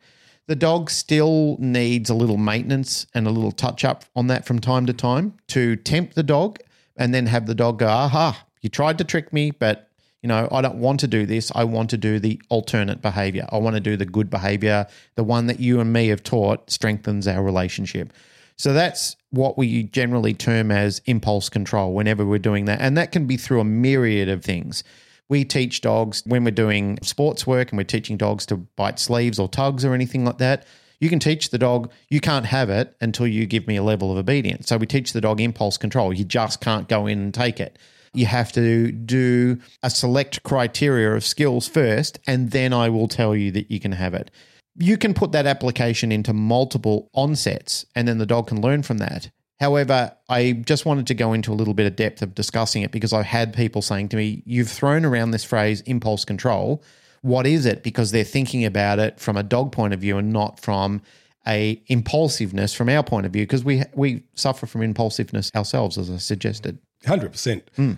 The 0.50 0.56
dog 0.56 0.90
still 0.90 1.56
needs 1.60 2.10
a 2.10 2.14
little 2.14 2.36
maintenance 2.36 3.06
and 3.14 3.28
a 3.28 3.30
little 3.30 3.52
touch 3.52 3.84
up 3.84 4.04
on 4.16 4.26
that 4.26 4.44
from 4.44 4.58
time 4.58 4.84
to 4.86 4.92
time 4.92 5.34
to 5.46 5.76
tempt 5.76 6.16
the 6.16 6.24
dog 6.24 6.58
and 6.96 7.14
then 7.14 7.26
have 7.26 7.46
the 7.46 7.54
dog 7.54 7.78
go, 7.78 7.86
aha, 7.86 8.44
you 8.60 8.68
tried 8.68 8.98
to 8.98 9.04
trick 9.04 9.32
me, 9.32 9.52
but 9.52 9.88
you 10.22 10.28
know, 10.28 10.48
I 10.50 10.60
don't 10.60 10.80
want 10.80 10.98
to 10.98 11.06
do 11.06 11.24
this. 11.24 11.52
I 11.54 11.62
want 11.62 11.88
to 11.90 11.96
do 11.96 12.18
the 12.18 12.42
alternate 12.48 13.00
behavior. 13.00 13.46
I 13.52 13.58
want 13.58 13.76
to 13.76 13.80
do 13.80 13.96
the 13.96 14.04
good 14.04 14.28
behavior, 14.28 14.88
the 15.14 15.22
one 15.22 15.46
that 15.46 15.60
you 15.60 15.78
and 15.78 15.92
me 15.92 16.08
have 16.08 16.24
taught 16.24 16.68
strengthens 16.68 17.28
our 17.28 17.44
relationship. 17.44 18.12
So 18.56 18.72
that's 18.72 19.14
what 19.30 19.56
we 19.56 19.84
generally 19.84 20.34
term 20.34 20.72
as 20.72 21.00
impulse 21.06 21.48
control 21.48 21.94
whenever 21.94 22.26
we're 22.26 22.40
doing 22.40 22.64
that. 22.64 22.80
And 22.80 22.98
that 22.98 23.12
can 23.12 23.26
be 23.26 23.36
through 23.36 23.60
a 23.60 23.64
myriad 23.64 24.28
of 24.28 24.42
things. 24.42 24.82
We 25.30 25.44
teach 25.44 25.80
dogs 25.80 26.22
when 26.26 26.44
we're 26.44 26.50
doing 26.50 26.98
sports 27.02 27.46
work 27.46 27.70
and 27.70 27.78
we're 27.78 27.84
teaching 27.84 28.16
dogs 28.18 28.44
to 28.46 28.56
bite 28.56 28.98
sleeves 28.98 29.38
or 29.38 29.48
tugs 29.48 29.84
or 29.84 29.94
anything 29.94 30.24
like 30.24 30.38
that. 30.38 30.66
You 30.98 31.08
can 31.08 31.20
teach 31.20 31.48
the 31.48 31.56
dog, 31.56 31.90
you 32.08 32.20
can't 32.20 32.44
have 32.44 32.68
it 32.68 32.94
until 33.00 33.26
you 33.26 33.46
give 33.46 33.66
me 33.66 33.76
a 33.76 33.82
level 33.82 34.10
of 34.10 34.18
obedience. 34.18 34.66
So 34.66 34.76
we 34.76 34.86
teach 34.86 35.12
the 35.12 35.20
dog 35.20 35.40
impulse 35.40 35.78
control. 35.78 36.12
You 36.12 36.24
just 36.24 36.60
can't 36.60 36.88
go 36.88 37.06
in 37.06 37.20
and 37.20 37.32
take 37.32 37.60
it. 37.60 37.78
You 38.12 38.26
have 38.26 38.50
to 38.52 38.90
do 38.90 39.58
a 39.84 39.88
select 39.88 40.42
criteria 40.42 41.14
of 41.14 41.24
skills 41.24 41.68
first, 41.68 42.18
and 42.26 42.50
then 42.50 42.72
I 42.72 42.88
will 42.88 43.06
tell 43.06 43.36
you 43.36 43.52
that 43.52 43.70
you 43.70 43.78
can 43.78 43.92
have 43.92 44.14
it. 44.14 44.32
You 44.76 44.98
can 44.98 45.14
put 45.14 45.30
that 45.32 45.46
application 45.46 46.10
into 46.10 46.32
multiple 46.32 47.08
onsets, 47.14 47.86
and 47.94 48.08
then 48.08 48.18
the 48.18 48.26
dog 48.26 48.48
can 48.48 48.60
learn 48.60 48.82
from 48.82 48.98
that. 48.98 49.30
However, 49.60 50.16
I 50.28 50.52
just 50.52 50.86
wanted 50.86 51.06
to 51.08 51.14
go 51.14 51.34
into 51.34 51.52
a 51.52 51.54
little 51.54 51.74
bit 51.74 51.86
of 51.86 51.94
depth 51.94 52.22
of 52.22 52.34
discussing 52.34 52.82
it 52.82 52.90
because 52.90 53.12
I've 53.12 53.26
had 53.26 53.54
people 53.54 53.82
saying 53.82 54.08
to 54.08 54.16
me, 54.16 54.42
You've 54.46 54.70
thrown 54.70 55.04
around 55.04 55.32
this 55.32 55.44
phrase 55.44 55.82
impulse 55.82 56.24
control. 56.24 56.82
What 57.20 57.46
is 57.46 57.66
it? 57.66 57.82
Because 57.82 58.10
they're 58.10 58.24
thinking 58.24 58.64
about 58.64 58.98
it 58.98 59.20
from 59.20 59.36
a 59.36 59.42
dog 59.42 59.72
point 59.72 59.92
of 59.92 60.00
view 60.00 60.16
and 60.16 60.32
not 60.32 60.58
from 60.58 61.02
a 61.46 61.82
impulsiveness 61.86 62.74
from 62.74 62.88
our 62.88 63.02
point 63.02 63.26
of 63.26 63.32
view 63.32 63.42
because 63.42 63.64
we 63.64 63.82
we 63.94 64.22
suffer 64.34 64.66
from 64.66 64.82
impulsiveness 64.82 65.50
ourselves 65.54 65.98
as 65.98 66.10
I 66.10 66.16
suggested. 66.16 66.78
Hundred 67.06 67.32
percent. 67.32 67.70
Hmm. 67.76 67.94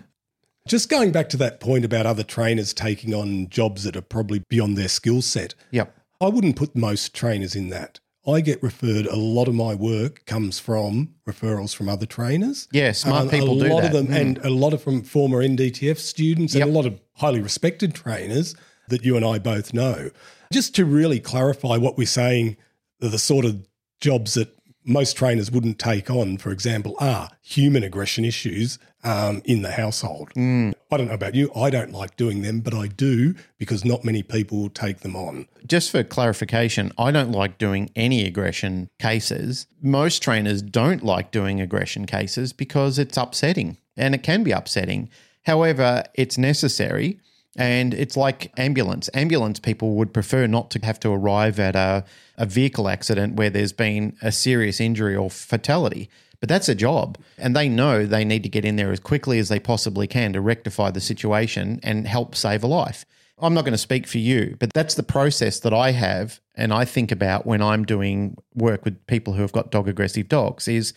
Just 0.67 0.89
going 0.89 1.11
back 1.11 1.27
to 1.29 1.37
that 1.37 1.59
point 1.59 1.83
about 1.83 2.05
other 2.05 2.23
trainers 2.23 2.73
taking 2.73 3.13
on 3.13 3.49
jobs 3.49 3.83
that 3.83 3.97
are 3.97 4.01
probably 4.01 4.43
beyond 4.49 4.77
their 4.77 4.87
skill 4.87 5.21
set. 5.21 5.55
Yep. 5.71 5.97
I 6.21 6.27
wouldn't 6.29 6.55
put 6.55 6.75
most 6.75 7.13
trainers 7.13 7.53
in 7.53 7.69
that. 7.69 7.99
I 8.25 8.39
get 8.41 8.63
referred. 8.63 9.05
A 9.07 9.15
lot 9.17 9.47
of 9.47 9.53
my 9.55 9.75
work 9.75 10.25
comes 10.25 10.57
from 10.59 11.15
referrals 11.27 11.75
from 11.75 11.89
other 11.89 12.05
trainers. 12.05 12.67
Yeah, 12.71 12.93
smart 12.93 13.23
Um, 13.23 13.29
people 13.29 13.61
a 13.61 13.63
do 13.67 13.69
lot 13.73 13.81
that. 13.81 13.87
of 13.87 13.93
them, 13.93 14.07
Mm. 14.07 14.21
and 14.21 14.37
a 14.45 14.49
lot 14.49 14.73
of 14.73 14.81
from 14.81 15.01
former 15.03 15.41
NDTF 15.41 15.99
students, 15.99 16.55
Yep. 16.55 16.61
and 16.67 16.71
a 16.71 16.75
lot 16.75 16.85
of 16.85 16.99
highly 17.15 17.41
respected 17.41 17.93
trainers 17.93 18.55
that 18.87 19.03
you 19.03 19.15
and 19.17 19.25
I 19.25 19.39
both 19.39 19.73
know. 19.73 20.09
Just 20.53 20.73
to 20.75 20.85
really 20.85 21.19
clarify 21.19 21.77
what 21.77 21.97
we're 21.97 22.07
saying, 22.07 22.55
the 22.99 23.19
sort 23.19 23.43
of 23.45 23.67
jobs 23.99 24.35
that 24.35 24.49
most 24.85 25.17
trainers 25.17 25.51
wouldn't 25.51 25.79
take 25.79 26.09
on, 26.09 26.37
for 26.37 26.51
example, 26.51 26.95
are 26.99 27.29
human 27.41 27.83
aggression 27.83 28.25
issues 28.25 28.79
um, 29.03 29.41
in 29.45 29.61
the 29.61 29.71
household. 29.71 30.31
Mm. 30.35 30.73
I 30.91 30.97
don't 30.97 31.07
know 31.07 31.13
about 31.13 31.35
you. 31.35 31.51
I 31.55 31.69
don't 31.69 31.91
like 31.91 32.15
doing 32.15 32.41
them, 32.41 32.59
but 32.59 32.73
I 32.73 32.87
do 32.87 33.35
because 33.57 33.83
not 33.83 34.03
many 34.03 34.23
people 34.23 34.69
take 34.69 34.99
them 34.99 35.15
on. 35.15 35.47
Just 35.65 35.91
for 35.91 36.03
clarification, 36.03 36.91
I 36.97 37.11
don't 37.11 37.31
like 37.31 37.57
doing 37.57 37.89
any 37.95 38.25
aggression 38.25 38.89
cases. 38.99 39.67
Most 39.81 40.21
trainers 40.21 40.61
don't 40.61 41.03
like 41.03 41.31
doing 41.31 41.59
aggression 41.59 42.05
cases 42.05 42.53
because 42.53 42.99
it's 42.99 43.17
upsetting 43.17 43.77
and 43.97 44.15
it 44.15 44.23
can 44.23 44.43
be 44.43 44.51
upsetting. 44.51 45.09
However, 45.43 46.03
it's 46.13 46.37
necessary 46.37 47.19
and 47.55 47.93
it's 47.93 48.17
like 48.17 48.51
ambulance. 48.57 49.09
Ambulance 49.13 49.59
people 49.59 49.95
would 49.95 50.13
prefer 50.13 50.47
not 50.47 50.71
to 50.71 50.79
have 50.79 50.99
to 51.01 51.09
arrive 51.09 51.59
at 51.59 51.75
a, 51.75 52.03
a 52.37 52.45
vehicle 52.45 52.89
accident 52.89 53.35
where 53.35 53.49
there's 53.49 53.73
been 53.73 54.15
a 54.21 54.31
serious 54.31 54.79
injury 54.79 55.15
or 55.15 55.29
fatality. 55.29 56.09
But 56.39 56.49
that's 56.49 56.67
a 56.67 56.75
job. 56.75 57.17
And 57.37 57.55
they 57.55 57.69
know 57.69 58.05
they 58.05 58.25
need 58.25 58.43
to 58.43 58.49
get 58.49 58.65
in 58.65 58.75
there 58.75 58.91
as 58.91 58.99
quickly 58.99 59.39
as 59.39 59.49
they 59.49 59.59
possibly 59.59 60.07
can 60.07 60.33
to 60.33 60.41
rectify 60.41 60.91
the 60.91 60.99
situation 60.99 61.79
and 61.83 62.07
help 62.07 62.35
save 62.35 62.63
a 62.63 62.67
life. 62.67 63.05
I'm 63.39 63.53
not 63.53 63.65
going 63.65 63.73
to 63.73 63.77
speak 63.77 64.07
for 64.07 64.17
you, 64.17 64.57
but 64.59 64.73
that's 64.73 64.95
the 64.95 65.03
process 65.03 65.59
that 65.61 65.73
I 65.73 65.91
have 65.91 66.39
and 66.55 66.73
I 66.73 66.85
think 66.85 67.11
about 67.11 67.45
when 67.45 67.61
I'm 67.61 67.83
doing 67.83 68.37
work 68.53 68.85
with 68.85 69.05
people 69.07 69.33
who 69.33 69.41
have 69.41 69.51
got 69.51 69.71
dog 69.71 69.87
aggressive 69.87 70.27
dogs 70.27 70.67
is 70.67 70.93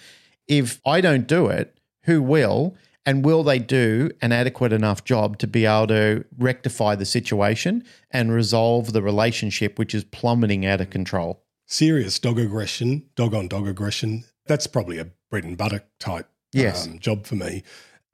if 0.47 0.81
I 0.87 1.01
don't 1.01 1.27
do 1.27 1.47
it, 1.47 1.79
who 2.03 2.23
will? 2.23 2.77
And 3.07 3.25
will 3.25 3.45
they 3.45 3.61
do 3.61 4.11
an 4.21 4.33
adequate 4.33 4.73
enough 4.73 5.05
job 5.05 5.39
to 5.39 5.47
be 5.47 5.65
able 5.65 5.87
to 5.87 6.25
rectify 6.37 6.97
the 6.97 7.05
situation 7.07 7.85
and 8.11 8.33
resolve 8.33 8.93
the 8.93 9.01
relationship 9.01 9.79
which 9.79 9.95
is 9.95 10.03
plummeting 10.05 10.67
out 10.67 10.81
of 10.81 10.91
control? 10.91 11.43
serious 11.69 12.19
dog 12.21 12.39
aggression, 12.39 13.03
dog 13.17 13.35
on 13.35 13.49
dog 13.49 13.67
aggression, 13.67 14.23
that's 14.47 14.69
probably 14.69 14.99
a 14.99 15.07
bread 15.31 15.43
and 15.45 15.57
butter 15.59 15.83
type 15.99 16.29
Yes. 16.53 16.87
um, 16.87 16.99
job 17.01 17.27
for 17.27 17.35
me. 17.35 17.65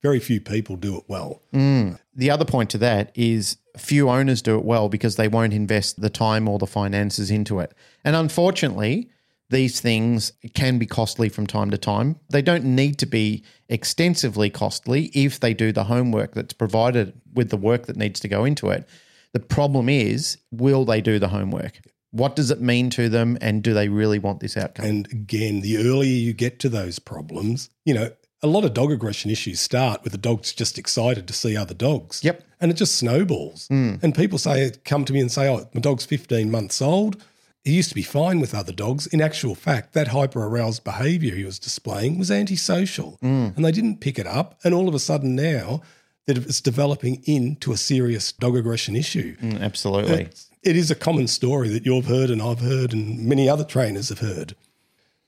Very 0.02 0.18
few 0.20 0.40
people 0.40 0.76
do 0.76 0.96
it 0.96 1.04
well. 1.06 1.42
Mm. 1.52 1.98
The 2.14 2.30
other 2.30 2.46
point 2.46 2.70
to 2.70 2.78
that 2.78 3.12
is 3.14 3.58
few 3.76 4.08
owners 4.08 4.40
do 4.42 4.56
it 4.58 4.64
well 4.64 4.88
because 4.88 5.16
they 5.16 5.28
won't 5.28 5.52
invest 5.52 6.00
the 6.00 6.08
time 6.10 6.48
or 6.48 6.58
the 6.58 6.66
finances 6.66 7.30
into 7.30 7.60
it. 7.60 7.74
And 8.04 8.16
unfortunately, 8.16 9.10
these 9.52 9.80
things 9.80 10.32
can 10.54 10.78
be 10.78 10.86
costly 10.86 11.28
from 11.28 11.46
time 11.46 11.70
to 11.70 11.78
time. 11.78 12.18
They 12.30 12.42
don't 12.42 12.64
need 12.64 12.98
to 12.98 13.06
be 13.06 13.44
extensively 13.68 14.50
costly 14.50 15.10
if 15.14 15.38
they 15.38 15.54
do 15.54 15.70
the 15.70 15.84
homework 15.84 16.34
that's 16.34 16.54
provided 16.54 17.12
with 17.34 17.50
the 17.50 17.56
work 17.56 17.86
that 17.86 17.96
needs 17.96 18.18
to 18.20 18.28
go 18.28 18.44
into 18.44 18.70
it. 18.70 18.88
The 19.32 19.40
problem 19.40 19.88
is, 19.88 20.38
will 20.50 20.84
they 20.84 21.00
do 21.00 21.18
the 21.18 21.28
homework? 21.28 21.80
What 22.10 22.34
does 22.34 22.50
it 22.50 22.60
mean 22.60 22.90
to 22.90 23.08
them? 23.08 23.38
And 23.40 23.62
do 23.62 23.72
they 23.72 23.88
really 23.88 24.18
want 24.18 24.40
this 24.40 24.56
outcome? 24.56 24.86
And 24.86 25.12
again, 25.12 25.60
the 25.60 25.76
earlier 25.78 26.12
you 26.12 26.32
get 26.32 26.58
to 26.60 26.68
those 26.68 26.98
problems, 26.98 27.70
you 27.84 27.94
know, 27.94 28.10
a 28.42 28.46
lot 28.46 28.64
of 28.64 28.74
dog 28.74 28.90
aggression 28.90 29.30
issues 29.30 29.60
start 29.60 30.02
with 30.02 30.12
the 30.12 30.18
dog's 30.18 30.52
just 30.52 30.76
excited 30.76 31.28
to 31.28 31.32
see 31.32 31.56
other 31.56 31.74
dogs. 31.74 32.24
Yep. 32.24 32.42
And 32.60 32.70
it 32.70 32.74
just 32.74 32.96
snowballs. 32.96 33.68
Hmm. 33.68 33.96
And 34.02 34.14
people 34.14 34.38
say, 34.38 34.72
come 34.84 35.04
to 35.04 35.12
me 35.12 35.20
and 35.20 35.30
say, 35.30 35.48
oh, 35.48 35.68
my 35.74 35.80
dog's 35.80 36.04
15 36.04 36.50
months 36.50 36.82
old. 36.82 37.22
He 37.64 37.74
used 37.74 37.90
to 37.90 37.94
be 37.94 38.02
fine 38.02 38.40
with 38.40 38.54
other 38.54 38.72
dogs. 38.72 39.06
In 39.06 39.20
actual 39.20 39.54
fact, 39.54 39.92
that 39.92 40.08
hyper 40.08 40.44
aroused 40.44 40.82
behavior 40.82 41.34
he 41.34 41.44
was 41.44 41.58
displaying 41.60 42.18
was 42.18 42.30
antisocial. 42.30 43.18
And 43.56 43.64
they 43.64 43.70
didn't 43.70 44.00
pick 44.00 44.18
it 44.18 44.26
up. 44.26 44.58
And 44.64 44.74
all 44.74 44.88
of 44.88 44.94
a 44.94 44.98
sudden 44.98 45.36
now, 45.36 45.82
that 46.26 46.36
it's 46.38 46.60
developing 46.60 47.22
into 47.24 47.72
a 47.72 47.76
serious 47.76 48.32
dog 48.32 48.56
aggression 48.56 48.96
issue. 48.96 49.36
Mm, 49.36 49.60
absolutely. 49.60 50.28
It 50.62 50.76
is 50.76 50.90
a 50.90 50.94
common 50.94 51.26
story 51.28 51.68
that 51.70 51.84
you've 51.84 52.06
heard 52.06 52.30
and 52.30 52.40
I've 52.40 52.60
heard 52.60 52.92
and 52.92 53.20
many 53.20 53.48
other 53.48 53.64
trainers 53.64 54.08
have 54.08 54.20
heard. 54.20 54.54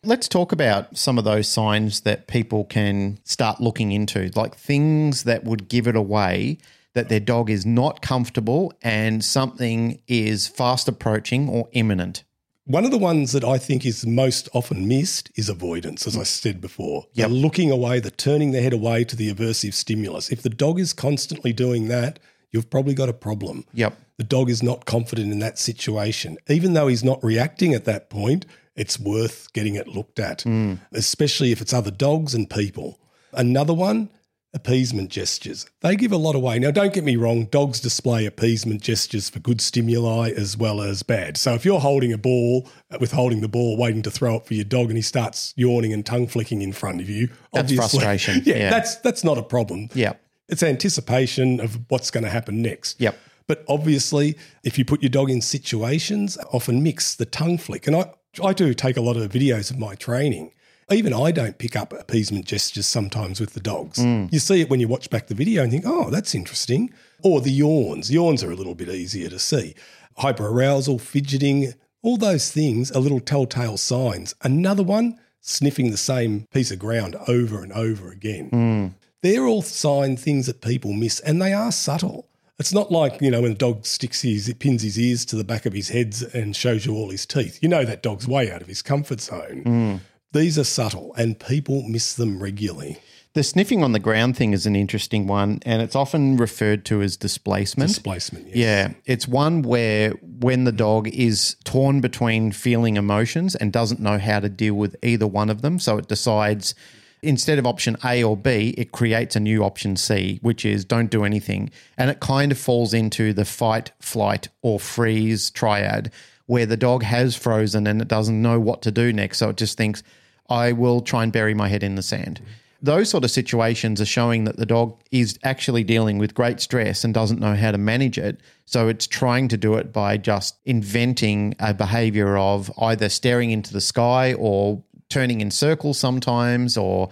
Let's 0.05 0.29
talk 0.29 0.53
about 0.53 0.97
some 0.97 1.19
of 1.19 1.25
those 1.25 1.49
signs 1.49 2.03
that 2.03 2.27
people 2.27 2.65
can 2.65 3.19
start 3.25 3.61
looking 3.61 3.91
into, 3.91 4.31
like 4.37 4.55
things 4.55 5.25
that 5.25 5.45
would 5.45 5.69
give 5.69 5.89
it 5.89 5.97
away 5.97 6.59
that 6.95 7.09
their 7.09 7.21
dog 7.21 7.51
is 7.51 7.67
not 7.67 8.01
comfortable 8.01 8.73
and 8.83 9.25
something 9.25 10.01
is 10.09 10.49
fast 10.49 10.89
approaching 10.89 11.49
or 11.49 11.69
imminent. 11.73 12.25
One 12.67 12.87
of 12.87 12.91
the 12.91 12.99
ones 12.99 13.33
that 13.33 13.45
I 13.45 13.59
think 13.59 13.85
is 13.85 14.07
most 14.07 14.49
often 14.55 14.89
missed 14.89 15.31
is 15.35 15.51
avoidance, 15.51 16.07
as 16.07 16.17
I 16.17 16.23
said 16.23 16.63
before. 16.63 17.05
Yep. 17.13 17.29
The 17.29 17.35
looking 17.35 17.71
away, 17.71 18.01
the 18.01 18.11
turning 18.11 18.53
their 18.53 18.63
head 18.63 18.73
away 18.73 19.05
to 19.05 19.17
the 19.17 19.33
aversive 19.33 19.75
stimulus. 19.75 20.31
If 20.31 20.41
the 20.41 20.49
dog 20.49 20.81
is 20.81 20.95
constantly 20.95 21.53
doing 21.53 21.89
that, 21.89 22.19
you've 22.53 22.71
probably 22.71 22.95
got 22.95 23.11
a 23.11 23.13
problem. 23.13 23.67
Yep. 23.75 23.99
The 24.17 24.25
dog 24.25 24.49
is 24.49 24.63
not 24.63 24.87
confident 24.87 25.31
in 25.31 25.41
that 25.41 25.59
situation. 25.59 26.39
Even 26.49 26.73
though 26.73 26.87
he's 26.87 27.05
not 27.05 27.23
reacting 27.23 27.75
at 27.75 27.85
that 27.85 28.09
point, 28.09 28.47
it's 28.77 28.99
worth 28.99 29.53
getting 29.53 29.75
it 29.75 29.89
looked 29.89 30.19
at, 30.19 30.43
hmm. 30.43 30.75
especially 30.93 31.53
if 31.53 31.61
it's 31.61 31.75
other 31.75 31.91
dogs 31.91 32.35
and 32.35 32.49
people. 32.49 32.99
Another 33.33 33.75
one, 33.75 34.09
appeasement 34.55 35.11
gestures. 35.11 35.67
They 35.81 35.97
give 35.97 36.13
a 36.13 36.17
lot 36.17 36.35
away. 36.37 36.59
Now, 36.59 36.71
don't 36.71 36.95
get 36.95 37.05
me 37.05 37.17
wrong, 37.17 37.47
dogs 37.47 37.81
display 37.81 38.25
appeasement 38.25 38.81
gestures 38.83 39.29
for 39.29 39.41
good 39.41 39.61
stimuli 39.61 40.31
as 40.31 40.57
well 40.57 40.81
as 40.81 41.03
bad. 41.03 41.37
So 41.37 41.55
if 41.55 41.65
you're 41.65 41.81
holding 41.81 42.13
a 42.13 42.19
ball, 42.19 42.69
uh, 42.91 42.99
withholding 43.01 43.41
the 43.41 43.49
ball, 43.49 43.77
waiting 43.77 44.03
to 44.03 44.11
throw 44.11 44.37
it 44.37 44.47
for 44.47 44.55
your 44.55 44.65
dog, 44.65 44.87
and 44.89 44.97
he 44.97 45.03
starts 45.03 45.53
yawning 45.57 45.93
and 45.93 46.07
tongue 46.07 46.29
flicking 46.29 46.63
in 46.63 46.73
front 46.73 47.01
of 47.01 47.11
you, 47.11 47.29
That's 47.53 47.73
frustration. 47.75 48.43
Yeah, 48.47 48.57
Yeah. 48.57 48.71
that's 48.71 48.97
that's 48.97 49.25
not 49.25 49.39
a 49.39 49.43
problem. 49.43 49.89
Yeah, 49.95 50.15
It's 50.49 50.63
anticipation 50.63 51.61
of 51.61 51.79
what's 51.89 52.11
going 52.11 52.25
to 52.25 52.31
happen 52.31 52.63
next. 52.63 53.01
Yep. 53.01 53.19
But 53.47 53.65
obviously, 53.69 54.39
if 54.63 54.79
you 54.79 54.85
put 54.85 55.03
your 55.03 55.11
dog 55.11 55.31
in 55.31 55.41
situations, 55.43 56.39
often 56.53 56.83
mix 56.83 57.15
the 57.15 57.27
tongue 57.27 57.59
flick. 57.59 57.87
And 57.87 57.95
I, 57.97 58.11
I 58.43 58.53
do 58.55 58.73
take 58.73 58.97
a 58.97 59.03
lot 59.03 59.17
of 59.17 59.31
videos 59.31 59.71
of 59.71 59.79
my 59.79 59.95
training. 59.97 60.53
Even 60.91 61.13
I 61.13 61.31
don't 61.31 61.59
pick 61.59 61.77
up 61.77 61.93
appeasement 61.93 62.45
gestures 62.45 62.87
sometimes 62.87 63.41
with 63.41 63.55
the 63.55 63.61
dogs. 63.61 63.99
Hmm. 64.01 64.27
You 64.31 64.39
see 64.39 64.61
it 64.61 64.69
when 64.69 64.81
you 64.81 64.89
watch 64.89 65.11
back 65.11 65.29
the 65.29 65.35
video 65.35 65.63
and 65.63 65.73
think, 65.73 65.85
oh, 65.87 66.11
that's 66.11 66.35
interesting. 66.35 66.93
Or 67.23 67.41
the 67.41 67.51
yawns. 67.51 68.11
Yawns 68.11 68.45
are 68.45 68.51
a 68.51 68.57
little 68.57 68.75
bit 68.75 68.89
easier 68.89 69.29
to 69.31 69.39
see. 69.39 69.75
Hyperarousal, 70.19 71.01
fidgeting, 71.01 71.75
all 72.03 72.19
those 72.19 72.51
things 72.51 72.91
are 72.93 73.01
little 73.01 73.21
telltale 73.21 73.79
signs. 73.79 74.35
Another 74.43 74.83
one, 74.83 75.19
sniffing 75.41 75.91
the 75.91 75.97
same 75.97 76.47
piece 76.53 76.71
of 76.71 76.79
ground 76.79 77.17
over 77.27 77.63
and 77.63 77.73
over 77.73 78.11
again. 78.11 78.49
Hmm. 78.51 78.87
They're 79.23 79.47
all 79.47 79.63
sign 79.63 80.19
things 80.19 80.47
that 80.47 80.61
people 80.61 80.93
miss, 80.93 81.19
and 81.21 81.41
they 81.41 81.55
are 81.55 81.73
subtle. 81.73 82.29
It's 82.59 82.75
not 82.75 82.93
like, 82.93 83.21
you 83.23 83.31
know, 83.31 83.43
when 83.43 83.53
a 83.53 83.57
dog 83.57 83.87
sticks 83.87 84.23
his, 84.23 84.53
pins 84.59 84.83
his 84.83 84.99
ears 84.99 85.25
to 85.25 85.37
the 85.37 85.45
back 85.45 85.67
of 85.67 85.73
his 85.73 85.89
head 85.89 86.15
and 86.35 86.55
shows 86.55 86.87
you 86.87 86.95
all 86.95 87.11
his 87.11 87.27
teeth. 87.27 87.59
You 87.63 87.69
know 87.69 87.85
that 87.85 88.03
dog's 88.03 88.29
way 88.29 88.53
out 88.53 88.61
of 88.61 88.69
his 88.69 88.83
comfort 88.83 89.21
zone. 89.21 89.63
Hmm. 89.65 89.97
These 90.35 90.59
are 90.59 90.65
subtle, 90.65 91.15
and 91.17 91.39
people 91.39 91.85
miss 91.85 92.13
them 92.13 92.43
regularly. 92.43 92.99
The 93.35 93.45
sniffing 93.45 93.85
on 93.85 93.93
the 93.93 94.01
ground 94.01 94.37
thing 94.37 94.53
is 94.53 94.67
an 94.67 94.75
interesting 94.75 95.29
one, 95.29 95.61
and 95.65 95.81
it's 95.81 95.95
often 95.95 96.37
referred 96.37 96.85
to 96.87 97.03
as 97.03 97.17
displacement. 97.17 97.89
Displacement, 97.89 98.49
yes. 98.49 98.57
Yeah, 98.57 98.93
it's 99.05 99.29
one 99.29 99.63
where 99.63 100.11
when 100.11 100.65
the 100.65 100.73
dog 100.73 101.07
is 101.07 101.55
torn 101.63 102.01
between 102.01 102.51
feeling 102.51 102.97
emotions 102.97 103.55
and 103.55 103.73
doesn't 103.73 104.01
know 104.01 104.19
how 104.19 104.41
to 104.41 104.49
deal 104.49 104.75
with 104.75 104.97
either 105.05 105.27
one 105.27 105.51
of 105.51 105.63
them, 105.63 105.79
so 105.79 105.99
it 105.99 106.09
decides 106.09 106.75
instead 107.23 107.61
of 107.61 107.65
option 107.65 107.97
A 108.05 108.25
or 108.25 108.37
B, 108.37 108.75
it 108.77 108.91
creates 108.91 109.37
a 109.37 109.41
new 109.41 109.63
option 109.63 109.95
C, 109.95 110.41
which 110.43 110.65
is 110.65 110.85
don't 110.85 111.13
do 111.13 111.23
anything. 111.23 111.71
And 111.97 112.11
it 112.11 112.19
kind 112.19 112.51
of 112.51 112.59
falls 112.59 112.93
into 112.93 113.33
the 113.33 113.45
fight, 113.45 113.93
flight, 114.01 114.49
or 114.63 114.81
freeze 114.81 115.51
triad 115.51 116.11
where 116.47 116.67
the 116.67 116.77
dog 116.77 117.03
has 117.03 117.37
frozen 117.37 117.87
and 117.87 118.03
it 118.03 118.09
doesn't 118.09 118.43
know 118.43 118.61
what 118.61 118.83
to 118.83 118.91
do 118.91 119.13
next. 119.13 119.39
So 119.39 119.49
it 119.49 119.57
just 119.57 119.79
thinks, 119.79 120.03
I 120.49 120.73
will 120.73 121.01
try 121.01 121.23
and 121.23 121.33
bury 121.33 121.55
my 121.55 121.69
head 121.69 121.83
in 121.83 121.95
the 121.95 122.03
sand. 122.03 122.41
Those 122.83 123.09
sort 123.09 123.25
of 123.25 123.31
situations 123.31 124.01
are 124.01 124.07
showing 124.07 124.45
that 124.45 124.59
the 124.59 124.67
dog 124.67 125.01
is 125.11 125.39
actually 125.43 125.85
dealing 125.85 126.19
with 126.19 126.35
great 126.35 126.61
stress 126.61 127.03
and 127.03 127.15
doesn't 127.15 127.41
know 127.41 127.55
how 127.55 127.73
to 127.73 127.79
manage 127.79 128.19
it. 128.19 128.41
So 128.67 128.89
it's 128.89 129.07
trying 129.07 129.49
to 129.49 129.57
do 129.57 129.75
it 129.75 129.91
by 129.91 130.19
just 130.19 130.57
inventing 130.67 131.55
a 131.59 131.73
behavior 131.73 132.37
of 132.37 132.71
either 132.79 133.09
staring 133.09 133.53
into 133.53 133.73
the 133.73 133.81
sky 133.81 134.35
or 134.35 134.83
turning 135.09 135.41
in 135.41 135.51
circles 135.51 135.99
sometimes 135.99 136.77
or 136.77 137.09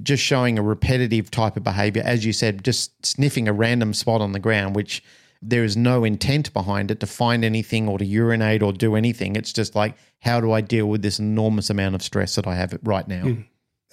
just 0.00 0.22
showing 0.22 0.58
a 0.58 0.62
repetitive 0.62 1.30
type 1.30 1.56
of 1.56 1.64
behavior. 1.64 2.02
As 2.04 2.24
you 2.24 2.32
said, 2.32 2.62
just 2.62 3.04
sniffing 3.04 3.48
a 3.48 3.52
random 3.52 3.94
spot 3.94 4.20
on 4.20 4.30
the 4.30 4.38
ground, 4.38 4.76
which 4.76 5.02
there 5.42 5.64
is 5.64 5.76
no 5.76 6.04
intent 6.04 6.52
behind 6.52 6.90
it 6.90 7.00
to 7.00 7.06
find 7.06 7.44
anything 7.44 7.88
or 7.88 7.98
to 7.98 8.04
urinate 8.04 8.62
or 8.62 8.72
do 8.72 8.94
anything. 8.96 9.36
It's 9.36 9.52
just 9.52 9.74
like, 9.74 9.94
how 10.20 10.40
do 10.40 10.52
I 10.52 10.60
deal 10.60 10.86
with 10.86 11.02
this 11.02 11.18
enormous 11.18 11.70
amount 11.70 11.94
of 11.94 12.02
stress 12.02 12.34
that 12.36 12.46
I 12.46 12.54
have 12.56 12.78
right 12.82 13.06
now? 13.06 13.22
Hmm. 13.22 13.40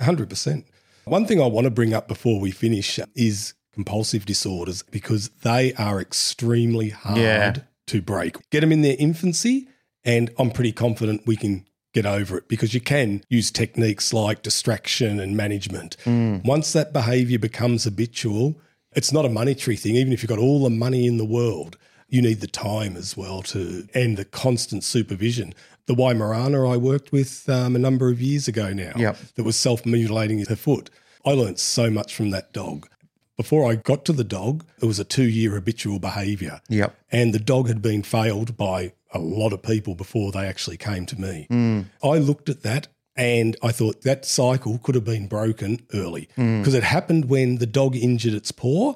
100%. 0.02 0.64
One 1.06 1.26
thing 1.26 1.42
I 1.42 1.46
want 1.48 1.66
to 1.66 1.72
bring 1.72 1.94
up 1.94 2.08
before 2.08 2.40
we 2.40 2.52
finish 2.52 3.00
is 3.16 3.54
compulsive 3.74 4.26
disorders 4.26 4.84
because 4.84 5.30
they 5.44 5.74
are 5.74 6.00
extremely 6.00 6.90
hard 6.90 7.18
Yeah. 7.18 7.54
to 7.88 8.02
break. 8.02 8.38
Get 8.50 8.62
them 8.62 8.72
in 8.72 8.82
their 8.82 8.96
infancy, 8.98 9.68
and 10.06 10.32
I'm 10.40 10.52
pretty 10.52 10.72
confident 10.72 11.26
we 11.28 11.36
can 11.36 11.66
get 11.94 12.06
over 12.06 12.38
it 12.38 12.48
because 12.48 12.74
you 12.74 12.82
can 12.82 13.24
use 13.30 13.52
techniques 13.52 14.14
like 14.14 14.42
distraction 14.42 15.20
and 15.20 15.36
management. 15.38 15.96
Hmm. 16.04 16.38
Once 16.44 16.74
that 16.74 16.92
behavior 16.94 17.38
becomes 17.38 17.84
habitual, 17.84 18.56
it's 18.96 19.12
not 19.12 19.26
a 19.26 19.30
monetary 19.30 19.76
thing. 19.76 19.96
Even 19.96 20.14
if 20.14 20.22
you've 20.24 20.30
got 20.30 20.40
all 20.40 20.64
the 20.64 20.70
money 20.70 21.06
in 21.08 21.18
the 21.18 21.26
world, 21.26 21.78
you 22.08 22.22
need 22.22 22.42
the 22.42 22.48
time 22.48 22.96
as 22.96 23.18
well 23.18 23.42
to 23.44 23.88
and 23.94 24.18
the 24.18 24.26
constant 24.26 24.84
supervision. 24.84 25.54
The 25.86 25.96
Weimaraner 25.96 26.72
I 26.72 26.78
worked 26.78 27.12
with 27.12 27.48
um, 27.50 27.76
a 27.76 27.80
number 27.80 28.10
of 28.10 28.22
years 28.22 28.48
ago 28.48 28.72
now 28.72 28.94
Yep. 28.96 29.18
that 29.36 29.44
was 29.44 29.56
self 29.56 29.86
mutilating 29.86 30.40
her 30.46 30.56
foot. 30.56 30.90
I 31.26 31.32
learned 31.32 31.60
so 31.60 31.90
much 31.90 32.16
from 32.16 32.30
that 32.32 32.54
dog. 32.54 32.88
Before 33.36 33.70
I 33.70 33.76
got 33.76 34.06
to 34.06 34.14
the 34.14 34.24
dog, 34.24 34.64
it 34.82 34.86
was 34.86 35.00
a 35.00 35.04
two 35.04 35.28
year 35.28 35.52
habitual 35.52 36.00
behavior. 36.00 36.62
Yep. 36.70 36.96
And 37.12 37.34
the 37.34 37.40
dog 37.40 37.68
had 37.68 37.82
been 37.82 38.04
failed 38.04 38.56
by 38.56 38.94
a 39.12 39.20
lot 39.20 39.54
of 39.54 39.62
people 39.64 39.96
before 39.96 40.32
they 40.32 40.46
actually 40.46 40.78
came 40.78 41.06
to 41.08 41.20
me. 41.20 41.48
I 42.04 42.18
looked 42.20 42.48
at 42.50 42.64
that 42.64 42.88
and 43.16 43.56
I 43.62 43.72
thought 43.72 44.02
that 44.02 44.26
cycle 44.26 44.80
could 44.80 44.96
have 44.96 45.04
been 45.04 45.28
broken 45.28 45.86
early 45.94 46.30
hmm. 46.36 46.60
because 46.60 46.74
it 46.74 46.84
happened 46.84 47.26
when 47.26 47.58
the 47.58 47.66
dog 47.66 47.96
injured 47.96 48.34
its 48.34 48.52
paw. 48.52 48.96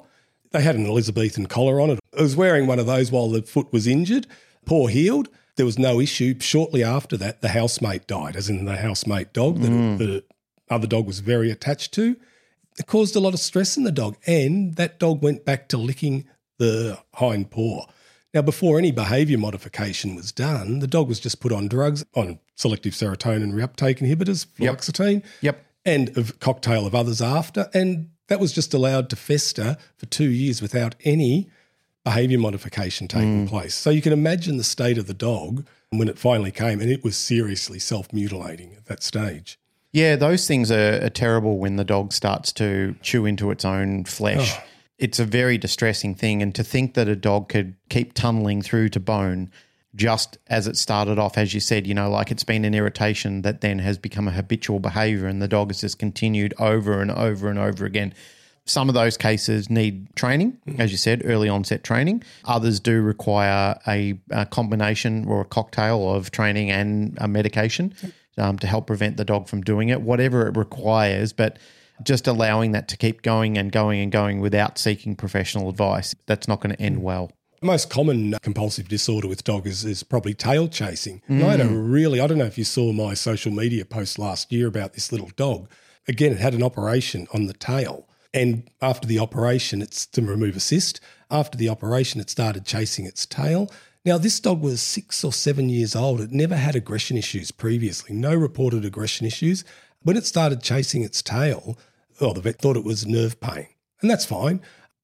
They 0.50 0.62
had 0.62 0.76
an 0.76 0.86
Elizabethan 0.86 1.46
collar 1.46 1.80
on 1.80 1.90
it. 1.90 2.00
I 2.16 2.22
was 2.22 2.36
wearing 2.36 2.66
one 2.66 2.78
of 2.78 2.86
those 2.86 3.12
while 3.12 3.28
the 3.28 3.42
foot 3.42 3.72
was 3.72 3.86
injured. 3.86 4.26
Paw 4.64 4.86
healed. 4.86 5.28
There 5.56 5.66
was 5.66 5.78
no 5.78 6.00
issue. 6.00 6.38
Shortly 6.40 6.82
after 6.82 7.16
that, 7.16 7.42
the 7.42 7.48
housemate 7.48 8.06
died, 8.06 8.36
as 8.36 8.48
in 8.48 8.64
the 8.64 8.76
housemate 8.76 9.32
dog 9.32 9.60
that 9.60 9.68
hmm. 9.68 9.96
the 9.96 10.24
other 10.70 10.86
dog 10.86 11.06
was 11.06 11.20
very 11.20 11.50
attached 11.50 11.92
to. 11.94 12.16
It 12.78 12.86
caused 12.86 13.16
a 13.16 13.20
lot 13.20 13.34
of 13.34 13.40
stress 13.40 13.76
in 13.76 13.82
the 13.82 13.92
dog, 13.92 14.16
and 14.26 14.76
that 14.76 14.98
dog 14.98 15.22
went 15.22 15.44
back 15.44 15.68
to 15.68 15.76
licking 15.76 16.26
the 16.58 16.98
hind 17.14 17.50
paw. 17.50 17.86
Now, 18.34 18.42
before 18.42 18.78
any 18.78 18.92
behaviour 18.92 19.38
modification 19.38 20.14
was 20.14 20.32
done, 20.32 20.80
the 20.80 20.86
dog 20.86 21.08
was 21.08 21.18
just 21.18 21.40
put 21.40 21.52
on 21.52 21.66
drugs, 21.66 22.04
on 22.14 22.38
selective 22.56 22.92
serotonin 22.92 23.52
reuptake 23.52 23.98
inhibitors, 23.98 24.46
fluoxetine, 24.46 25.24
Yep. 25.40 25.64
and 25.86 26.16
a 26.16 26.24
cocktail 26.34 26.86
of 26.86 26.94
others 26.94 27.22
after. 27.22 27.70
And 27.72 28.10
that 28.28 28.38
was 28.38 28.52
just 28.52 28.74
allowed 28.74 29.08
to 29.10 29.16
fester 29.16 29.76
for 29.96 30.06
two 30.06 30.28
years 30.28 30.60
without 30.60 30.94
any 31.04 31.48
behaviour 32.04 32.38
modification 32.38 33.08
taking 33.08 33.46
mm. 33.46 33.48
place. 33.48 33.74
So 33.74 33.90
you 33.90 34.02
can 34.02 34.12
imagine 34.12 34.58
the 34.58 34.64
state 34.64 34.98
of 34.98 35.06
the 35.06 35.14
dog 35.14 35.66
when 35.90 36.08
it 36.08 36.18
finally 36.18 36.50
came, 36.50 36.80
and 36.80 36.90
it 36.90 37.02
was 37.02 37.16
seriously 37.16 37.78
self 37.78 38.12
mutilating 38.12 38.74
at 38.74 38.86
that 38.86 39.02
stage. 39.02 39.58
Yeah, 39.92 40.16
those 40.16 40.46
things 40.46 40.70
are, 40.70 41.02
are 41.02 41.10
terrible 41.10 41.58
when 41.58 41.76
the 41.76 41.84
dog 41.84 42.12
starts 42.12 42.52
to 42.52 42.94
chew 43.00 43.24
into 43.24 43.50
its 43.50 43.64
own 43.64 44.04
flesh. 44.04 44.52
Oh. 44.54 44.62
It's 44.98 45.18
a 45.18 45.24
very 45.24 45.58
distressing 45.58 46.14
thing. 46.14 46.42
And 46.42 46.54
to 46.54 46.64
think 46.64 46.94
that 46.94 47.08
a 47.08 47.16
dog 47.16 47.48
could 47.48 47.74
keep 47.88 48.14
tunneling 48.14 48.62
through 48.62 48.88
to 48.90 49.00
bone 49.00 49.50
just 49.94 50.38
as 50.48 50.66
it 50.66 50.76
started 50.76 51.18
off, 51.18 51.38
as 51.38 51.54
you 51.54 51.60
said, 51.60 51.86
you 51.86 51.94
know, 51.94 52.10
like 52.10 52.30
it's 52.30 52.44
been 52.44 52.64
an 52.64 52.74
irritation 52.74 53.42
that 53.42 53.60
then 53.60 53.78
has 53.78 53.98
become 53.98 54.28
a 54.28 54.32
habitual 54.32 54.80
behavior 54.80 55.26
and 55.26 55.40
the 55.40 55.48
dog 55.48 55.70
has 55.70 55.80
just 55.80 55.98
continued 55.98 56.52
over 56.58 57.00
and 57.00 57.10
over 57.10 57.48
and 57.48 57.58
over 57.58 57.84
again. 57.84 58.12
Some 58.64 58.90
of 58.90 58.94
those 58.94 59.16
cases 59.16 59.70
need 59.70 60.14
training, 60.14 60.58
as 60.76 60.90
you 60.92 60.98
said, 60.98 61.22
early 61.24 61.48
onset 61.48 61.82
training. 61.84 62.22
Others 62.44 62.80
do 62.80 63.00
require 63.00 63.78
a, 63.86 64.20
a 64.30 64.44
combination 64.44 65.26
or 65.26 65.40
a 65.40 65.44
cocktail 65.46 66.12
of 66.14 66.30
training 66.30 66.70
and 66.70 67.16
a 67.18 67.26
medication 67.26 67.94
um, 68.36 68.58
to 68.58 68.66
help 68.66 68.86
prevent 68.86 69.16
the 69.16 69.24
dog 69.24 69.48
from 69.48 69.62
doing 69.62 69.88
it, 69.88 70.02
whatever 70.02 70.46
it 70.46 70.56
requires. 70.56 71.32
But 71.32 71.58
just 72.02 72.26
allowing 72.26 72.72
that 72.72 72.88
to 72.88 72.96
keep 72.96 73.22
going 73.22 73.58
and 73.58 73.72
going 73.72 74.00
and 74.00 74.12
going 74.12 74.40
without 74.40 74.78
seeking 74.78 75.16
professional 75.16 75.68
advice, 75.68 76.14
that's 76.26 76.48
not 76.48 76.60
going 76.60 76.74
to 76.74 76.82
end 76.82 77.02
well. 77.02 77.30
The 77.60 77.66
most 77.66 77.90
common 77.90 78.34
compulsive 78.40 78.88
disorder 78.88 79.26
with 79.26 79.42
dog 79.42 79.66
is, 79.66 79.84
is 79.84 80.04
probably 80.04 80.32
tail 80.32 80.68
chasing. 80.68 81.22
And 81.26 81.42
I 81.42 81.50
had 81.52 81.60
a 81.60 81.64
mm. 81.64 81.92
really, 81.92 82.20
I 82.20 82.28
don't 82.28 82.38
know 82.38 82.44
if 82.44 82.56
you 82.56 82.64
saw 82.64 82.92
my 82.92 83.14
social 83.14 83.50
media 83.50 83.84
post 83.84 84.16
last 84.18 84.52
year 84.52 84.68
about 84.68 84.92
this 84.92 85.10
little 85.10 85.30
dog. 85.34 85.68
Again, 86.06 86.32
it 86.32 86.38
had 86.38 86.54
an 86.54 86.62
operation 86.62 87.26
on 87.34 87.46
the 87.46 87.52
tail. 87.52 88.08
And 88.32 88.70
after 88.80 89.08
the 89.08 89.18
operation, 89.18 89.82
it's 89.82 90.06
to 90.06 90.22
remove 90.22 90.54
a 90.54 90.60
cyst. 90.60 91.00
After 91.30 91.58
the 91.58 91.68
operation, 91.68 92.20
it 92.20 92.30
started 92.30 92.64
chasing 92.64 93.06
its 93.06 93.26
tail. 93.26 93.70
Now, 94.04 94.18
this 94.18 94.38
dog 94.38 94.62
was 94.62 94.80
six 94.80 95.24
or 95.24 95.32
seven 95.32 95.68
years 95.68 95.96
old. 95.96 96.20
It 96.20 96.30
never 96.30 96.56
had 96.56 96.76
aggression 96.76 97.16
issues 97.16 97.50
previously, 97.50 98.14
no 98.14 98.34
reported 98.34 98.84
aggression 98.84 99.26
issues. 99.26 99.64
When 100.02 100.16
it 100.16 100.26
started 100.26 100.62
chasing 100.62 101.02
its 101.02 101.22
tail, 101.22 101.78
oh, 102.20 102.32
the 102.32 102.40
vet 102.40 102.58
thought 102.60 102.76
it 102.76 102.84
was 102.84 103.06
nerve 103.06 103.40
pain. 103.40 103.66
And 104.00 104.10
that's 104.10 104.24
fine. 104.24 104.60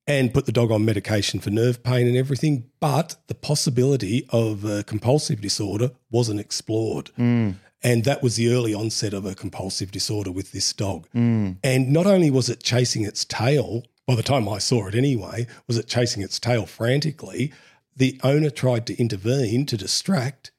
and 0.07 0.34
put 0.34 0.47
the 0.47 0.53
dog 0.53 0.70
on 0.70 0.84
medication 0.84 1.40
for 1.40 1.51
nerve 1.51 1.82
pain 1.82 2.07
and 2.07 2.16
everything. 2.16 2.64
But 2.80 3.16
the 3.28 3.34
possibility 3.34 4.26
of 4.30 4.64
a 4.64 4.82
compulsive 4.84 5.40
disorder 5.40 5.92
wasn't 6.11 6.40
explored. 6.40 7.11
Mm. 7.18 7.55
And 7.82 8.05
that 8.05 8.22
was 8.22 8.36
the 8.36 8.49
early 8.53 8.74
onset 8.74 9.12
of 9.12 9.24
a 9.24 9.34
compulsive 9.34 9.90
disorder 9.90 10.32
with 10.32 10.53
this 10.53 10.72
dog. 10.72 11.09
Mm. 11.14 11.57
And 11.62 11.92
not 11.92 12.07
only 12.07 12.30
was 12.30 12.49
it 12.49 12.62
chasing 12.62 13.05
its 13.05 13.24
tail, 13.24 13.84
by 14.07 14.14
the 14.14 14.22
time 14.22 14.49
I 14.49 14.59
saw 14.59 14.86
it 14.88 14.95
anyway, 14.95 15.47
was 15.66 15.78
it 15.78 15.86
chasing 15.86 16.22
its 16.22 16.38
tail 16.38 16.66
frantically, 16.66 17.53
the 17.97 18.20
owner 18.22 18.51
tried 18.51 18.86
to 18.86 18.97
intervene 18.97 19.66
to 19.66 19.76
distract, 19.76 20.51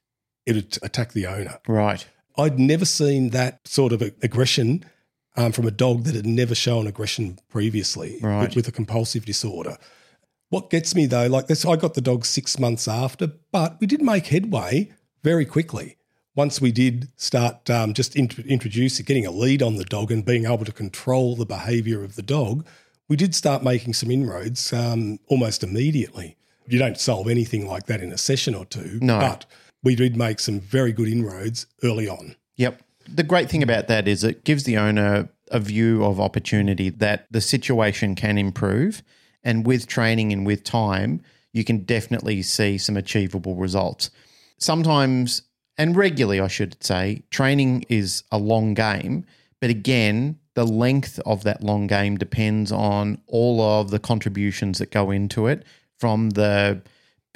it 0.44 0.54
would 0.54 0.78
attack 0.82 1.12
the 1.12 1.26
owner. 1.26 1.58
Right. 1.68 2.06
I'd 2.38 2.58
never 2.58 2.84
seen 2.84 3.30
that 3.30 3.66
sort 3.66 3.92
of 3.92 4.02
aggression 4.02 4.84
um, 5.36 5.52
from 5.52 5.66
a 5.66 5.70
dog 5.70 6.04
that 6.04 6.14
had 6.14 6.26
never 6.26 6.54
shown 6.54 6.86
aggression 6.86 7.38
previously 7.48 8.18
Right. 8.22 8.48
with, 8.48 8.56
with 8.56 8.68
a 8.68 8.72
compulsive 8.72 9.24
disorder. 9.24 9.76
What 10.48 10.70
gets 10.70 10.94
me 10.94 11.06
though, 11.06 11.26
like 11.26 11.46
this, 11.48 11.64
I 11.64 11.76
got 11.76 11.94
the 11.94 12.00
dog 12.00 12.24
six 12.24 12.58
months 12.58 12.86
after, 12.88 13.32
but 13.52 13.78
we 13.80 13.86
did 13.86 14.02
make 14.02 14.28
headway 14.28 14.90
very 15.22 15.44
quickly. 15.44 15.96
Once 16.34 16.60
we 16.60 16.70
did 16.70 17.08
start 17.16 17.68
um, 17.70 17.94
just 17.94 18.14
int- 18.14 18.38
introducing, 18.40 19.04
getting 19.04 19.26
a 19.26 19.30
lead 19.30 19.62
on 19.62 19.76
the 19.76 19.84
dog 19.84 20.12
and 20.12 20.24
being 20.24 20.44
able 20.44 20.64
to 20.64 20.72
control 20.72 21.34
the 21.34 21.46
behaviour 21.46 22.04
of 22.04 22.14
the 22.14 22.22
dog, 22.22 22.66
we 23.08 23.16
did 23.16 23.34
start 23.34 23.62
making 23.62 23.94
some 23.94 24.10
inroads 24.10 24.72
um, 24.72 25.18
almost 25.28 25.62
immediately. 25.62 26.36
You 26.68 26.78
don't 26.78 26.98
solve 26.98 27.28
anything 27.28 27.66
like 27.66 27.86
that 27.86 28.00
in 28.00 28.12
a 28.12 28.18
session 28.18 28.54
or 28.54 28.64
two, 28.66 28.98
No. 29.00 29.18
but 29.18 29.46
we 29.86 29.94
did 29.94 30.16
make 30.16 30.40
some 30.40 30.58
very 30.58 30.92
good 30.92 31.06
inroads 31.06 31.64
early 31.84 32.08
on. 32.08 32.34
Yep. 32.56 32.82
The 33.06 33.22
great 33.22 33.48
thing 33.48 33.62
about 33.62 33.86
that 33.86 34.08
is 34.08 34.24
it 34.24 34.42
gives 34.42 34.64
the 34.64 34.76
owner 34.76 35.28
a 35.52 35.60
view 35.60 36.04
of 36.04 36.18
opportunity 36.18 36.90
that 36.90 37.28
the 37.30 37.40
situation 37.40 38.16
can 38.16 38.36
improve. 38.36 39.04
And 39.44 39.64
with 39.64 39.86
training 39.86 40.32
and 40.32 40.44
with 40.44 40.64
time, 40.64 41.22
you 41.52 41.62
can 41.62 41.84
definitely 41.84 42.42
see 42.42 42.78
some 42.78 42.96
achievable 42.96 43.54
results. 43.54 44.10
Sometimes, 44.58 45.42
and 45.78 45.94
regularly, 45.94 46.40
I 46.40 46.48
should 46.48 46.82
say, 46.82 47.22
training 47.30 47.84
is 47.88 48.24
a 48.32 48.38
long 48.38 48.74
game. 48.74 49.24
But 49.60 49.70
again, 49.70 50.40
the 50.54 50.66
length 50.66 51.20
of 51.24 51.44
that 51.44 51.62
long 51.62 51.86
game 51.86 52.16
depends 52.16 52.72
on 52.72 53.22
all 53.28 53.60
of 53.60 53.92
the 53.92 54.00
contributions 54.00 54.80
that 54.80 54.90
go 54.90 55.12
into 55.12 55.46
it 55.46 55.64
from 56.00 56.30
the 56.30 56.82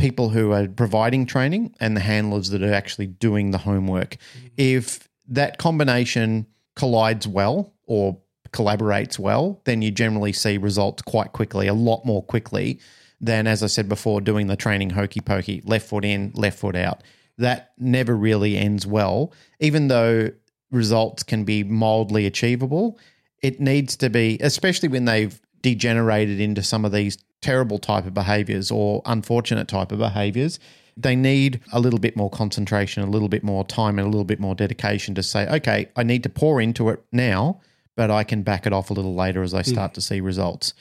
people 0.00 0.30
who 0.30 0.52
are 0.52 0.66
providing 0.66 1.26
training 1.26 1.74
and 1.78 1.96
the 1.96 2.00
handlers 2.00 2.50
that 2.50 2.62
are 2.62 2.72
actually 2.72 3.06
doing 3.06 3.50
the 3.50 3.58
homework. 3.58 4.16
Mm-hmm. 4.16 4.46
If 4.56 5.08
that 5.28 5.58
combination 5.58 6.46
collides 6.74 7.28
well 7.28 7.74
or 7.86 8.18
collaborates 8.52 9.18
well, 9.18 9.60
then 9.64 9.82
you 9.82 9.90
generally 9.90 10.32
see 10.32 10.58
results 10.58 11.02
quite 11.02 11.32
quickly, 11.32 11.66
a 11.66 11.74
lot 11.74 12.04
more 12.04 12.22
quickly 12.22 12.80
than, 13.20 13.46
as 13.46 13.62
I 13.62 13.66
said 13.66 13.88
before, 13.88 14.20
doing 14.20 14.46
the 14.46 14.56
training 14.56 14.90
hokey 14.90 15.20
pokey, 15.20 15.62
left 15.64 15.88
foot 15.88 16.04
in, 16.04 16.32
left 16.34 16.58
foot 16.58 16.74
out. 16.74 17.02
That 17.38 17.72
never 17.78 18.16
really 18.16 18.56
ends 18.56 18.86
well, 18.86 19.32
even 19.60 19.88
though 19.88 20.30
results 20.70 21.22
can 21.22 21.44
be 21.44 21.62
mildly 21.62 22.26
achievable. 22.26 22.98
It 23.42 23.60
needs 23.60 23.96
to 23.98 24.10
be, 24.10 24.38
especially 24.40 24.88
when 24.88 25.04
they've 25.04 25.40
degenerated 25.62 26.40
into 26.40 26.62
some 26.62 26.84
of 26.84 26.92
these 26.92 27.18
terrible 27.40 27.78
type 27.78 28.06
of 28.06 28.14
behaviors 28.14 28.70
or 28.70 29.02
unfortunate 29.06 29.68
type 29.68 29.92
of 29.92 29.98
behaviors. 29.98 30.58
They 30.96 31.16
need 31.16 31.60
a 31.72 31.80
little 31.80 31.98
bit 31.98 32.16
more 32.16 32.28
concentration, 32.30 33.02
a 33.02 33.10
little 33.10 33.28
bit 33.28 33.42
more 33.42 33.64
time, 33.64 33.98
and 33.98 34.06
a 34.06 34.10
little 34.10 34.24
bit 34.24 34.40
more 34.40 34.54
dedication 34.54 35.14
to 35.14 35.22
say, 35.22 35.48
okay, 35.48 35.88
I 35.96 36.02
need 36.02 36.22
to 36.24 36.28
pour 36.28 36.60
into 36.60 36.90
it 36.90 37.02
now, 37.12 37.60
but 37.96 38.10
I 38.10 38.24
can 38.24 38.42
back 38.42 38.66
it 38.66 38.72
off 38.72 38.90
a 38.90 38.92
little 38.92 39.14
later 39.14 39.42
as 39.42 39.54
I 39.54 39.62
mm. 39.62 39.66
start 39.66 39.94
to 39.94 40.00
see 40.00 40.20
results. 40.20 40.74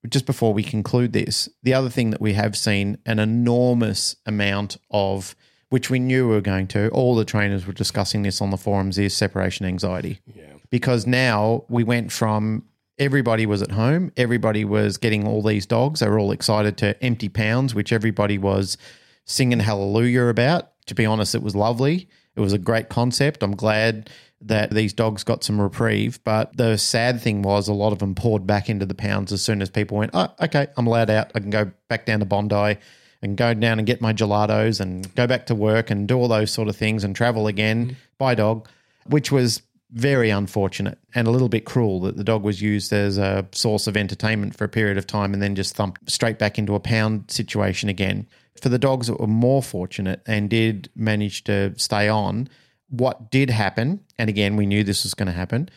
But 0.00 0.10
Just 0.10 0.26
before 0.26 0.52
we 0.52 0.64
conclude 0.64 1.12
this, 1.12 1.48
the 1.62 1.74
other 1.74 1.90
thing 1.90 2.10
that 2.10 2.20
we 2.20 2.32
have 2.32 2.56
seen 2.56 2.98
an 3.06 3.20
enormous 3.20 4.16
amount 4.26 4.78
of, 4.90 5.36
which 5.68 5.90
we 5.90 6.00
knew 6.00 6.26
we 6.26 6.34
were 6.34 6.40
going 6.40 6.66
to, 6.68 6.88
all 6.88 7.14
the 7.14 7.24
trainers 7.24 7.66
were 7.66 7.72
discussing 7.72 8.22
this 8.22 8.40
on 8.40 8.50
the 8.50 8.56
forums, 8.56 8.98
is 8.98 9.16
separation 9.16 9.64
anxiety 9.64 10.20
Yeah. 10.26 10.54
because 10.70 11.06
now 11.06 11.64
we 11.68 11.84
went 11.84 12.10
from 12.10 12.64
everybody 13.02 13.46
was 13.46 13.62
at 13.62 13.72
home, 13.72 14.12
everybody 14.16 14.64
was 14.64 14.96
getting 14.96 15.26
all 15.26 15.42
these 15.42 15.66
dogs, 15.66 16.00
they 16.00 16.08
were 16.08 16.18
all 16.18 16.32
excited 16.32 16.76
to 16.78 17.02
empty 17.02 17.28
pounds, 17.28 17.74
which 17.74 17.92
everybody 17.92 18.38
was 18.38 18.78
singing 19.24 19.60
hallelujah 19.60 20.26
about. 20.26 20.70
To 20.86 20.94
be 20.94 21.06
honest, 21.06 21.34
it 21.34 21.42
was 21.42 21.54
lovely. 21.54 22.08
It 22.34 22.40
was 22.40 22.52
a 22.52 22.58
great 22.58 22.88
concept. 22.88 23.42
I'm 23.42 23.54
glad 23.54 24.10
that 24.40 24.70
these 24.70 24.92
dogs 24.92 25.22
got 25.22 25.44
some 25.44 25.60
reprieve. 25.60 26.18
But 26.24 26.56
the 26.56 26.76
sad 26.76 27.20
thing 27.20 27.42
was 27.42 27.68
a 27.68 27.72
lot 27.72 27.92
of 27.92 27.98
them 27.98 28.14
poured 28.14 28.46
back 28.46 28.68
into 28.68 28.86
the 28.86 28.94
pounds 28.94 29.32
as 29.32 29.42
soon 29.42 29.62
as 29.62 29.70
people 29.70 29.98
went, 29.98 30.12
oh, 30.14 30.28
okay, 30.40 30.66
I'm 30.76 30.86
allowed 30.86 31.10
out. 31.10 31.30
I 31.34 31.40
can 31.40 31.50
go 31.50 31.70
back 31.88 32.06
down 32.06 32.20
to 32.20 32.24
Bondi 32.24 32.78
and 33.20 33.36
go 33.36 33.54
down 33.54 33.78
and 33.78 33.86
get 33.86 34.00
my 34.00 34.12
gelatos 34.12 34.80
and 34.80 35.14
go 35.14 35.26
back 35.26 35.46
to 35.46 35.54
work 35.54 35.90
and 35.90 36.08
do 36.08 36.16
all 36.16 36.28
those 36.28 36.50
sort 36.50 36.68
of 36.68 36.76
things 36.76 37.04
and 37.04 37.14
travel 37.14 37.46
again. 37.46 37.90
Mm. 37.90 37.96
Bye, 38.18 38.34
dog, 38.34 38.68
which 39.06 39.30
was 39.30 39.62
very 39.92 40.30
unfortunate 40.30 40.98
and 41.14 41.28
a 41.28 41.30
little 41.30 41.48
bit 41.48 41.66
cruel 41.66 42.00
that 42.00 42.16
the 42.16 42.24
dog 42.24 42.42
was 42.42 42.62
used 42.62 42.92
as 42.92 43.18
a 43.18 43.46
source 43.52 43.86
of 43.86 43.96
entertainment 43.96 44.56
for 44.56 44.64
a 44.64 44.68
period 44.68 44.96
of 44.96 45.06
time 45.06 45.34
and 45.34 45.42
then 45.42 45.54
just 45.54 45.74
thumped 45.74 46.10
straight 46.10 46.38
back 46.38 46.58
into 46.58 46.74
a 46.74 46.80
pound 46.80 47.30
situation 47.30 47.88
again. 47.88 48.26
For 48.60 48.68
the 48.68 48.78
dogs 48.78 49.06
that 49.06 49.20
were 49.20 49.26
more 49.26 49.62
fortunate 49.62 50.22
and 50.26 50.48
did 50.48 50.88
manage 50.94 51.44
to 51.44 51.78
stay 51.78 52.08
on, 52.08 52.48
what 52.88 53.30
did 53.30 53.50
happen, 53.50 54.00
and 54.18 54.30
again, 54.30 54.56
we 54.56 54.66
knew 54.66 54.84
this 54.84 55.04
was 55.04 55.14
going 55.14 55.26
to 55.26 55.32
happen, 55.32 55.68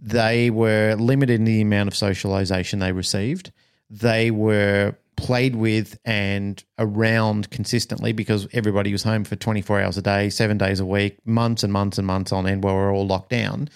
they 0.00 0.50
were 0.50 0.94
limited 0.98 1.40
in 1.40 1.44
the 1.44 1.60
amount 1.60 1.88
of 1.88 1.96
socialization 1.96 2.78
they 2.78 2.92
received. 2.92 3.52
They 3.90 4.30
were 4.30 4.96
played 5.16 5.56
with 5.56 5.98
and 6.04 6.62
around 6.78 7.50
consistently 7.50 8.12
because 8.12 8.46
everybody 8.52 8.92
was 8.92 9.02
home 9.02 9.24
for 9.24 9.36
24 9.36 9.80
hours 9.80 9.96
a 9.98 10.02
day, 10.02 10.30
seven 10.30 10.58
days 10.58 10.80
a 10.80 10.86
week, 10.86 11.18
months 11.26 11.62
and 11.62 11.72
months 11.72 11.98
and 11.98 12.06
months 12.06 12.32
on 12.32 12.46
end 12.46 12.64
while 12.64 12.74
we're 12.74 12.94
all 12.94 13.06
locked 13.06 13.30
down. 13.30 13.68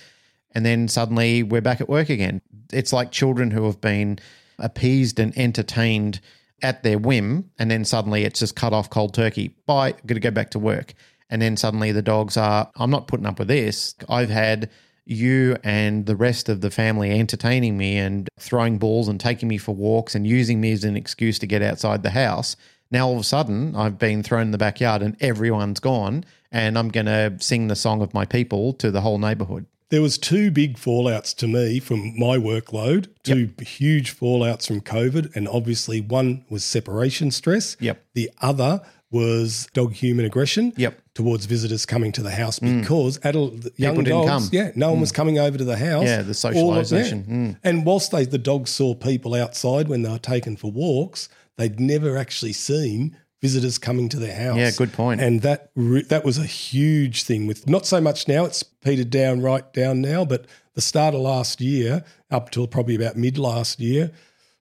And 0.54 0.64
then 0.64 0.88
suddenly 0.88 1.42
we're 1.42 1.60
back 1.60 1.80
at 1.80 1.88
work 1.88 2.10
again. 2.10 2.40
It's 2.72 2.92
like 2.92 3.10
children 3.10 3.50
who 3.50 3.64
have 3.64 3.80
been 3.80 4.18
appeased 4.58 5.20
and 5.20 5.36
entertained 5.38 6.20
at 6.62 6.82
their 6.82 6.98
whim, 6.98 7.50
and 7.58 7.70
then 7.70 7.84
suddenly 7.84 8.24
it's 8.24 8.40
just 8.40 8.56
cut 8.56 8.72
off 8.72 8.90
cold 8.90 9.14
turkey. 9.14 9.54
Bye, 9.66 9.92
got 10.06 10.14
to 10.14 10.20
go 10.20 10.30
back 10.30 10.50
to 10.50 10.58
work. 10.58 10.94
And 11.30 11.40
then 11.40 11.56
suddenly 11.56 11.92
the 11.92 12.02
dogs 12.02 12.36
are, 12.36 12.70
I'm 12.76 12.90
not 12.90 13.06
putting 13.06 13.26
up 13.26 13.38
with 13.38 13.48
this. 13.48 13.94
I've 14.08 14.30
had 14.30 14.70
you 15.08 15.56
and 15.64 16.06
the 16.06 16.16
rest 16.16 16.48
of 16.48 16.60
the 16.60 16.70
family 16.70 17.10
entertaining 17.10 17.76
me 17.76 17.96
and 17.96 18.28
throwing 18.38 18.78
balls 18.78 19.08
and 19.08 19.18
taking 19.18 19.48
me 19.48 19.58
for 19.58 19.74
walks 19.74 20.14
and 20.14 20.26
using 20.26 20.60
me 20.60 20.72
as 20.72 20.84
an 20.84 20.96
excuse 20.96 21.38
to 21.38 21.46
get 21.46 21.62
outside 21.62 22.02
the 22.02 22.10
house. 22.10 22.56
Now 22.90 23.08
all 23.08 23.14
of 23.14 23.20
a 23.20 23.24
sudden 23.24 23.74
I've 23.74 23.98
been 23.98 24.22
thrown 24.22 24.42
in 24.42 24.50
the 24.50 24.58
backyard 24.58 25.02
and 25.02 25.16
everyone's 25.20 25.80
gone 25.80 26.24
and 26.50 26.78
I'm 26.78 26.88
going 26.88 27.06
to 27.06 27.36
sing 27.40 27.68
the 27.68 27.76
song 27.76 28.02
of 28.02 28.14
my 28.14 28.24
people 28.24 28.72
to 28.74 28.90
the 28.90 29.00
whole 29.00 29.18
neighborhood. 29.18 29.66
There 29.90 30.02
was 30.02 30.18
two 30.18 30.50
big 30.50 30.76
fallouts 30.76 31.34
to 31.36 31.46
me 31.46 31.80
from 31.80 32.12
my 32.18 32.36
workload, 32.36 33.08
two 33.22 33.52
huge 33.58 34.14
fallouts 34.14 34.66
from 34.66 34.82
COVID, 34.82 35.34
and 35.34 35.48
obviously 35.48 36.02
one 36.02 36.44
was 36.50 36.62
separation 36.62 37.30
stress. 37.30 37.74
Yep. 37.80 38.04
The 38.12 38.30
other 38.42 38.82
was 39.10 39.68
dog 39.72 39.92
human 39.92 40.24
aggression. 40.24 40.72
Yep. 40.76 40.94
Mm. 40.94 41.02
Towards 41.14 41.46
visitors 41.46 41.84
coming 41.84 42.12
to 42.12 42.22
the 42.22 42.30
house 42.30 42.60
because 42.60 43.18
adult 43.24 43.54
young 43.76 43.96
didn't 43.96 44.06
dogs, 44.10 44.28
come. 44.28 44.42
Mm. 44.44 44.52
yeah, 44.52 44.70
no 44.76 44.90
one 44.90 45.00
was 45.00 45.10
coming 45.10 45.38
over 45.38 45.58
to 45.58 45.64
the 45.64 45.76
house. 45.76 46.04
Yeah, 46.04 46.22
the 46.22 46.30
of- 46.30 46.36
socialisation. 46.36 47.26
Mm. 47.26 47.56
And 47.64 47.84
whilst 47.84 48.12
they, 48.12 48.24
the 48.24 48.38
dogs 48.38 48.70
saw 48.70 48.94
people 48.94 49.34
outside 49.34 49.88
when 49.88 50.02
they 50.02 50.10
were 50.10 50.18
taken 50.18 50.56
for 50.56 50.70
walks, 50.70 51.28
they'd 51.56 51.80
never 51.80 52.16
actually 52.16 52.52
seen 52.52 53.16
visitors 53.40 53.78
coming 53.78 54.08
to 54.10 54.18
their 54.18 54.34
house. 54.36 54.58
Yeah, 54.58 54.70
good 54.70 54.92
point. 54.92 55.20
And 55.20 55.42
that 55.42 55.70
re- 55.74 56.02
that 56.02 56.24
was 56.24 56.38
a 56.38 56.44
huge 56.46 57.24
thing 57.24 57.46
with 57.48 57.68
not 57.68 57.84
so 57.86 58.00
much 58.00 58.28
now, 58.28 58.44
it's 58.44 58.62
petered 58.62 59.10
down 59.10 59.40
right 59.40 59.72
down 59.72 60.00
now, 60.00 60.24
but 60.24 60.46
the 60.74 60.80
start 60.80 61.14
of 61.14 61.20
last 61.20 61.60
year 61.60 62.04
up 62.30 62.50
till 62.50 62.68
probably 62.68 62.94
about 62.94 63.16
mid 63.16 63.38
last 63.38 63.80
year, 63.80 64.12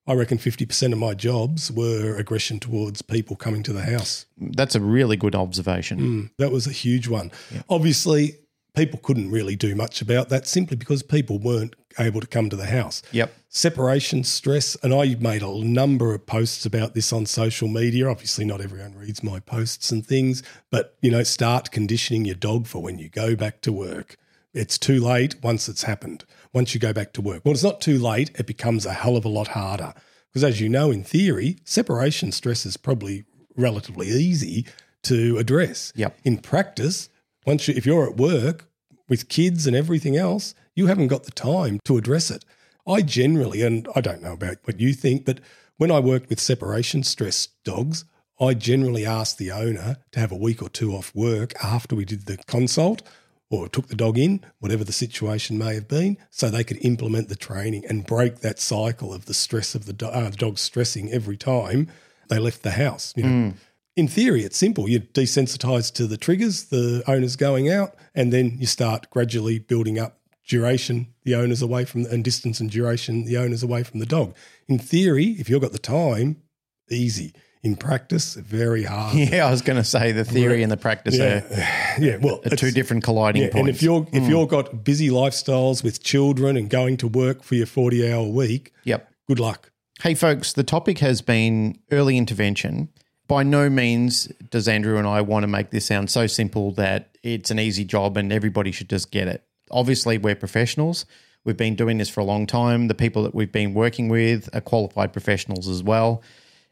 I 0.07 0.13
reckon 0.13 0.37
50% 0.37 0.93
of 0.93 0.97
my 0.97 1.13
jobs 1.13 1.71
were 1.71 2.15
aggression 2.15 2.59
towards 2.59 3.01
people 3.01 3.35
coming 3.35 3.61
to 3.63 3.73
the 3.73 3.83
house. 3.83 4.25
That's 4.37 4.75
a 4.75 4.79
really 4.79 5.17
good 5.17 5.35
observation. 5.35 5.99
Mm, 5.99 6.29
that 6.37 6.51
was 6.51 6.65
a 6.65 6.71
huge 6.71 7.07
one. 7.09 7.31
Obviously, 7.69 8.37
people 8.73 8.99
couldn't 9.03 9.31
really 9.31 9.55
do 9.55 9.75
much 9.75 10.01
about 10.01 10.29
that 10.29 10.47
simply 10.47 10.77
because 10.77 11.03
people 11.03 11.39
weren't 11.39 11.75
able 11.99 12.21
to 12.21 12.27
come 12.27 12.49
to 12.49 12.55
the 12.55 12.67
house. 12.67 13.01
Yep. 13.11 13.33
Separation 13.49 14.23
stress, 14.23 14.77
and 14.83 14.93
I 14.93 15.15
made 15.15 15.41
a 15.41 15.63
number 15.63 16.13
of 16.13 16.25
posts 16.25 16.65
about 16.65 16.93
this 16.93 17.11
on 17.11 17.25
social 17.25 17.67
media. 17.67 18.07
Obviously, 18.07 18.45
not 18.45 18.61
everyone 18.61 18.95
reads 18.95 19.23
my 19.23 19.39
posts 19.39 19.91
and 19.91 20.05
things, 20.05 20.43
but 20.69 20.95
you 21.01 21.09
know, 21.09 21.23
start 21.23 21.71
conditioning 21.71 22.23
your 22.23 22.35
dog 22.35 22.67
for 22.67 22.81
when 22.81 22.99
you 22.99 23.09
go 23.09 23.35
back 23.35 23.61
to 23.61 23.73
work. 23.73 24.15
It's 24.53 24.77
too 24.77 24.99
late 24.99 25.41
once 25.41 25.67
it's 25.67 25.83
happened. 25.83 26.23
Once 26.57 26.73
you 26.73 26.79
go 26.79 26.91
back 26.91 27.13
to 27.13 27.21
work, 27.21 27.45
well, 27.45 27.53
it's 27.53 27.63
not 27.63 27.79
too 27.79 27.99
late. 27.99 28.31
It 28.33 28.47
becomes 28.47 28.83
a 28.83 28.93
hell 28.93 29.15
of 29.15 29.23
a 29.23 29.29
lot 29.29 29.49
harder 29.49 29.93
because, 30.27 30.43
as 30.43 30.59
you 30.59 30.67
know, 30.67 30.89
in 30.89 31.03
theory, 31.03 31.59
separation 31.65 32.31
stress 32.31 32.65
is 32.65 32.77
probably 32.77 33.25
relatively 33.55 34.07
easy 34.07 34.65
to 35.03 35.37
address. 35.37 35.93
Yep. 35.95 36.17
In 36.23 36.39
practice, 36.39 37.09
once 37.45 37.67
you, 37.67 37.75
if 37.77 37.85
you're 37.85 38.09
at 38.09 38.17
work 38.17 38.67
with 39.07 39.29
kids 39.29 39.67
and 39.67 39.75
everything 39.75 40.17
else, 40.17 40.55
you 40.73 40.87
haven't 40.87 41.09
got 41.09 41.25
the 41.25 41.31
time 41.31 41.79
to 41.85 41.95
address 41.95 42.31
it. 42.31 42.43
I 42.87 43.03
generally, 43.03 43.61
and 43.61 43.87
I 43.95 44.01
don't 44.01 44.23
know 44.23 44.33
about 44.33 44.57
what 44.63 44.79
you 44.79 44.93
think, 44.93 45.25
but 45.25 45.39
when 45.77 45.91
I 45.91 45.99
worked 45.99 46.27
with 46.27 46.39
separation 46.39 47.03
stress 47.03 47.49
dogs, 47.65 48.03
I 48.41 48.55
generally 48.55 49.05
asked 49.05 49.37
the 49.37 49.51
owner 49.51 49.97
to 50.11 50.19
have 50.19 50.31
a 50.31 50.35
week 50.35 50.63
or 50.63 50.69
two 50.69 50.93
off 50.93 51.13
work 51.13 51.53
after 51.63 51.95
we 51.95 52.03
did 52.03 52.25
the 52.25 52.37
consult 52.47 53.03
or 53.49 53.67
took 53.69 53.87
the 53.87 53.95
dog 53.95 54.17
in, 54.17 54.41
whatever 54.59 54.83
the 54.83 54.91
situation 54.91 55.57
may 55.57 55.73
have 55.73 55.87
been, 55.87 56.17
so 56.29 56.49
they 56.49 56.63
could 56.63 56.83
implement 56.85 57.29
the 57.29 57.35
training 57.35 57.83
and 57.87 58.05
break 58.05 58.39
that 58.39 58.59
cycle 58.59 59.13
of 59.13 59.25
the 59.25 59.33
stress 59.33 59.73
of 59.75 59.85
the, 59.85 59.93
do- 59.93 60.07
uh, 60.07 60.29
the 60.29 60.35
dog 60.37 60.57
stressing 60.57 61.11
every 61.11 61.37
time 61.37 61.89
they 62.29 62.39
left 62.39 62.63
the 62.63 62.71
house. 62.71 63.13
You 63.15 63.23
know, 63.23 63.53
in 63.95 64.07
theory, 64.07 64.43
it's 64.43 64.57
simple. 64.57 64.87
You're 64.89 64.99
desensitized 65.01 65.93
to 65.93 66.07
the 66.07 66.17
triggers, 66.17 66.65
the 66.65 67.03
owner's 67.07 67.35
going 67.35 67.71
out, 67.71 67.95
and 68.13 68.33
then 68.33 68.57
you 68.59 68.67
start 68.67 69.09
gradually 69.09 69.59
building 69.59 69.97
up 69.97 70.19
duration, 70.47 71.07
the 71.23 71.35
owner's 71.35 71.61
away 71.61 71.85
from, 71.85 72.05
and 72.05 72.23
distance 72.23 72.59
and 72.59 72.69
duration, 72.69 73.25
the 73.25 73.37
owner's 73.37 73.63
away 73.63 73.83
from 73.83 73.99
the 73.99 74.05
dog. 74.05 74.35
In 74.67 74.77
theory, 74.77 75.35
if 75.39 75.49
you've 75.49 75.61
got 75.61 75.71
the 75.71 75.79
time, 75.79 76.41
easy. 76.89 77.33
In 77.67 77.75
practice, 77.75 78.35
very 78.35 78.83
hard. 78.83 79.13
Yeah, 79.17 79.45
I 79.45 79.51
was 79.51 79.61
going 79.61 79.75
to 79.75 79.83
say 79.83 80.13
the 80.13 80.23
theory 80.23 80.63
and 80.63 80.71
the 80.71 80.77
practice 80.77 81.17
Yeah, 81.17 81.41
are, 81.41 82.01
yeah. 82.01 82.15
Well, 82.15 82.39
are 82.45 82.55
two 82.55 82.71
different 82.71 83.03
colliding 83.03 83.41
yeah, 83.41 83.49
points. 83.49 83.59
and 83.59 83.69
if 83.69 83.81
you're 83.81 84.07
if 84.13 84.23
hmm. 84.23 84.29
you've 84.29 84.47
got 84.47 84.85
busy 84.85 85.09
lifestyles 85.09 85.83
with 85.83 86.01
children 86.01 86.55
and 86.55 86.69
going 86.69 86.95
to 86.97 87.09
work 87.09 87.43
for 87.43 87.55
your 87.55 87.65
forty 87.65 88.09
hour 88.09 88.25
week, 88.25 88.71
yep. 88.85 89.11
good 89.27 89.41
luck. 89.41 89.69
Hey, 90.01 90.15
folks, 90.15 90.53
the 90.53 90.63
topic 90.63 90.99
has 90.99 91.21
been 91.21 91.77
early 91.91 92.17
intervention. 92.17 92.87
By 93.27 93.43
no 93.43 93.69
means 93.69 94.27
does 94.49 94.69
Andrew 94.69 94.97
and 94.97 95.05
I 95.05 95.19
want 95.19 95.43
to 95.43 95.47
make 95.47 95.71
this 95.71 95.87
sound 95.87 96.09
so 96.09 96.25
simple 96.25 96.71
that 96.73 97.17
it's 97.21 97.51
an 97.51 97.59
easy 97.59 97.83
job 97.83 98.15
and 98.15 98.31
everybody 98.31 98.71
should 98.71 98.89
just 98.89 99.11
get 99.11 99.27
it. 99.27 99.43
Obviously, 99.71 100.17
we're 100.17 100.35
professionals. 100.35 101.05
We've 101.43 101.57
been 101.57 101.75
doing 101.75 101.97
this 101.97 102.07
for 102.07 102.21
a 102.21 102.23
long 102.23 102.47
time. 102.47 102.87
The 102.87 102.95
people 102.95 103.23
that 103.23 103.35
we've 103.35 103.51
been 103.51 103.73
working 103.73 104.07
with 104.07 104.47
are 104.55 104.61
qualified 104.61 105.11
professionals 105.11 105.67
as 105.67 105.83
well. 105.83 106.23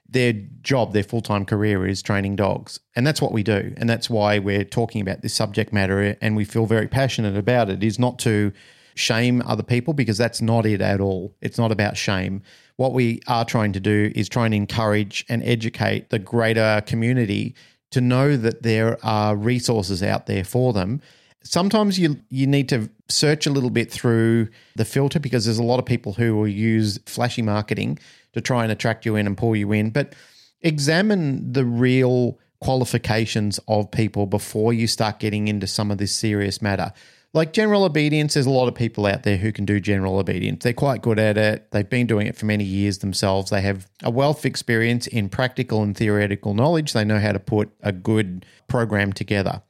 Their 0.07 0.33
job, 0.61 0.93
their 0.93 1.03
full 1.03 1.21
time 1.21 1.45
career 1.45 1.85
is 1.87 2.01
training 2.01 2.35
dogs. 2.35 2.79
And 2.95 3.05
that's 3.05 3.21
what 3.21 3.31
we 3.31 3.43
do. 3.43 3.73
And 3.77 3.89
that's 3.89 4.09
why 4.09 4.39
we're 4.39 4.63
talking 4.63 5.01
about 5.01 5.21
this 5.21 5.33
subject 5.33 5.73
matter 5.73 6.15
and 6.21 6.35
we 6.35 6.45
feel 6.45 6.65
very 6.65 6.87
passionate 6.87 7.35
about 7.35 7.69
it, 7.69 7.83
is 7.83 7.99
not 7.99 8.19
to 8.19 8.51
shame 8.95 9.41
other 9.45 9.63
people 9.63 9.93
because 9.93 10.17
that's 10.17 10.41
not 10.41 10.65
it 10.65 10.81
at 10.81 11.01
all. 11.01 11.35
It's 11.41 11.57
not 11.57 11.71
about 11.71 11.97
shame. 11.97 12.41
What 12.77 12.93
we 12.93 13.21
are 13.27 13.45
trying 13.45 13.73
to 13.73 13.79
do 13.79 14.11
is 14.15 14.29
try 14.29 14.45
and 14.45 14.53
encourage 14.53 15.25
and 15.29 15.43
educate 15.43 16.09
the 16.09 16.19
greater 16.19 16.81
community 16.85 17.55
to 17.91 18.01
know 18.01 18.35
that 18.35 18.63
there 18.63 18.97
are 19.05 19.35
resources 19.35 20.01
out 20.01 20.25
there 20.25 20.43
for 20.43 20.73
them. 20.73 21.01
Sometimes 21.45 21.97
you 21.99 22.19
you 22.29 22.47
need 22.47 22.67
to 22.69 22.89
search 23.07 23.45
a 23.45 23.51
little 23.51 23.69
bit 23.69 23.91
through 23.91 24.49
the 24.75 24.83
filter 24.83 25.19
because 25.19 25.45
there's 25.45 25.59
a 25.59 25.63
lot 25.63 25.79
of 25.79 25.85
people 25.85 26.13
who 26.13 26.35
will 26.35 26.47
use 26.47 26.99
flashy 27.05 27.43
marketing 27.43 27.99
to 28.33 28.41
try 28.41 28.63
and 28.63 28.71
attract 28.71 29.05
you 29.05 29.15
in 29.15 29.27
and 29.27 29.37
pull 29.37 29.55
you 29.55 29.71
in, 29.71 29.91
but 29.91 30.13
examine 30.61 31.53
the 31.53 31.63
real 31.63 32.39
qualifications 32.59 33.59
of 33.67 33.91
people 33.91 34.25
before 34.25 34.73
you 34.73 34.87
start 34.87 35.19
getting 35.19 35.47
into 35.47 35.67
some 35.67 35.91
of 35.91 35.99
this 35.99 36.13
serious 36.13 36.61
matter. 36.61 36.91
Like 37.33 37.53
general 37.53 37.83
obedience, 37.83 38.33
there's 38.33 38.45
a 38.45 38.49
lot 38.49 38.67
of 38.67 38.75
people 38.75 39.05
out 39.05 39.23
there 39.23 39.37
who 39.37 39.51
can 39.51 39.65
do 39.65 39.79
general 39.79 40.17
obedience. 40.17 40.63
They're 40.63 40.73
quite 40.73 41.01
good 41.01 41.19
at 41.19 41.37
it. 41.37 41.69
They've 41.71 41.87
been 41.87 42.07
doing 42.07 42.27
it 42.27 42.37
for 42.37 42.45
many 42.45 42.63
years 42.63 42.99
themselves. 42.99 43.51
They 43.51 43.61
have 43.61 43.87
a 44.03 44.09
wealth 44.09 44.39
of 44.39 44.45
experience 44.45 45.05
in 45.05 45.29
practical 45.29 45.83
and 45.83 45.95
theoretical 45.95 46.53
knowledge. 46.53 46.93
They 46.93 47.03
know 47.03 47.19
how 47.19 47.33
to 47.33 47.39
put 47.39 47.71
a 47.81 47.91
good 47.91 48.45
program 48.67 49.11
together. 49.11 49.61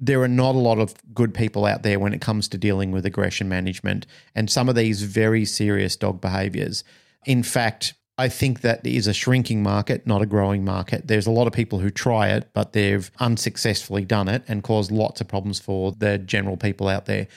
There 0.00 0.22
are 0.22 0.28
not 0.28 0.54
a 0.54 0.58
lot 0.58 0.78
of 0.78 0.94
good 1.14 1.34
people 1.34 1.66
out 1.66 1.82
there 1.82 1.98
when 1.98 2.14
it 2.14 2.20
comes 2.20 2.48
to 2.48 2.58
dealing 2.58 2.92
with 2.92 3.04
aggression 3.04 3.48
management 3.48 4.06
and 4.34 4.50
some 4.50 4.68
of 4.68 4.74
these 4.74 5.02
very 5.02 5.44
serious 5.44 5.96
dog 5.96 6.20
behaviors. 6.20 6.84
In 7.26 7.42
fact, 7.42 7.94
I 8.16 8.28
think 8.28 8.62
that 8.62 8.84
is 8.84 9.06
a 9.06 9.14
shrinking 9.14 9.62
market, 9.62 10.04
not 10.04 10.22
a 10.22 10.26
growing 10.26 10.64
market. 10.64 11.06
There's 11.06 11.28
a 11.28 11.30
lot 11.30 11.46
of 11.46 11.52
people 11.52 11.78
who 11.78 11.90
try 11.90 12.28
it, 12.30 12.50
but 12.52 12.72
they've 12.72 13.08
unsuccessfully 13.20 14.04
done 14.04 14.26
it 14.26 14.42
and 14.48 14.64
caused 14.64 14.90
lots 14.90 15.20
of 15.20 15.28
problems 15.28 15.60
for 15.60 15.92
the 15.92 16.18
general 16.18 16.56
people 16.56 16.88
out 16.88 17.06
there. 17.06 17.28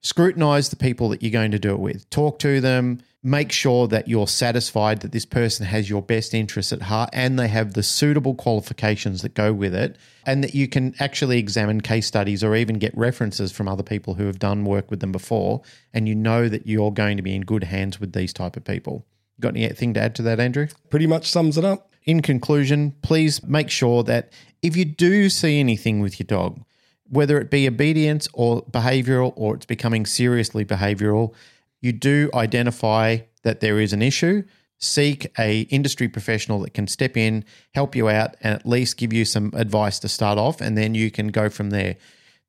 Scrutinize 0.00 0.68
the 0.68 0.76
people 0.76 1.08
that 1.08 1.22
you're 1.22 1.32
going 1.32 1.50
to 1.50 1.58
do 1.58 1.72
it 1.72 1.80
with. 1.80 2.08
Talk 2.10 2.38
to 2.40 2.60
them. 2.60 3.00
Make 3.24 3.52
sure 3.52 3.86
that 3.86 4.08
you're 4.08 4.26
satisfied 4.26 5.00
that 5.00 5.12
this 5.12 5.24
person 5.24 5.64
has 5.66 5.88
your 5.88 6.02
best 6.02 6.34
interests 6.34 6.72
at 6.72 6.82
heart 6.82 7.10
and 7.12 7.38
they 7.38 7.46
have 7.46 7.74
the 7.74 7.82
suitable 7.84 8.34
qualifications 8.34 9.22
that 9.22 9.34
go 9.34 9.52
with 9.52 9.76
it, 9.76 9.96
and 10.26 10.42
that 10.42 10.56
you 10.56 10.66
can 10.66 10.96
actually 10.98 11.38
examine 11.38 11.82
case 11.82 12.06
studies 12.08 12.42
or 12.42 12.56
even 12.56 12.78
get 12.78 12.96
references 12.96 13.52
from 13.52 13.68
other 13.68 13.84
people 13.84 14.14
who 14.14 14.26
have 14.26 14.40
done 14.40 14.64
work 14.64 14.90
with 14.90 14.98
them 14.98 15.12
before, 15.12 15.62
and 15.94 16.08
you 16.08 16.16
know 16.16 16.48
that 16.48 16.66
you're 16.66 16.90
going 16.90 17.16
to 17.16 17.22
be 17.22 17.36
in 17.36 17.42
good 17.42 17.62
hands 17.62 18.00
with 18.00 18.12
these 18.12 18.32
type 18.32 18.56
of 18.56 18.64
people. 18.64 19.06
Got 19.38 19.56
anything 19.56 19.94
to 19.94 20.00
add 20.00 20.16
to 20.16 20.22
that, 20.22 20.40
Andrew? 20.40 20.66
Pretty 20.90 21.06
much 21.06 21.30
sums 21.30 21.56
it 21.56 21.64
up. 21.64 21.92
In 22.04 22.22
conclusion, 22.22 22.92
please 23.02 23.40
make 23.44 23.70
sure 23.70 24.02
that 24.02 24.32
if 24.62 24.76
you 24.76 24.84
do 24.84 25.28
see 25.28 25.60
anything 25.60 26.00
with 26.00 26.18
your 26.18 26.26
dog, 26.26 26.64
whether 27.08 27.38
it 27.40 27.50
be 27.50 27.68
obedience 27.68 28.26
or 28.32 28.62
behavioral 28.62 29.32
or 29.36 29.54
it's 29.54 29.66
becoming 29.66 30.06
seriously 30.06 30.64
behavioral, 30.64 31.34
you 31.82 31.92
do 31.92 32.30
identify 32.32 33.18
that 33.42 33.60
there 33.60 33.78
is 33.78 33.92
an 33.92 34.00
issue. 34.00 34.44
Seek 34.78 35.30
a 35.38 35.62
industry 35.62 36.08
professional 36.08 36.60
that 36.60 36.74
can 36.74 36.86
step 36.86 37.16
in, 37.16 37.44
help 37.74 37.94
you 37.94 38.08
out, 38.08 38.36
and 38.40 38.54
at 38.54 38.66
least 38.66 38.96
give 38.96 39.12
you 39.12 39.24
some 39.24 39.52
advice 39.54 39.98
to 39.98 40.08
start 40.08 40.38
off, 40.38 40.60
and 40.60 40.78
then 40.78 40.94
you 40.94 41.10
can 41.10 41.28
go 41.28 41.50
from 41.50 41.70
there. 41.70 41.96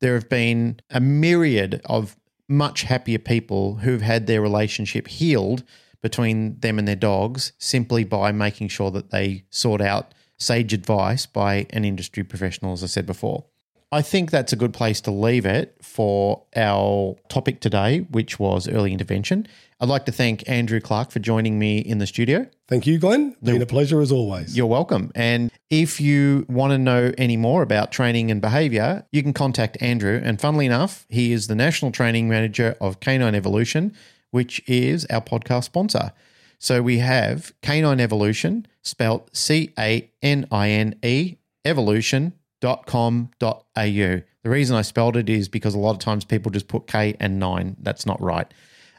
There 0.00 0.14
have 0.14 0.28
been 0.28 0.80
a 0.90 1.00
myriad 1.00 1.82
of 1.84 2.16
much 2.48 2.82
happier 2.82 3.18
people 3.18 3.76
who've 3.76 4.02
had 4.02 4.26
their 4.26 4.40
relationship 4.40 5.08
healed 5.08 5.64
between 6.02 6.58
them 6.60 6.78
and 6.78 6.86
their 6.86 6.96
dogs 6.96 7.52
simply 7.58 8.04
by 8.04 8.30
making 8.30 8.68
sure 8.68 8.90
that 8.90 9.10
they 9.10 9.44
sort 9.50 9.80
out 9.80 10.12
sage 10.38 10.72
advice 10.72 11.26
by 11.26 11.66
an 11.70 11.84
industry 11.84 12.22
professional, 12.22 12.72
as 12.72 12.82
I 12.82 12.86
said 12.86 13.06
before. 13.06 13.46
I 13.94 14.02
think 14.02 14.32
that's 14.32 14.52
a 14.52 14.56
good 14.56 14.72
place 14.72 15.00
to 15.02 15.12
leave 15.12 15.46
it 15.46 15.76
for 15.80 16.42
our 16.56 17.14
topic 17.28 17.60
today, 17.60 18.00
which 18.10 18.40
was 18.40 18.66
early 18.66 18.92
intervention. 18.92 19.46
I'd 19.78 19.88
like 19.88 20.04
to 20.06 20.12
thank 20.12 20.48
Andrew 20.48 20.80
Clark 20.80 21.12
for 21.12 21.20
joining 21.20 21.60
me 21.60 21.78
in 21.78 21.98
the 21.98 22.06
studio. 22.08 22.48
Thank 22.66 22.88
you, 22.88 22.98
Glenn. 22.98 23.36
Been 23.40 23.62
a 23.62 23.66
pleasure 23.66 24.00
as 24.00 24.10
always. 24.10 24.56
You're 24.56 24.66
welcome. 24.66 25.12
And 25.14 25.52
if 25.70 26.00
you 26.00 26.44
want 26.48 26.72
to 26.72 26.78
know 26.78 27.12
any 27.16 27.36
more 27.36 27.62
about 27.62 27.92
training 27.92 28.32
and 28.32 28.42
behavior, 28.42 29.06
you 29.12 29.22
can 29.22 29.32
contact 29.32 29.80
Andrew. 29.80 30.20
And 30.24 30.40
funnily 30.40 30.66
enough, 30.66 31.06
he 31.08 31.32
is 31.32 31.46
the 31.46 31.54
National 31.54 31.92
Training 31.92 32.28
Manager 32.28 32.76
of 32.80 32.98
Canine 32.98 33.36
Evolution, 33.36 33.94
which 34.32 34.60
is 34.66 35.06
our 35.08 35.20
podcast 35.20 35.64
sponsor. 35.66 36.10
So 36.58 36.82
we 36.82 36.98
have 36.98 37.52
Canine 37.62 38.00
Evolution, 38.00 38.66
spelt 38.82 39.36
C 39.36 39.72
A 39.78 40.10
N 40.20 40.48
I 40.50 40.70
N 40.70 40.96
E, 41.04 41.36
evolution.com.au. 42.64 44.22
The 44.42 44.50
reason 44.50 44.76
I 44.76 44.82
spelled 44.82 45.16
it 45.16 45.30
is 45.30 45.48
because 45.48 45.74
a 45.74 45.78
lot 45.78 45.92
of 45.92 45.98
times 45.98 46.24
people 46.24 46.50
just 46.50 46.68
put 46.68 46.86
K 46.86 47.16
and 47.20 47.38
9. 47.38 47.76
That's 47.80 48.06
not 48.06 48.18
right. 48.20 48.52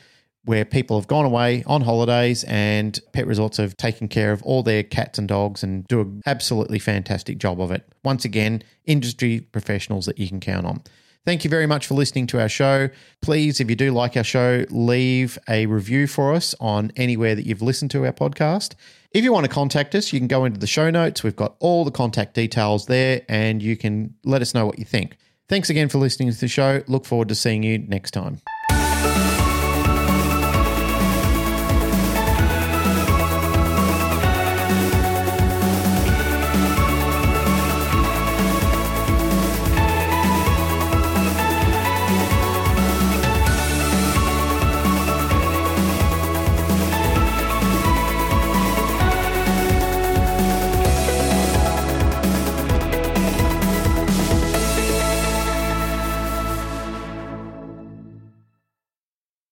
where 0.46 0.66
people 0.66 0.98
have 0.98 1.08
gone 1.08 1.26
away 1.26 1.64
on 1.68 1.82
holidays 1.82 2.44
and 2.46 3.00
pet 3.14 3.28
resorts 3.28 3.58
have 3.58 3.78
taken 3.78 4.08
care 4.08 4.32
of 4.32 4.42
all 4.44 4.64
their 4.64 4.84
cats 4.84 5.20
and 5.20 5.28
dogs 5.28 5.62
and 5.62 5.88
do 5.88 6.02
an 6.02 6.22
absolutely 6.26 6.80
fantastic 6.80 7.38
job 7.38 7.62
of 7.62 7.72
it. 7.72 7.88
Once 8.04 8.26
again, 8.26 8.64
industry 8.86 9.42
professionals 9.42 10.06
that 10.06 10.18
you 10.18 10.28
can 10.28 10.40
count 10.40 10.66
on. 10.66 10.82
Thank 11.24 11.44
you 11.44 11.52
very 11.52 11.68
much 11.68 11.86
for 11.86 11.94
listening 11.94 12.26
to 12.28 12.42
our 12.42 12.50
show. 12.50 12.90
Please, 13.22 13.60
if 13.60 13.70
you 13.70 13.76
do 13.76 13.92
like 13.92 14.18
our 14.18 14.24
show, 14.24 14.66
leave 14.72 15.38
a 15.48 15.68
review 15.68 16.08
for 16.08 16.34
us 16.34 16.56
on 16.60 16.92
anywhere 16.96 17.36
that 17.36 17.46
you've 17.46 17.62
listened 17.62 17.92
to 17.92 18.06
our 18.08 18.12
podcast. 18.12 18.74
If 19.14 19.26
you 19.26 19.34
want 19.34 19.44
to 19.44 19.52
contact 19.52 19.94
us, 19.94 20.14
you 20.14 20.20
can 20.20 20.30
go 20.30 20.46
into 20.46 20.58
the 20.58 20.68
show 20.68 20.90
notes. 20.90 21.22
We've 21.22 21.36
got 21.36 21.58
all 21.60 21.84
the 21.84 21.92
contact 21.92 22.34
details 22.34 22.86
there 22.86 23.24
and 23.28 23.62
you 23.62 23.76
can 23.76 24.16
let 24.24 24.42
us 24.42 24.54
know 24.54 24.66
what 24.66 24.80
you 24.80 24.86
think. 24.86 25.18
Thanks 25.50 25.70
again 25.70 25.90
for 25.90 25.98
listening 25.98 26.32
to 26.32 26.40
the 26.40 26.48
show. 26.48 26.82
Look 26.88 27.06
forward 27.06 27.28
to 27.28 27.36
seeing 27.36 27.62
you 27.62 27.78
next 27.80 28.12
time. 28.12 28.40